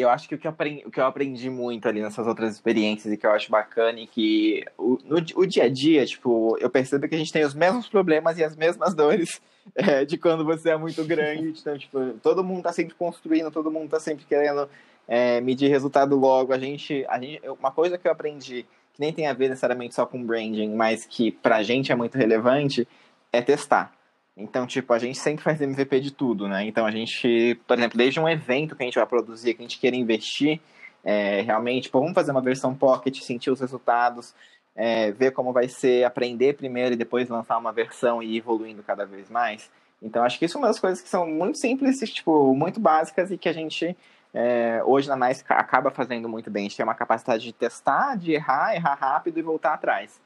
eu 0.00 0.10
acho 0.10 0.28
que 0.28 0.34
o 0.34 0.38
que, 0.38 0.46
eu 0.46 0.50
aprendi, 0.50 0.82
o 0.86 0.90
que 0.90 1.00
eu 1.00 1.06
aprendi 1.06 1.50
muito 1.50 1.88
ali 1.88 2.00
nessas 2.00 2.26
outras 2.26 2.54
experiências 2.54 3.12
e 3.12 3.16
que 3.16 3.26
eu 3.26 3.30
acho 3.30 3.50
bacana 3.50 4.00
e 4.00 4.06
que 4.06 4.64
o, 4.76 4.98
no, 5.04 5.16
o 5.36 5.46
dia 5.46 5.64
a 5.64 5.68
dia, 5.68 6.04
tipo, 6.04 6.56
eu 6.60 6.70
percebo 6.70 7.08
que 7.08 7.14
a 7.14 7.18
gente 7.18 7.32
tem 7.32 7.44
os 7.44 7.54
mesmos 7.54 7.88
problemas 7.88 8.38
e 8.38 8.44
as 8.44 8.54
mesmas 8.56 8.94
dores 8.94 9.40
é, 9.74 10.04
de 10.06 10.16
quando 10.16 10.44
você 10.44 10.70
é 10.70 10.76
muito 10.76 11.04
grande. 11.04 11.54
Então, 11.58 11.76
tipo, 11.78 11.98
todo 12.22 12.44
mundo 12.44 12.62
tá 12.62 12.72
sempre 12.72 12.94
construindo, 12.94 13.50
todo 13.50 13.70
mundo 13.70 13.90
tá 13.90 14.00
sempre 14.00 14.24
querendo 14.24 14.68
é, 15.06 15.40
medir 15.40 15.68
resultado 15.68 16.16
logo. 16.16 16.52
A 16.52 16.58
gente, 16.58 17.04
a 17.08 17.18
gente, 17.20 17.40
uma 17.48 17.70
coisa 17.70 17.98
que 17.98 18.06
eu 18.06 18.12
aprendi, 18.12 18.64
que 18.94 19.00
nem 19.00 19.12
tem 19.12 19.26
a 19.26 19.32
ver 19.32 19.48
necessariamente 19.48 19.94
só 19.94 20.06
com 20.06 20.22
branding, 20.22 20.74
mas 20.74 21.06
que 21.06 21.32
pra 21.32 21.62
gente 21.62 21.90
é 21.90 21.94
muito 21.94 22.16
relevante, 22.16 22.86
é 23.32 23.42
testar. 23.42 23.97
Então, 24.38 24.66
tipo, 24.66 24.92
a 24.92 24.98
gente 24.98 25.18
sempre 25.18 25.42
faz 25.42 25.60
MVP 25.60 25.98
de 25.98 26.12
tudo, 26.12 26.46
né? 26.46 26.64
Então, 26.64 26.86
a 26.86 26.92
gente, 26.92 27.60
por 27.66 27.76
exemplo, 27.76 27.98
desde 27.98 28.20
um 28.20 28.28
evento 28.28 28.76
que 28.76 28.82
a 28.84 28.86
gente 28.86 28.94
vai 28.94 29.06
produzir, 29.06 29.52
que 29.54 29.60
a 29.60 29.64
gente 29.64 29.80
queira 29.80 29.96
investir, 29.96 30.60
é, 31.04 31.40
realmente, 31.42 31.84
tipo, 31.84 31.98
vamos 31.98 32.14
fazer 32.14 32.30
uma 32.30 32.40
versão 32.40 32.72
pocket, 32.72 33.20
sentir 33.20 33.50
os 33.50 33.60
resultados, 33.60 34.32
é, 34.76 35.10
ver 35.10 35.32
como 35.32 35.52
vai 35.52 35.66
ser, 35.68 36.04
aprender 36.04 36.54
primeiro 36.54 36.94
e 36.94 36.96
depois 36.96 37.28
lançar 37.28 37.58
uma 37.58 37.72
versão 37.72 38.22
e 38.22 38.36
ir 38.36 38.38
evoluindo 38.38 38.80
cada 38.84 39.04
vez 39.04 39.28
mais. 39.28 39.68
Então, 40.00 40.22
acho 40.22 40.38
que 40.38 40.44
isso 40.44 40.56
é 40.56 40.60
uma 40.60 40.68
das 40.68 40.78
coisas 40.78 41.02
que 41.02 41.08
são 41.08 41.26
muito 41.26 41.58
simples, 41.58 41.98
tipo, 41.98 42.54
muito 42.54 42.78
básicas 42.78 43.32
e 43.32 43.36
que 43.36 43.48
a 43.48 43.52
gente, 43.52 43.96
é, 44.32 44.80
hoje 44.84 45.08
na 45.08 45.16
NICE, 45.16 45.44
acaba 45.48 45.90
fazendo 45.90 46.28
muito 46.28 46.48
bem. 46.48 46.62
A 46.62 46.64
gente 46.68 46.76
tem 46.76 46.84
uma 46.84 46.94
capacidade 46.94 47.42
de 47.42 47.52
testar, 47.52 48.16
de 48.16 48.34
errar, 48.34 48.76
errar 48.76 48.94
rápido 48.94 49.38
e 49.38 49.42
voltar 49.42 49.74
atrás. 49.74 50.20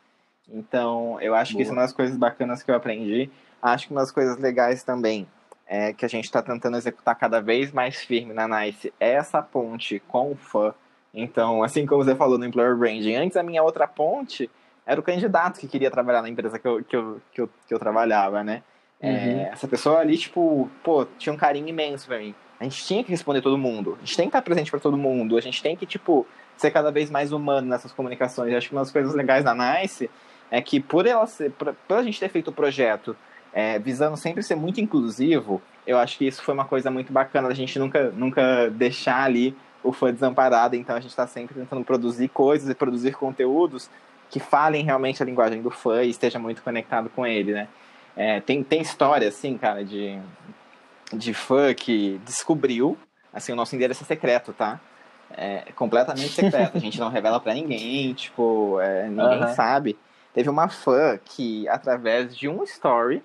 Então, 0.53 1.19
eu 1.23 1.35
acho 1.35 1.53
Boa. 1.53 1.57
que 1.57 1.63
isso 1.63 1.73
é 1.73 1.75
uma 1.75 1.83
das 1.83 1.95
coisas 1.95 2.17
bacanas 2.19 2.63
que 2.63 2.71
eu 2.71 2.75
aprendi. 2.75 3.31
Acho 3.63 3.87
que 3.87 3.93
uma 3.93 4.01
das 4.01 4.11
coisas 4.11 4.37
legais 4.39 4.83
também 4.83 5.27
é 5.67 5.93
que 5.93 6.05
a 6.05 6.09
gente 6.09 6.25
está 6.25 6.43
tentando 6.43 6.77
executar 6.77 7.15
cada 7.15 7.41
vez 7.41 7.73
mais 7.73 8.03
firme 8.03 8.35
na 8.35 8.49
Nice 8.49 8.93
é 8.99 9.13
essa 9.13 9.41
ponte 9.41 10.01
com 10.09 10.33
o 10.33 10.35
fã. 10.35 10.75
Então, 11.15 11.63
assim 11.63 11.87
como 11.87 12.05
você 12.05 12.15
falou 12.15 12.37
no 12.39 12.45
Employer 12.45 12.77
Branding, 12.77 13.15
antes 13.15 13.37
a 13.37 13.43
minha 13.43 13.63
outra 13.63 13.87
ponte 13.87 14.51
era 14.85 14.99
o 15.01 15.03
candidato 15.03 15.61
que 15.61 15.69
queria 15.69 15.91
trabalhar 15.91 16.23
na 16.23 16.29
empresa 16.29 16.59
que 16.59 16.67
eu, 16.67 16.83
que 16.83 16.97
eu, 16.97 17.21
que 17.33 17.41
eu, 17.41 17.51
que 17.69 17.75
eu 17.75 17.79
trabalhava, 17.79 18.43
né? 18.43 18.63
É, 19.01 19.11
uhum. 19.11 19.17
É, 19.17 19.51
essa 19.53 19.69
pessoa 19.69 19.99
ali, 19.99 20.19
tipo, 20.19 20.69
pô, 20.83 21.07
tinha 21.19 21.33
um 21.33 21.37
carinho 21.37 21.69
imenso 21.69 22.07
pra 22.07 22.19
mim. 22.19 22.35
A 22.59 22.65
gente 22.65 22.85
tinha 22.85 23.03
que 23.03 23.11
responder 23.11 23.41
todo 23.43 23.59
mundo. 23.59 23.97
A 23.97 24.05
gente 24.05 24.17
tem 24.17 24.27
que 24.27 24.29
estar 24.29 24.43
presente 24.43 24.71
para 24.71 24.81
todo 24.81 24.97
mundo. 24.97 25.37
A 25.37 25.41
gente 25.41 25.63
tem 25.63 25.77
que, 25.77 25.85
tipo, 25.85 26.27
ser 26.57 26.71
cada 26.71 26.91
vez 26.91 27.11
mais 27.11 27.33
humano 27.33 27.67
nessas 27.67 27.93
comunicações. 27.93 28.53
Eu 28.53 28.59
acho 28.59 28.69
que 28.69 28.75
uma 28.75 28.83
das 28.83 28.93
coisas 28.93 29.15
legais 29.15 29.45
da 29.45 29.55
Nice 29.55 30.09
é 30.51 30.61
que 30.61 30.79
por 30.79 31.07
ela 31.07 31.27
ser, 31.27 31.51
por, 31.53 31.75
por 31.89 31.99
a 31.99 32.03
gente 32.03 32.21
ter 32.21 32.29
feito 32.29 32.49
o 32.49 32.53
projeto 32.53 33.17
é, 33.53 33.79
visando 33.79 34.17
sempre 34.17 34.43
ser 34.43 34.55
muito 34.55 34.81
inclusivo, 34.81 35.61
eu 35.87 35.99
acho 35.99 36.17
que 36.17 36.27
isso 36.27 36.43
foi 36.43 36.55
uma 36.55 36.65
coisa 36.65 36.91
muito 36.91 37.13
bacana, 37.13 37.49
a 37.49 37.55
gente 37.55 37.79
nunca, 37.79 38.11
nunca 38.11 38.71
deixar 38.71 39.25
ali 39.25 39.57
o 39.83 39.93
fã 39.93 40.13
desamparado, 40.13 40.77
então 40.77 40.95
a 40.95 41.01
gente 41.01 41.11
está 41.11 41.27
sempre 41.27 41.55
tentando 41.55 41.85
produzir 41.85 42.29
coisas 42.29 42.69
e 42.69 42.75
produzir 42.75 43.13
conteúdos 43.13 43.91
que 44.31 44.41
falem 44.41 44.85
realmente 44.85 45.23
a 45.23 45.27
linguagem 45.27 45.61
do 45.61 45.71
fã 45.71 46.03
e 46.03 46.11
esteja 46.11 46.39
muito 46.39 46.63
conectado 46.63 47.11
com 47.11 47.27
ele, 47.27 47.53
né? 47.53 47.69
É, 48.17 48.41
tem, 48.41 48.63
tem 48.63 48.81
história, 48.81 49.29
assim, 49.29 49.59
cara, 49.59 49.85
de, 49.85 50.19
de 51.13 51.35
fã 51.35 51.75
que 51.75 52.21
descobriu, 52.25 52.97
assim, 53.33 53.53
o 53.53 53.57
nosso 53.57 53.75
endereço 53.75 54.05
é 54.05 54.07
secreto, 54.07 54.53
tá? 54.53 54.81
É 55.35 55.65
completamente 55.75 56.29
secreto, 56.29 56.77
a 56.77 56.81
gente 56.81 57.01
não 57.01 57.09
revela 57.09 57.41
para 57.41 57.55
ninguém, 57.55 58.15
tipo, 58.15 58.81
é, 58.81 59.09
ninguém 59.09 59.43
uhum. 59.43 59.55
sabe. 59.55 59.99
Teve 60.33 60.49
uma 60.49 60.69
fã 60.69 61.19
que, 61.23 61.69
através 61.69 62.37
de 62.37 62.49
um 62.49 62.63
story, 62.65 63.23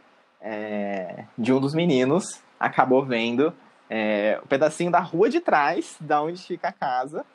é, 0.49 1.25
de 1.37 1.51
um 1.51 1.59
dos 1.59 1.73
meninos 1.73 2.41
acabou 2.57 3.03
vendo 3.03 3.53
é, 3.89 4.39
um 4.41 4.47
pedacinho 4.47 4.89
da 4.89 4.99
rua 4.99 5.29
de 5.29 5.41
trás, 5.41 5.97
da 5.99 6.21
onde 6.21 6.41
fica 6.41 6.69
a 6.69 6.71
casa. 6.71 7.25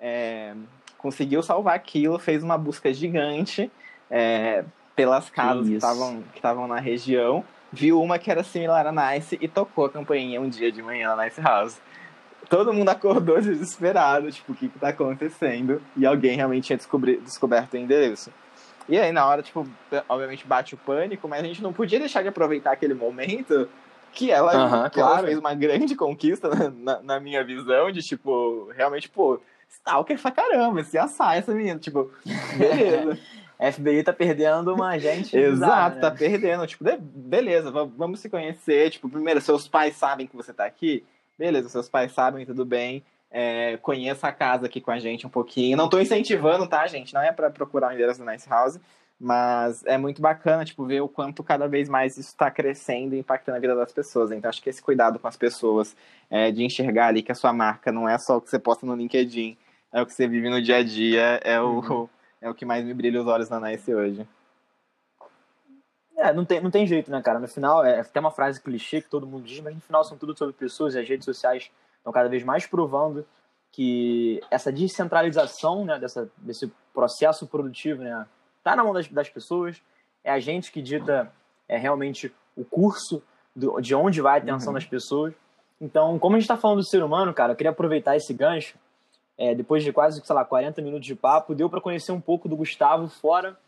É, 0.00 0.52
conseguiu 0.98 1.42
salvar 1.42 1.76
aquilo, 1.76 2.18
fez 2.18 2.42
uma 2.42 2.58
busca 2.58 2.92
gigante 2.92 3.70
é, 4.10 4.64
pelas 4.96 5.30
casas 5.30 5.68
que 5.68 5.74
estavam 5.74 6.22
que 6.32 6.38
estavam 6.38 6.66
na 6.66 6.80
região, 6.80 7.44
viu 7.72 8.02
uma 8.02 8.18
que 8.18 8.30
era 8.30 8.42
similar 8.42 8.86
a 8.86 8.92
Nice 8.92 9.38
e 9.40 9.46
tocou 9.46 9.84
a 9.84 9.90
campainha 9.90 10.40
um 10.40 10.48
dia 10.48 10.72
de 10.72 10.82
manhã 10.82 11.14
na 11.14 11.24
Nice 11.24 11.40
House. 11.40 11.80
Todo 12.48 12.72
mundo 12.72 12.88
acordou 12.88 13.38
desesperado, 13.40 14.30
tipo, 14.32 14.52
o 14.52 14.54
que, 14.56 14.68
que 14.68 14.78
tá 14.78 14.88
acontecendo? 14.88 15.80
E 15.96 16.04
alguém 16.04 16.36
realmente 16.36 16.66
tinha 16.66 16.78
descoberto 17.22 17.74
o 17.74 17.76
endereço. 17.76 18.32
E 18.88 18.98
aí, 18.98 19.12
na 19.12 19.26
hora, 19.26 19.42
tipo, 19.42 19.66
obviamente 20.08 20.46
bate 20.46 20.74
o 20.74 20.78
pânico, 20.78 21.28
mas 21.28 21.40
a 21.40 21.46
gente 21.46 21.62
não 21.62 21.72
podia 21.72 21.98
deixar 21.98 22.22
de 22.22 22.28
aproveitar 22.28 22.72
aquele 22.72 22.94
momento 22.94 23.68
que 24.12 24.30
ela, 24.30 24.88
que 24.88 25.00
claro. 25.00 25.18
ela 25.18 25.26
fez 25.26 25.38
uma 25.38 25.54
grande 25.54 25.94
conquista 25.94 26.48
na, 26.48 26.70
na, 26.70 27.02
na, 27.02 27.20
minha 27.20 27.44
visão, 27.44 27.90
de, 27.90 28.00
tipo, 28.02 28.70
realmente, 28.74 29.08
pô, 29.08 29.40
stalker 29.68 30.20
pra 30.20 30.30
caramba, 30.30 30.84
se 30.84 30.96
assar 30.96 31.36
essa 31.36 31.52
menina, 31.52 31.78
tipo, 31.78 32.10
beleza. 32.56 33.18
FBI 33.58 34.02
tá 34.02 34.12
perdendo 34.12 34.74
uma 34.74 34.98
gente. 34.98 35.36
Exato, 35.36 35.96
né? 35.96 36.00
tá 36.02 36.10
perdendo. 36.10 36.66
Tipo, 36.66 36.84
beleza, 37.00 37.70
vamos 37.70 38.20
se 38.20 38.28
conhecer. 38.28 38.90
Tipo, 38.90 39.08
primeiro, 39.08 39.40
seus 39.40 39.66
pais 39.66 39.96
sabem 39.96 40.26
que 40.26 40.36
você 40.36 40.52
tá 40.52 40.66
aqui? 40.66 41.04
Beleza, 41.38 41.68
seus 41.68 41.88
pais 41.88 42.12
sabem, 42.12 42.44
tudo 42.44 42.64
bem. 42.64 43.02
É, 43.30 43.76
conheça 43.78 44.28
a 44.28 44.32
casa 44.32 44.66
aqui 44.66 44.80
com 44.80 44.90
a 44.90 44.98
gente 44.98 45.26
um 45.26 45.30
pouquinho. 45.30 45.76
Não 45.76 45.86
estou 45.86 46.00
incentivando, 46.00 46.66
tá, 46.66 46.86
gente? 46.86 47.12
Não 47.12 47.22
é 47.22 47.32
para 47.32 47.50
procurar 47.50 47.90
o 47.90 47.92
endereço 47.92 48.20
do 48.20 48.30
Nice 48.30 48.48
House, 48.48 48.78
mas 49.18 49.84
é 49.84 49.98
muito 49.98 50.22
bacana, 50.22 50.64
tipo, 50.64 50.84
ver 50.84 51.00
o 51.00 51.08
quanto 51.08 51.42
cada 51.42 51.66
vez 51.66 51.88
mais 51.88 52.16
isso 52.16 52.28
está 52.28 52.50
crescendo 52.50 53.14
e 53.14 53.18
impactando 53.18 53.56
a 53.56 53.60
vida 53.60 53.74
das 53.74 53.92
pessoas. 53.92 54.30
Então, 54.30 54.48
acho 54.48 54.62
que 54.62 54.70
esse 54.70 54.82
cuidado 54.82 55.18
com 55.18 55.26
as 55.26 55.36
pessoas, 55.36 55.96
é, 56.30 56.50
de 56.50 56.64
enxergar 56.64 57.08
ali 57.08 57.22
que 57.22 57.32
a 57.32 57.34
sua 57.34 57.52
marca 57.52 57.90
não 57.90 58.08
é 58.08 58.16
só 58.18 58.36
o 58.36 58.40
que 58.40 58.50
você 58.50 58.58
posta 58.58 58.86
no 58.86 58.94
LinkedIn, 58.94 59.56
é 59.92 60.02
o 60.02 60.06
que 60.06 60.12
você 60.12 60.28
vive 60.28 60.50
no 60.50 60.60
dia 60.60 60.76
a 60.76 60.82
dia, 60.82 61.40
é 61.42 61.60
o, 61.60 61.80
uhum. 61.80 62.08
é 62.40 62.50
o 62.50 62.54
que 62.54 62.64
mais 62.64 62.84
me 62.84 62.94
brilha 62.94 63.20
os 63.20 63.26
olhos 63.26 63.48
na 63.48 63.58
Nice 63.58 63.92
hoje. 63.92 64.26
É, 66.16 66.32
não 66.32 66.44
tem, 66.44 66.60
não 66.60 66.70
tem 66.70 66.86
jeito, 66.86 67.10
né, 67.10 67.20
cara? 67.20 67.38
No 67.38 67.46
final, 67.46 67.84
é 67.84 68.00
até 68.00 68.18
uma 68.18 68.30
frase 68.30 68.60
clichê 68.60 69.02
que 69.02 69.08
todo 69.08 69.26
mundo 69.26 69.44
diz, 69.44 69.60
mas 69.60 69.74
no 69.74 69.80
final 69.80 70.02
são 70.02 70.16
tudo 70.16 70.36
sobre 70.36 70.54
pessoas 70.54 70.94
e 70.94 70.98
as 70.98 71.06
redes 71.06 71.26
sociais 71.26 71.70
estão 72.06 72.12
cada 72.12 72.28
vez 72.28 72.44
mais 72.44 72.66
provando 72.66 73.26
que 73.72 74.40
essa 74.50 74.72
descentralização 74.72 75.84
né, 75.84 75.98
dessa, 75.98 76.30
desse 76.38 76.72
processo 76.94 77.46
produtivo 77.46 78.02
né, 78.02 78.26
tá 78.62 78.76
na 78.76 78.84
mão 78.84 78.94
das, 78.94 79.08
das 79.08 79.28
pessoas, 79.28 79.82
é 80.22 80.30
a 80.30 80.38
gente 80.38 80.70
que 80.70 80.80
dita 80.80 81.30
é, 81.68 81.76
realmente 81.76 82.32
o 82.56 82.64
curso 82.64 83.22
do, 83.54 83.80
de 83.80 83.94
onde 83.94 84.20
vai 84.20 84.38
a 84.38 84.42
atenção 84.42 84.68
uhum. 84.68 84.74
das 84.74 84.84
pessoas. 84.84 85.34
Então, 85.80 86.18
como 86.18 86.36
a 86.36 86.38
gente 86.38 86.44
está 86.44 86.56
falando 86.56 86.78
do 86.78 86.86
ser 86.86 87.02
humano, 87.02 87.34
cara, 87.34 87.52
eu 87.52 87.56
queria 87.56 87.70
aproveitar 87.70 88.16
esse 88.16 88.32
gancho. 88.32 88.78
É, 89.36 89.54
depois 89.54 89.84
de 89.84 89.92
quase, 89.92 90.24
sei 90.24 90.34
lá, 90.34 90.44
40 90.44 90.80
minutos 90.80 91.06
de 91.06 91.14
papo, 91.14 91.54
deu 91.54 91.68
para 91.68 91.80
conhecer 91.80 92.12
um 92.12 92.20
pouco 92.20 92.48
do 92.48 92.56
Gustavo 92.56 93.08
fora 93.08 93.58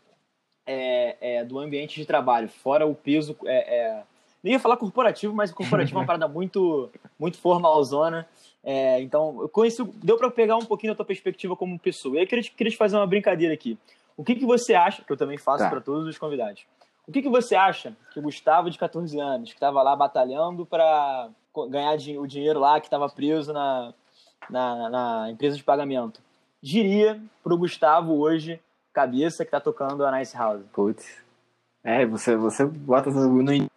é, 0.65 1.17
é, 1.21 1.43
do 1.43 1.59
ambiente 1.59 1.99
de 1.99 2.05
trabalho, 2.05 2.49
fora 2.49 2.87
o 2.87 2.95
peso 2.95 3.37
é, 3.45 3.77
é, 3.77 4.03
nem 4.43 4.53
ia 4.53 4.59
falar 4.59 4.77
corporativo, 4.77 5.33
mas 5.33 5.51
corporativo 5.51 5.97
é 5.97 6.01
uma 6.01 6.07
parada 6.07 6.27
muito, 6.27 6.89
muito 7.19 7.37
formalzona. 7.37 8.27
É, 8.63 9.01
então, 9.01 9.41
eu 9.41 9.49
conheci, 9.49 9.83
deu 10.03 10.17
para 10.17 10.29
pegar 10.31 10.57
um 10.57 10.65
pouquinho 10.65 10.93
da 10.93 10.97
tua 10.97 11.05
perspectiva 11.05 11.55
como 11.55 11.79
pessoa. 11.79 12.15
E 12.15 12.17
aí 12.19 12.23
eu 12.23 12.27
queria 12.27 12.43
te, 12.43 12.51
queria 12.51 12.71
te 12.71 12.77
fazer 12.77 12.97
uma 12.97 13.07
brincadeira 13.07 13.53
aqui. 13.53 13.77
O 14.15 14.23
que, 14.23 14.35
que 14.35 14.45
você 14.45 14.73
acha, 14.73 15.01
que 15.03 15.11
eu 15.11 15.17
também 15.17 15.37
faço 15.37 15.63
tá. 15.63 15.69
para 15.69 15.79
todos 15.79 16.07
os 16.07 16.17
convidados, 16.17 16.65
o 17.07 17.11
que, 17.11 17.21
que 17.21 17.29
você 17.29 17.55
acha 17.55 17.95
que 18.11 18.19
o 18.19 18.21
Gustavo, 18.21 18.69
de 18.69 18.77
14 18.77 19.19
anos, 19.19 19.49
que 19.49 19.55
estava 19.55 19.81
lá 19.81 19.95
batalhando 19.95 20.65
para 20.65 21.29
ganhar 21.69 21.95
o 22.19 22.27
dinheiro 22.27 22.59
lá, 22.59 22.79
que 22.79 22.85
estava 22.85 23.09
preso 23.09 23.51
na, 23.51 23.93
na, 24.49 24.89
na, 24.89 25.31
empresa 25.31 25.57
de 25.57 25.63
pagamento, 25.63 26.21
diria 26.61 27.19
para 27.43 27.53
o 27.53 27.57
Gustavo 27.57 28.19
hoje, 28.19 28.59
cabeça, 28.93 29.43
que 29.43 29.47
está 29.47 29.59
tocando 29.59 30.05
a 30.05 30.11
Nice 30.11 30.37
House? 30.37 30.61
Putz. 30.71 31.23
É, 31.83 32.05
você, 32.05 32.35
você 32.35 32.65
bota 32.65 33.09
no 33.09 33.68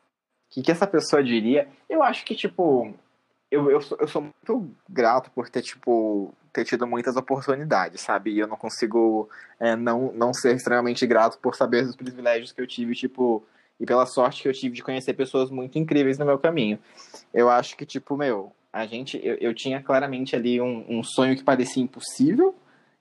que, 0.53 0.62
que 0.62 0.70
essa 0.70 0.86
pessoa 0.86 1.24
diria? 1.24 1.66
Eu 1.88 2.03
acho 2.03 2.24
que, 2.24 2.34
tipo, 2.34 2.92
eu, 3.50 3.70
eu, 3.70 3.80
sou, 3.80 3.96
eu 3.98 4.07
sou 4.07 4.22
muito 4.22 4.70
grato 4.88 5.30
por 5.30 5.48
ter, 5.48 5.62
tipo, 5.62 6.34
ter 6.53 6.64
tido 6.64 6.86
muitas 6.86 7.16
oportunidades, 7.16 8.03
sabe? 8.03 8.32
E 8.32 8.38
eu 8.38 8.46
não 8.46 8.57
consigo 8.57 9.30
é, 9.59 9.74
não, 9.74 10.12
não 10.12 10.34
ser 10.34 10.55
extremamente 10.55 11.07
grato 11.07 11.38
por 11.38 11.57
saber 11.57 11.86
dos 11.86 11.96
privilégios 11.96 12.53
que 12.53 12.61
eu 12.61 12.66
tive, 12.66 12.94
tipo, 12.94 13.42
e 13.80 13.86
pela 13.86 14.05
sorte 14.05 14.42
que 14.42 14.48
eu 14.48 14.53
tive 14.53 14.76
de 14.76 14.82
conhecer 14.82 15.14
pessoas 15.14 15.50
muito 15.50 15.78
incríveis 15.78 16.18
no 16.18 16.26
meu 16.26 16.38
caminho. 16.38 16.78
Eu 17.32 17.48
acho 17.48 17.74
que, 17.74 17.86
tipo, 17.86 18.14
meu, 18.14 18.53
a 18.70 18.84
gente, 18.84 19.18
eu, 19.24 19.36
eu 19.36 19.55
tinha 19.55 19.82
claramente 19.82 20.36
ali 20.36 20.61
um, 20.61 20.84
um 20.86 21.03
sonho 21.03 21.34
que 21.34 21.42
parecia 21.42 21.82
impossível, 21.82 22.55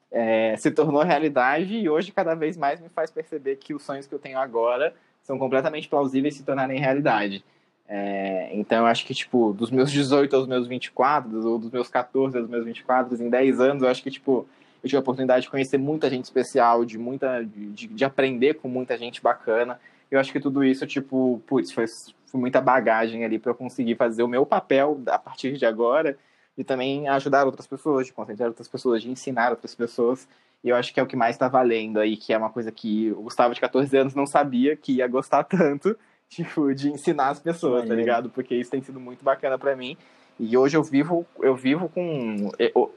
é, 0.10 0.56
se 0.58 0.72
tornou 0.72 1.04
realidade 1.04 1.76
e 1.76 1.90
hoje 1.90 2.14
cada 2.14 2.34
vez 2.34 2.56
mais 2.56 2.80
me 2.80 2.90
faz 2.90 3.12
perceber 3.12 3.58
que 3.58 3.74
os 3.74 3.84
sonhos 3.84 4.08
que 4.08 4.16
eu 4.16 4.20
tenho 4.20 4.40
agora 4.40 4.94
são 5.32 5.40
completamente 5.40 5.88
plausíveis 5.88 6.36
se 6.36 6.44
tornarem 6.44 6.78
realidade. 6.78 7.42
É, 7.88 8.50
então, 8.54 8.80
eu 8.80 8.86
acho 8.86 9.06
que, 9.06 9.14
tipo, 9.14 9.54
dos 9.54 9.72
meus 9.72 9.90
18 9.90 10.36
aos 10.36 10.46
meus 10.46 10.68
24, 10.68 11.48
ou 11.48 11.58
dos 11.58 11.72
meus 11.72 11.88
14 11.88 12.38
aos 12.38 12.50
meus 12.50 12.66
24, 12.66 13.16
em 13.24 13.30
10 13.30 13.62
anos, 13.62 13.84
eu 13.84 13.88
acho 13.88 14.04
que, 14.04 14.12
tipo, 14.12 14.46
eu 14.84 14.90
tive 14.90 14.98
a 14.98 15.00
oportunidade 15.00 15.44
de 15.44 15.50
conhecer 15.50 15.78
muita 15.78 16.10
gente 16.10 16.26
especial, 16.26 16.84
de, 16.84 16.98
muita, 16.98 17.44
de, 17.44 17.88
de 17.88 18.04
aprender 18.04 18.56
com 18.56 18.68
muita 18.68 18.98
gente 18.98 19.22
bacana. 19.22 19.80
Eu 20.10 20.20
acho 20.20 20.34
que 20.34 20.40
tudo 20.40 20.66
isso, 20.66 20.86
tipo, 20.86 21.42
putz, 21.48 21.72
foi, 21.72 21.86
foi 21.88 22.40
muita 22.40 22.60
bagagem 22.60 23.24
ali 23.24 23.40
para 23.40 23.52
eu 23.52 23.56
conseguir 23.56 23.96
fazer 23.96 24.24
o 24.24 24.28
meu 24.28 24.46
papel 24.46 25.02
a 25.08 25.18
partir 25.18 25.58
de 25.58 25.66
agora 25.66 26.18
de 26.58 26.66
também 26.66 27.08
ajudar 27.08 27.46
outras 27.46 27.68
pessoas, 27.68 28.08
de 28.08 28.12
concentrar 28.12 28.50
outras 28.50 28.68
pessoas, 28.68 29.02
de 29.02 29.10
ensinar 29.10 29.52
outras 29.52 29.74
pessoas. 29.74 30.28
E 30.64 30.70
eu 30.70 30.76
acho 30.76 30.94
que 30.94 31.00
é 31.00 31.04
o 31.04 31.08
que 31.08 31.16
mais 31.16 31.36
está 31.36 31.48
valendo 31.48 32.00
aí, 32.00 32.16
que 32.16 32.34
é 32.34 32.38
uma 32.38 32.50
coisa 32.50 32.72
que 32.72 33.12
o 33.12 33.24
Gustavo 33.24 33.54
de 33.54 33.62
14 33.62 33.98
anos 33.98 34.16
não 34.16 34.26
sabia 34.26 34.76
que 34.76 34.94
ia 34.94 35.08
gostar 35.08 35.44
tanto, 35.46 35.98
tipo, 36.30 36.74
de 36.74 36.90
ensinar 36.90 37.30
as 37.30 37.40
pessoas, 37.40 37.88
tá 37.88 37.96
ligado? 37.96 38.30
Porque 38.30 38.56
isso 38.56 38.72
tem 38.72 38.82
sido 38.82 39.00
muito 39.00 39.24
bacana 39.24 39.58
para 39.58 39.76
mim. 39.76 39.98
E 40.40 40.58
hoje 40.58 40.76
eu 40.76 40.84
vivo, 40.84 41.26
eu 41.40 41.56
vivo 41.56 41.88
com. 41.88 42.50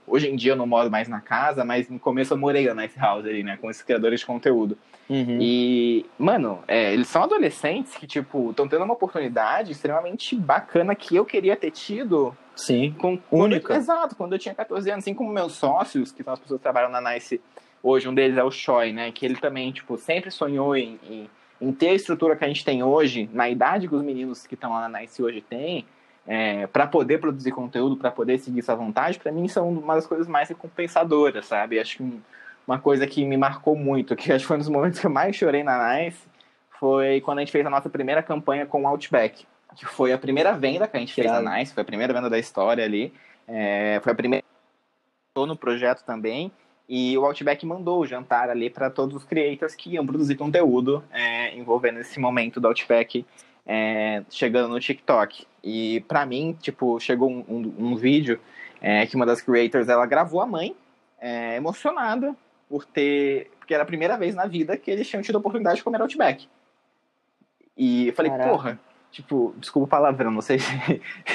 Hoje 0.06 0.30
em 0.30 0.36
dia 0.36 0.52
eu 0.52 0.56
não 0.56 0.66
moro 0.66 0.90
mais 0.90 1.08
na 1.08 1.20
casa, 1.20 1.64
mas 1.64 1.90
no 1.90 1.98
começo 1.98 2.32
eu 2.32 2.38
morei 2.38 2.66
na 2.66 2.82
Nice 2.82 2.98
House 2.98 3.26
ali, 3.26 3.42
né? 3.42 3.58
Com 3.60 3.70
esses 3.70 3.82
criadores 3.82 4.20
de 4.20 4.26
conteúdo. 4.26 4.78
Uhum. 5.10 5.38
E, 5.40 6.06
mano, 6.18 6.60
é, 6.66 6.94
eles 6.94 7.08
são 7.08 7.22
adolescentes 7.22 7.94
que, 7.96 8.06
tipo, 8.06 8.50
estão 8.50 8.66
tendo 8.66 8.84
uma 8.84 8.94
oportunidade 8.94 9.72
extremamente 9.72 10.34
bacana 10.34 10.94
que 10.94 11.16
eu 11.16 11.24
queria 11.24 11.54
ter 11.54 11.70
tido. 11.70 12.34
Sim. 12.56 12.94
Com, 12.98 13.18
única. 13.30 13.74
exato, 13.74 14.14
quando 14.16 14.34
eu 14.34 14.38
tinha 14.38 14.54
14 14.54 14.90
anos. 14.90 15.04
Assim 15.04 15.14
como 15.14 15.32
meus 15.32 15.52
sócios, 15.52 16.12
que 16.12 16.22
são 16.22 16.32
as 16.32 16.40
pessoas 16.40 16.58
que 16.58 16.62
trabalham 16.62 16.90
na 16.90 17.00
Nice 17.00 17.40
hoje, 17.82 18.08
um 18.08 18.14
deles 18.14 18.36
é 18.36 18.44
o 18.44 18.50
Choi, 18.50 18.92
né? 18.92 19.10
Que 19.12 19.26
ele 19.26 19.36
também, 19.36 19.72
tipo, 19.72 19.96
sempre 19.98 20.30
sonhou 20.30 20.76
em, 20.76 20.98
em, 21.08 21.30
em 21.60 21.72
ter 21.72 21.88
a 21.88 21.94
estrutura 21.94 22.36
que 22.36 22.44
a 22.44 22.48
gente 22.48 22.64
tem 22.64 22.82
hoje, 22.82 23.28
na 23.32 23.48
idade 23.48 23.88
que 23.88 23.94
os 23.94 24.02
meninos 24.02 24.46
que 24.46 24.54
estão 24.54 24.72
lá 24.72 24.88
na 24.88 25.00
Nice 25.00 25.22
hoje 25.22 25.40
têm 25.40 25.84
é, 26.26 26.66
para 26.66 26.86
poder 26.86 27.18
produzir 27.18 27.52
conteúdo, 27.52 27.96
para 27.96 28.10
poder 28.10 28.38
seguir 28.38 28.62
sua 28.62 28.74
vontade, 28.74 29.18
para 29.18 29.30
mim 29.30 29.46
são 29.48 29.68
uma 29.68 29.94
das 29.94 30.06
coisas 30.06 30.26
mais 30.26 30.48
recompensadoras, 30.48 31.46
sabe? 31.46 31.78
Acho 31.78 31.98
que 31.98 32.20
uma 32.66 32.78
coisa 32.78 33.06
que 33.06 33.24
me 33.24 33.36
marcou 33.36 33.76
muito, 33.76 34.16
que 34.16 34.32
acho 34.32 34.44
que 34.44 34.48
foi 34.48 34.56
um 34.56 34.60
dos 34.60 34.68
momentos 34.68 34.98
que 34.98 35.06
eu 35.06 35.10
mais 35.10 35.36
chorei 35.36 35.62
na 35.62 35.96
Nice, 35.96 36.18
foi 36.78 37.20
quando 37.20 37.38
a 37.38 37.40
gente 37.42 37.52
fez 37.52 37.64
a 37.66 37.70
nossa 37.70 37.90
primeira 37.90 38.22
campanha 38.22 38.66
com 38.66 38.82
o 38.82 38.88
Outback, 38.88 39.46
que 39.74 39.86
foi 39.86 40.12
a 40.12 40.18
primeira 40.18 40.52
venda 40.52 40.86
que 40.86 40.96
a 40.96 41.00
gente 41.00 41.14
fez 41.14 41.30
na 41.30 41.58
Nice, 41.58 41.74
foi 41.74 41.82
a 41.82 41.86
primeira 41.86 42.12
venda 42.12 42.30
da 42.30 42.38
história 42.38 42.84
ali, 42.84 43.12
é, 43.46 44.00
foi 44.02 44.12
a 44.12 44.14
primeira 44.14 44.44
no 45.36 45.56
projeto 45.56 46.04
também, 46.04 46.52
e 46.88 47.16
o 47.18 47.24
Outback 47.24 47.64
mandou 47.66 48.00
o 48.00 48.06
jantar 48.06 48.50
ali 48.50 48.70
para 48.70 48.90
todos 48.90 49.16
os 49.16 49.24
creators 49.24 49.74
que 49.74 49.90
iam 49.90 50.06
produzir 50.06 50.36
conteúdo 50.36 51.02
é, 51.10 51.56
envolvendo 51.56 51.98
esse 51.98 52.20
momento 52.20 52.60
do 52.60 52.68
Outback 52.68 53.24
é, 53.66 54.22
chegando 54.30 54.68
no 54.68 54.80
TikTok. 54.80 55.46
E 55.62 56.00
para 56.06 56.26
mim, 56.26 56.56
tipo, 56.60 57.00
chegou 57.00 57.30
um, 57.30 57.44
um, 57.48 57.74
um 57.78 57.96
vídeo 57.96 58.38
é, 58.80 59.06
que 59.06 59.16
uma 59.16 59.24
das 59.24 59.40
creators 59.40 59.88
ela 59.88 60.04
gravou 60.04 60.40
a 60.40 60.46
mãe 60.46 60.76
é, 61.18 61.56
emocionada 61.56 62.36
por 62.68 62.84
ter. 62.84 63.50
Porque 63.58 63.72
era 63.72 63.82
a 63.82 63.86
primeira 63.86 64.18
vez 64.18 64.34
na 64.34 64.46
vida 64.46 64.76
que 64.76 64.90
eles 64.90 65.08
tinham 65.08 65.22
tido 65.22 65.36
a 65.36 65.38
oportunidade 65.38 65.76
de 65.76 65.84
comer 65.84 66.02
Outback. 66.02 66.46
E 67.76 68.08
eu 68.08 68.12
falei, 68.12 68.30
Caraca. 68.30 68.50
porra, 68.50 68.80
tipo, 69.14 69.54
desculpa 69.58 69.86
o 69.86 69.88
palavrão, 69.88 70.30
não 70.30 70.42
sei 70.42 70.58
se. 70.58 70.72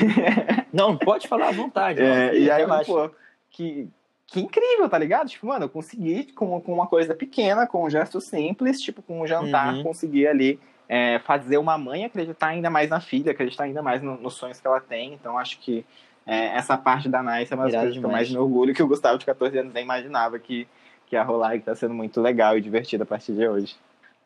não, 0.71 0.97
pode 0.97 1.27
falar 1.27 1.47
à 1.47 1.51
vontade. 1.51 2.01
É, 2.01 2.37
e 2.37 2.51
aí, 2.51 2.65
pô, 2.85 3.09
que, 3.49 3.87
que 4.27 4.41
incrível, 4.41 4.89
tá 4.89 4.97
ligado? 4.97 5.29
Tipo, 5.29 5.47
mano, 5.47 5.65
eu 5.65 5.69
consegui 5.69 6.25
com, 6.33 6.59
com 6.59 6.73
uma 6.73 6.87
coisa 6.87 7.15
pequena, 7.15 7.65
com 7.65 7.85
um 7.85 7.89
gesto 7.89 8.19
simples, 8.19 8.81
tipo, 8.81 9.01
com 9.01 9.21
um 9.21 9.27
jantar, 9.27 9.75
uhum. 9.75 9.83
conseguir 9.83 10.27
ali 10.27 10.59
é, 10.89 11.19
fazer 11.19 11.57
uma 11.57 11.77
mãe 11.77 12.03
acreditar 12.03 12.47
ainda 12.47 12.69
mais 12.69 12.89
na 12.89 12.99
filha, 12.99 13.31
acreditar 13.31 13.63
ainda 13.63 13.81
mais 13.81 14.01
no, 14.01 14.19
nos 14.19 14.33
sonhos 14.33 14.59
que 14.59 14.67
ela 14.67 14.81
tem. 14.81 15.13
Então, 15.13 15.37
acho 15.37 15.57
que 15.59 15.85
é, 16.27 16.47
essa 16.57 16.77
parte 16.77 17.07
da 17.07 17.23
Nice 17.23 17.53
é 17.53 17.55
uma 17.55 17.65
das 17.65 17.75
coisas 17.75 17.97
que 17.97 18.05
eu 18.05 18.11
mais 18.11 18.29
me 18.29 18.37
orgulho, 18.37 18.73
que 18.73 18.83
o 18.83 18.87
Gustavo 18.87 19.17
de 19.17 19.25
14 19.25 19.57
anos 19.57 19.73
nem 19.73 19.83
imaginava 19.83 20.37
que, 20.37 20.67
que 21.07 21.15
ia 21.15 21.23
rolar 21.23 21.55
e 21.55 21.59
que 21.59 21.65
tá 21.65 21.75
sendo 21.75 21.93
muito 21.93 22.19
legal 22.19 22.57
e 22.57 22.61
divertido 22.61 23.03
a 23.03 23.05
partir 23.05 23.31
de 23.31 23.47
hoje. 23.47 23.77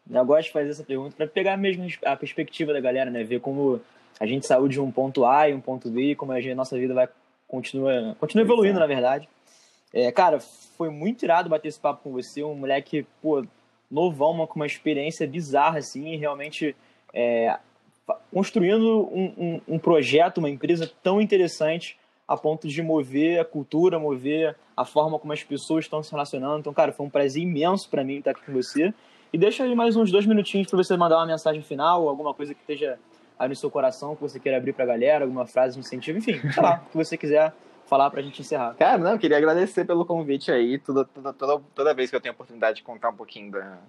Eu 0.09 0.25
gosto 0.25 0.47
de 0.47 0.53
fazer 0.53 0.69
essa 0.69 0.83
pergunta 0.83 1.15
para 1.15 1.27
pegar 1.27 1.57
mesmo 1.57 1.87
a 2.05 2.15
perspectiva 2.15 2.73
da 2.73 2.79
galera, 2.79 3.09
né? 3.09 3.23
Ver 3.23 3.39
como 3.39 3.79
a 4.19 4.25
gente 4.25 4.45
saiu 4.45 4.67
de 4.67 4.79
um 4.79 4.91
ponto 4.91 5.25
A 5.25 5.49
e 5.49 5.53
um 5.53 5.61
ponto 5.61 5.89
B 5.89 6.15
como 6.15 6.31
a 6.31 6.41
gente, 6.41 6.55
nossa 6.55 6.77
vida 6.77 6.93
vai 6.93 7.07
continua, 7.47 8.15
continua 8.19 8.43
evoluindo, 8.43 8.79
na 8.79 8.87
verdade. 8.87 9.29
É, 9.93 10.11
cara, 10.11 10.39
foi 10.39 10.89
muito 10.89 11.23
irado 11.23 11.49
bater 11.49 11.67
esse 11.67 11.79
papo 11.79 12.03
com 12.03 12.11
você, 12.11 12.43
um 12.43 12.55
moleque, 12.55 13.05
pô, 13.21 13.45
novão, 13.89 14.31
uma, 14.31 14.47
com 14.47 14.55
uma 14.55 14.65
experiência 14.65 15.27
bizarra, 15.27 15.77
assim, 15.77 16.15
realmente 16.15 16.75
é, 17.13 17.57
construindo 18.33 19.07
um, 19.13 19.33
um, 19.37 19.75
um, 19.75 19.79
projeto, 19.79 20.39
uma 20.39 20.49
empresa 20.49 20.91
tão 21.03 21.21
interessante 21.21 21.97
a 22.27 22.35
ponto 22.35 22.67
de 22.67 22.81
mover 22.81 23.39
a 23.39 23.45
cultura, 23.45 23.99
mover 23.99 24.55
a 24.75 24.83
forma 24.83 25.19
como 25.19 25.31
as 25.31 25.43
pessoas 25.43 25.85
estão 25.85 26.01
se 26.01 26.11
relacionando. 26.11 26.59
Então, 26.59 26.73
cara, 26.73 26.91
foi 26.91 27.05
um 27.05 27.09
prazer 27.09 27.43
imenso 27.43 27.87
para 27.87 28.03
mim 28.03 28.17
estar 28.17 28.31
aqui 28.31 28.43
com 28.43 28.53
você. 28.53 28.91
E 29.33 29.37
deixa 29.37 29.63
aí 29.63 29.73
mais 29.73 29.95
uns 29.95 30.11
dois 30.11 30.27
minutinhos 30.27 30.67
para 30.67 30.77
você 30.77 30.95
mandar 30.95 31.17
uma 31.17 31.25
mensagem 31.25 31.63
final, 31.63 32.07
alguma 32.07 32.35
coisa 32.35 32.53
que 32.53 32.61
esteja 32.61 32.99
aí 33.39 33.49
no 33.49 33.55
seu 33.55 33.71
coração, 33.71 34.15
que 34.15 34.21
você 34.21 34.39
queira 34.39 34.59
abrir 34.59 34.73
para 34.73 34.83
a 34.83 34.87
galera, 34.87 35.25
alguma 35.25 35.47
frase 35.47 35.73
de 35.73 35.79
incentivo, 35.79 36.19
enfim, 36.19 36.39
sei 36.51 36.61
lá, 36.61 36.83
o 36.85 36.91
que 36.91 36.95
você 36.95 37.17
quiser 37.17 37.51
falar 37.87 38.11
pra 38.11 38.21
gente 38.21 38.41
encerrar. 38.41 38.75
Cara, 38.75 38.99
não, 38.99 39.17
queria 39.17 39.37
agradecer 39.37 39.85
pelo 39.85 40.05
convite 40.05 40.51
aí. 40.51 40.77
Toda, 40.77 41.03
toda, 41.03 41.33
toda, 41.33 41.63
toda 41.73 41.93
vez 41.95 42.11
que 42.11 42.15
eu 42.15 42.21
tenho 42.21 42.31
a 42.31 42.35
oportunidade 42.35 42.77
de 42.77 42.83
contar 42.83 43.09
um 43.09 43.15
pouquinho 43.15 43.51
da, 43.51 43.79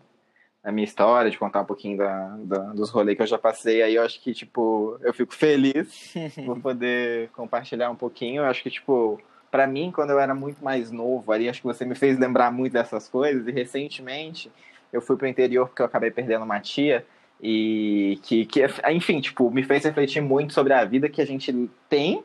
da 0.63 0.73
minha 0.73 0.87
história, 0.87 1.31
de 1.31 1.37
contar 1.37 1.61
um 1.61 1.67
pouquinho 1.67 1.99
da, 1.99 2.37
da, 2.39 2.59
dos 2.73 2.89
rolês 2.89 3.15
que 3.15 3.23
eu 3.23 3.27
já 3.27 3.37
passei, 3.37 3.83
aí 3.83 3.97
eu 3.97 4.03
acho 4.03 4.23
que, 4.23 4.33
tipo, 4.33 4.99
eu 5.03 5.13
fico 5.13 5.35
feliz 5.35 6.15
por 6.47 6.59
poder 6.59 7.29
compartilhar 7.33 7.91
um 7.91 7.97
pouquinho. 7.97 8.41
Eu 8.41 8.47
acho 8.47 8.63
que, 8.63 8.71
tipo, 8.71 9.21
para 9.51 9.67
mim, 9.67 9.93
quando 9.95 10.09
eu 10.09 10.19
era 10.19 10.35
muito 10.35 10.65
mais 10.65 10.91
novo, 10.91 11.31
ali 11.31 11.51
acho 11.51 11.61
que 11.61 11.67
você 11.67 11.85
me 11.85 11.95
fez 11.95 12.19
lembrar 12.19 12.51
muito 12.51 12.73
dessas 12.73 13.09
coisas, 13.11 13.47
e 13.47 13.53
recentemente 13.53 14.51
eu 14.95 15.03
fui 15.03 15.17
pro 15.17 15.27
interior 15.27 15.69
porque 15.69 15.83
eu 15.83 15.87
acabei 15.87 16.11
perdendo 16.11 16.45
uma 16.45 16.61
tia, 16.61 17.05
e 17.43 18.19
que, 18.23 18.47
que 18.47 18.63
enfim, 18.91 19.21
tipo, 19.21 19.51
me 19.51 19.63
fez 19.63 19.85
refletir 19.85 20.23
muito 20.23 20.55
sobre 20.55 20.73
a 20.73 20.85
vida 20.85 21.09
que 21.09 21.21
a 21.21 21.27
gente 21.27 21.53
tem 21.89 22.25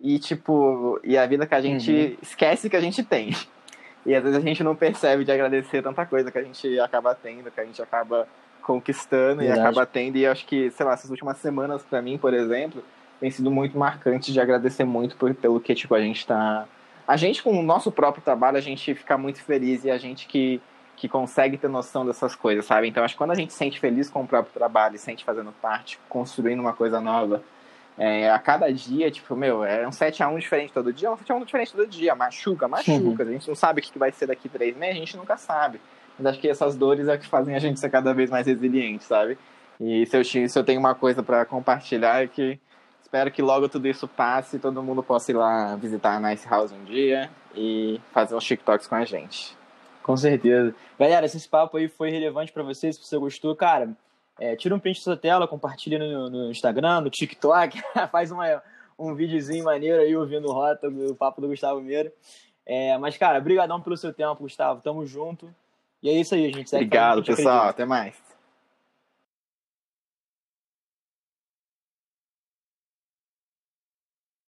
e, 0.00 0.18
tipo, 0.18 1.00
e 1.04 1.16
a 1.16 1.26
vida 1.26 1.46
que 1.46 1.54
a 1.54 1.60
gente 1.60 1.90
uhum. 1.90 2.16
esquece 2.20 2.68
que 2.68 2.76
a 2.76 2.80
gente 2.80 3.02
tem. 3.02 3.30
E 4.04 4.14
às 4.14 4.22
vezes 4.22 4.38
a 4.38 4.40
gente 4.40 4.64
não 4.64 4.74
percebe 4.74 5.24
de 5.24 5.32
agradecer 5.32 5.82
tanta 5.82 6.04
coisa 6.06 6.30
que 6.30 6.38
a 6.38 6.42
gente 6.42 6.80
acaba 6.80 7.14
tendo, 7.14 7.50
que 7.50 7.60
a 7.60 7.64
gente 7.64 7.80
acaba 7.82 8.26
conquistando 8.62 9.40
Verdade. 9.40 9.58
e 9.58 9.62
acaba 9.62 9.86
tendo. 9.86 10.16
E 10.16 10.26
acho 10.26 10.46
que, 10.46 10.70
sei 10.70 10.86
lá, 10.86 10.94
essas 10.94 11.10
últimas 11.10 11.38
semanas, 11.38 11.82
para 11.82 12.00
mim, 12.00 12.16
por 12.16 12.32
exemplo, 12.32 12.82
tem 13.20 13.30
sido 13.30 13.50
muito 13.50 13.76
marcante 13.78 14.32
de 14.32 14.40
agradecer 14.40 14.84
muito 14.84 15.16
por, 15.16 15.34
pelo 15.34 15.60
que, 15.60 15.74
tipo, 15.74 15.94
a 15.94 16.00
gente 16.00 16.26
tá. 16.26 16.66
A 17.06 17.16
gente, 17.16 17.42
com 17.42 17.58
o 17.58 17.62
nosso 17.62 17.90
próprio 17.92 18.22
trabalho, 18.22 18.56
a 18.56 18.60
gente 18.60 18.94
fica 18.94 19.18
muito 19.18 19.42
feliz 19.42 19.84
e 19.84 19.90
a 19.90 19.98
gente 19.98 20.26
que, 20.26 20.60
que 21.00 21.08
consegue 21.08 21.56
ter 21.56 21.68
noção 21.68 22.04
dessas 22.04 22.34
coisas, 22.34 22.66
sabe? 22.66 22.86
Então, 22.86 23.02
acho 23.02 23.14
que 23.14 23.18
quando 23.18 23.30
a 23.30 23.34
gente 23.34 23.54
se 23.54 23.58
sente 23.58 23.80
feliz 23.80 24.10
com 24.10 24.20
o 24.20 24.26
próprio 24.26 24.52
trabalho, 24.52 24.98
se 24.98 25.04
sente 25.04 25.24
fazendo 25.24 25.50
parte, 25.50 25.98
construindo 26.10 26.60
uma 26.60 26.74
coisa 26.74 27.00
nova, 27.00 27.42
é, 27.96 28.30
a 28.30 28.38
cada 28.38 28.70
dia, 28.70 29.10
tipo, 29.10 29.34
meu, 29.34 29.64
é 29.64 29.88
um 29.88 29.90
7x1 29.90 30.38
diferente 30.38 30.74
todo 30.74 30.92
dia, 30.92 31.08
é 31.08 31.10
um 31.10 31.16
7x1 31.16 31.44
diferente 31.46 31.72
todo 31.72 31.86
dia, 31.86 32.14
machuca, 32.14 32.68
machuca. 32.68 33.22
Uhum. 33.22 33.28
A 33.30 33.32
gente 33.32 33.48
não 33.48 33.54
sabe 33.54 33.80
o 33.80 33.82
que 33.82 33.98
vai 33.98 34.12
ser 34.12 34.26
daqui 34.26 34.46
três 34.46 34.76
meses, 34.76 34.96
a 34.96 34.98
gente 34.98 35.16
nunca 35.16 35.38
sabe. 35.38 35.80
Mas 36.18 36.26
acho 36.26 36.38
que 36.38 36.48
essas 36.50 36.76
dores 36.76 37.08
é 37.08 37.16
que 37.16 37.26
fazem 37.26 37.54
a 37.54 37.58
gente 37.58 37.80
ser 37.80 37.88
cada 37.88 38.12
vez 38.12 38.28
mais 38.28 38.46
resiliente, 38.46 39.02
sabe? 39.02 39.38
E 39.80 40.04
se 40.04 40.18
eu, 40.18 40.22
se 40.22 40.58
eu 40.58 40.64
tenho 40.64 40.78
uma 40.78 40.94
coisa 40.94 41.22
para 41.22 41.46
compartilhar 41.46 42.22
é 42.22 42.26
que 42.26 42.60
espero 43.00 43.30
que 43.30 43.40
logo 43.40 43.70
tudo 43.70 43.88
isso 43.88 44.06
passe 44.06 44.56
e 44.56 44.58
todo 44.60 44.82
mundo 44.82 45.02
possa 45.02 45.30
ir 45.30 45.34
lá 45.34 45.76
visitar 45.76 46.16
a 46.16 46.20
Nice 46.20 46.46
House 46.46 46.72
um 46.72 46.84
dia 46.84 47.30
e 47.54 47.98
fazer 48.12 48.34
uns 48.34 48.44
TikToks 48.44 48.86
com 48.86 48.96
a 48.96 49.04
gente. 49.06 49.58
Com 50.02 50.16
certeza. 50.16 50.74
Galera, 50.98 51.26
esse 51.26 51.48
papo 51.48 51.76
aí 51.76 51.88
foi 51.88 52.10
relevante 52.10 52.52
para 52.52 52.62
vocês, 52.62 52.96
se 52.96 53.06
você 53.06 53.18
gostou, 53.18 53.54
cara, 53.54 53.90
é, 54.38 54.56
tira 54.56 54.74
um 54.74 54.78
print 54.78 54.98
da 54.98 55.02
sua 55.02 55.16
tela, 55.16 55.46
compartilha 55.46 55.98
no, 55.98 56.30
no 56.30 56.50
Instagram, 56.50 57.02
no 57.02 57.10
TikTok, 57.10 57.82
faz 58.10 58.30
uma, 58.30 58.62
um 58.98 59.14
videozinho 59.14 59.64
maneiro 59.64 60.00
aí 60.00 60.16
ouvindo 60.16 60.48
o 60.48 60.52
Rota, 60.52 60.88
o 60.88 61.14
papo 61.14 61.40
do 61.40 61.48
Gustavo 61.48 61.80
Meira. 61.80 62.12
É, 62.66 62.96
mas, 62.98 63.16
cara, 63.16 63.40
brigadão 63.40 63.80
pelo 63.80 63.96
seu 63.96 64.12
tempo, 64.12 64.42
Gustavo. 64.42 64.80
Tamo 64.80 65.04
junto. 65.04 65.52
E 66.02 66.08
é 66.08 66.12
isso 66.12 66.34
aí, 66.34 66.52
gente. 66.52 66.74
Obrigado, 66.74 67.22
pessoal. 67.24 67.68
Até 67.68 67.84
mais. 67.84 68.14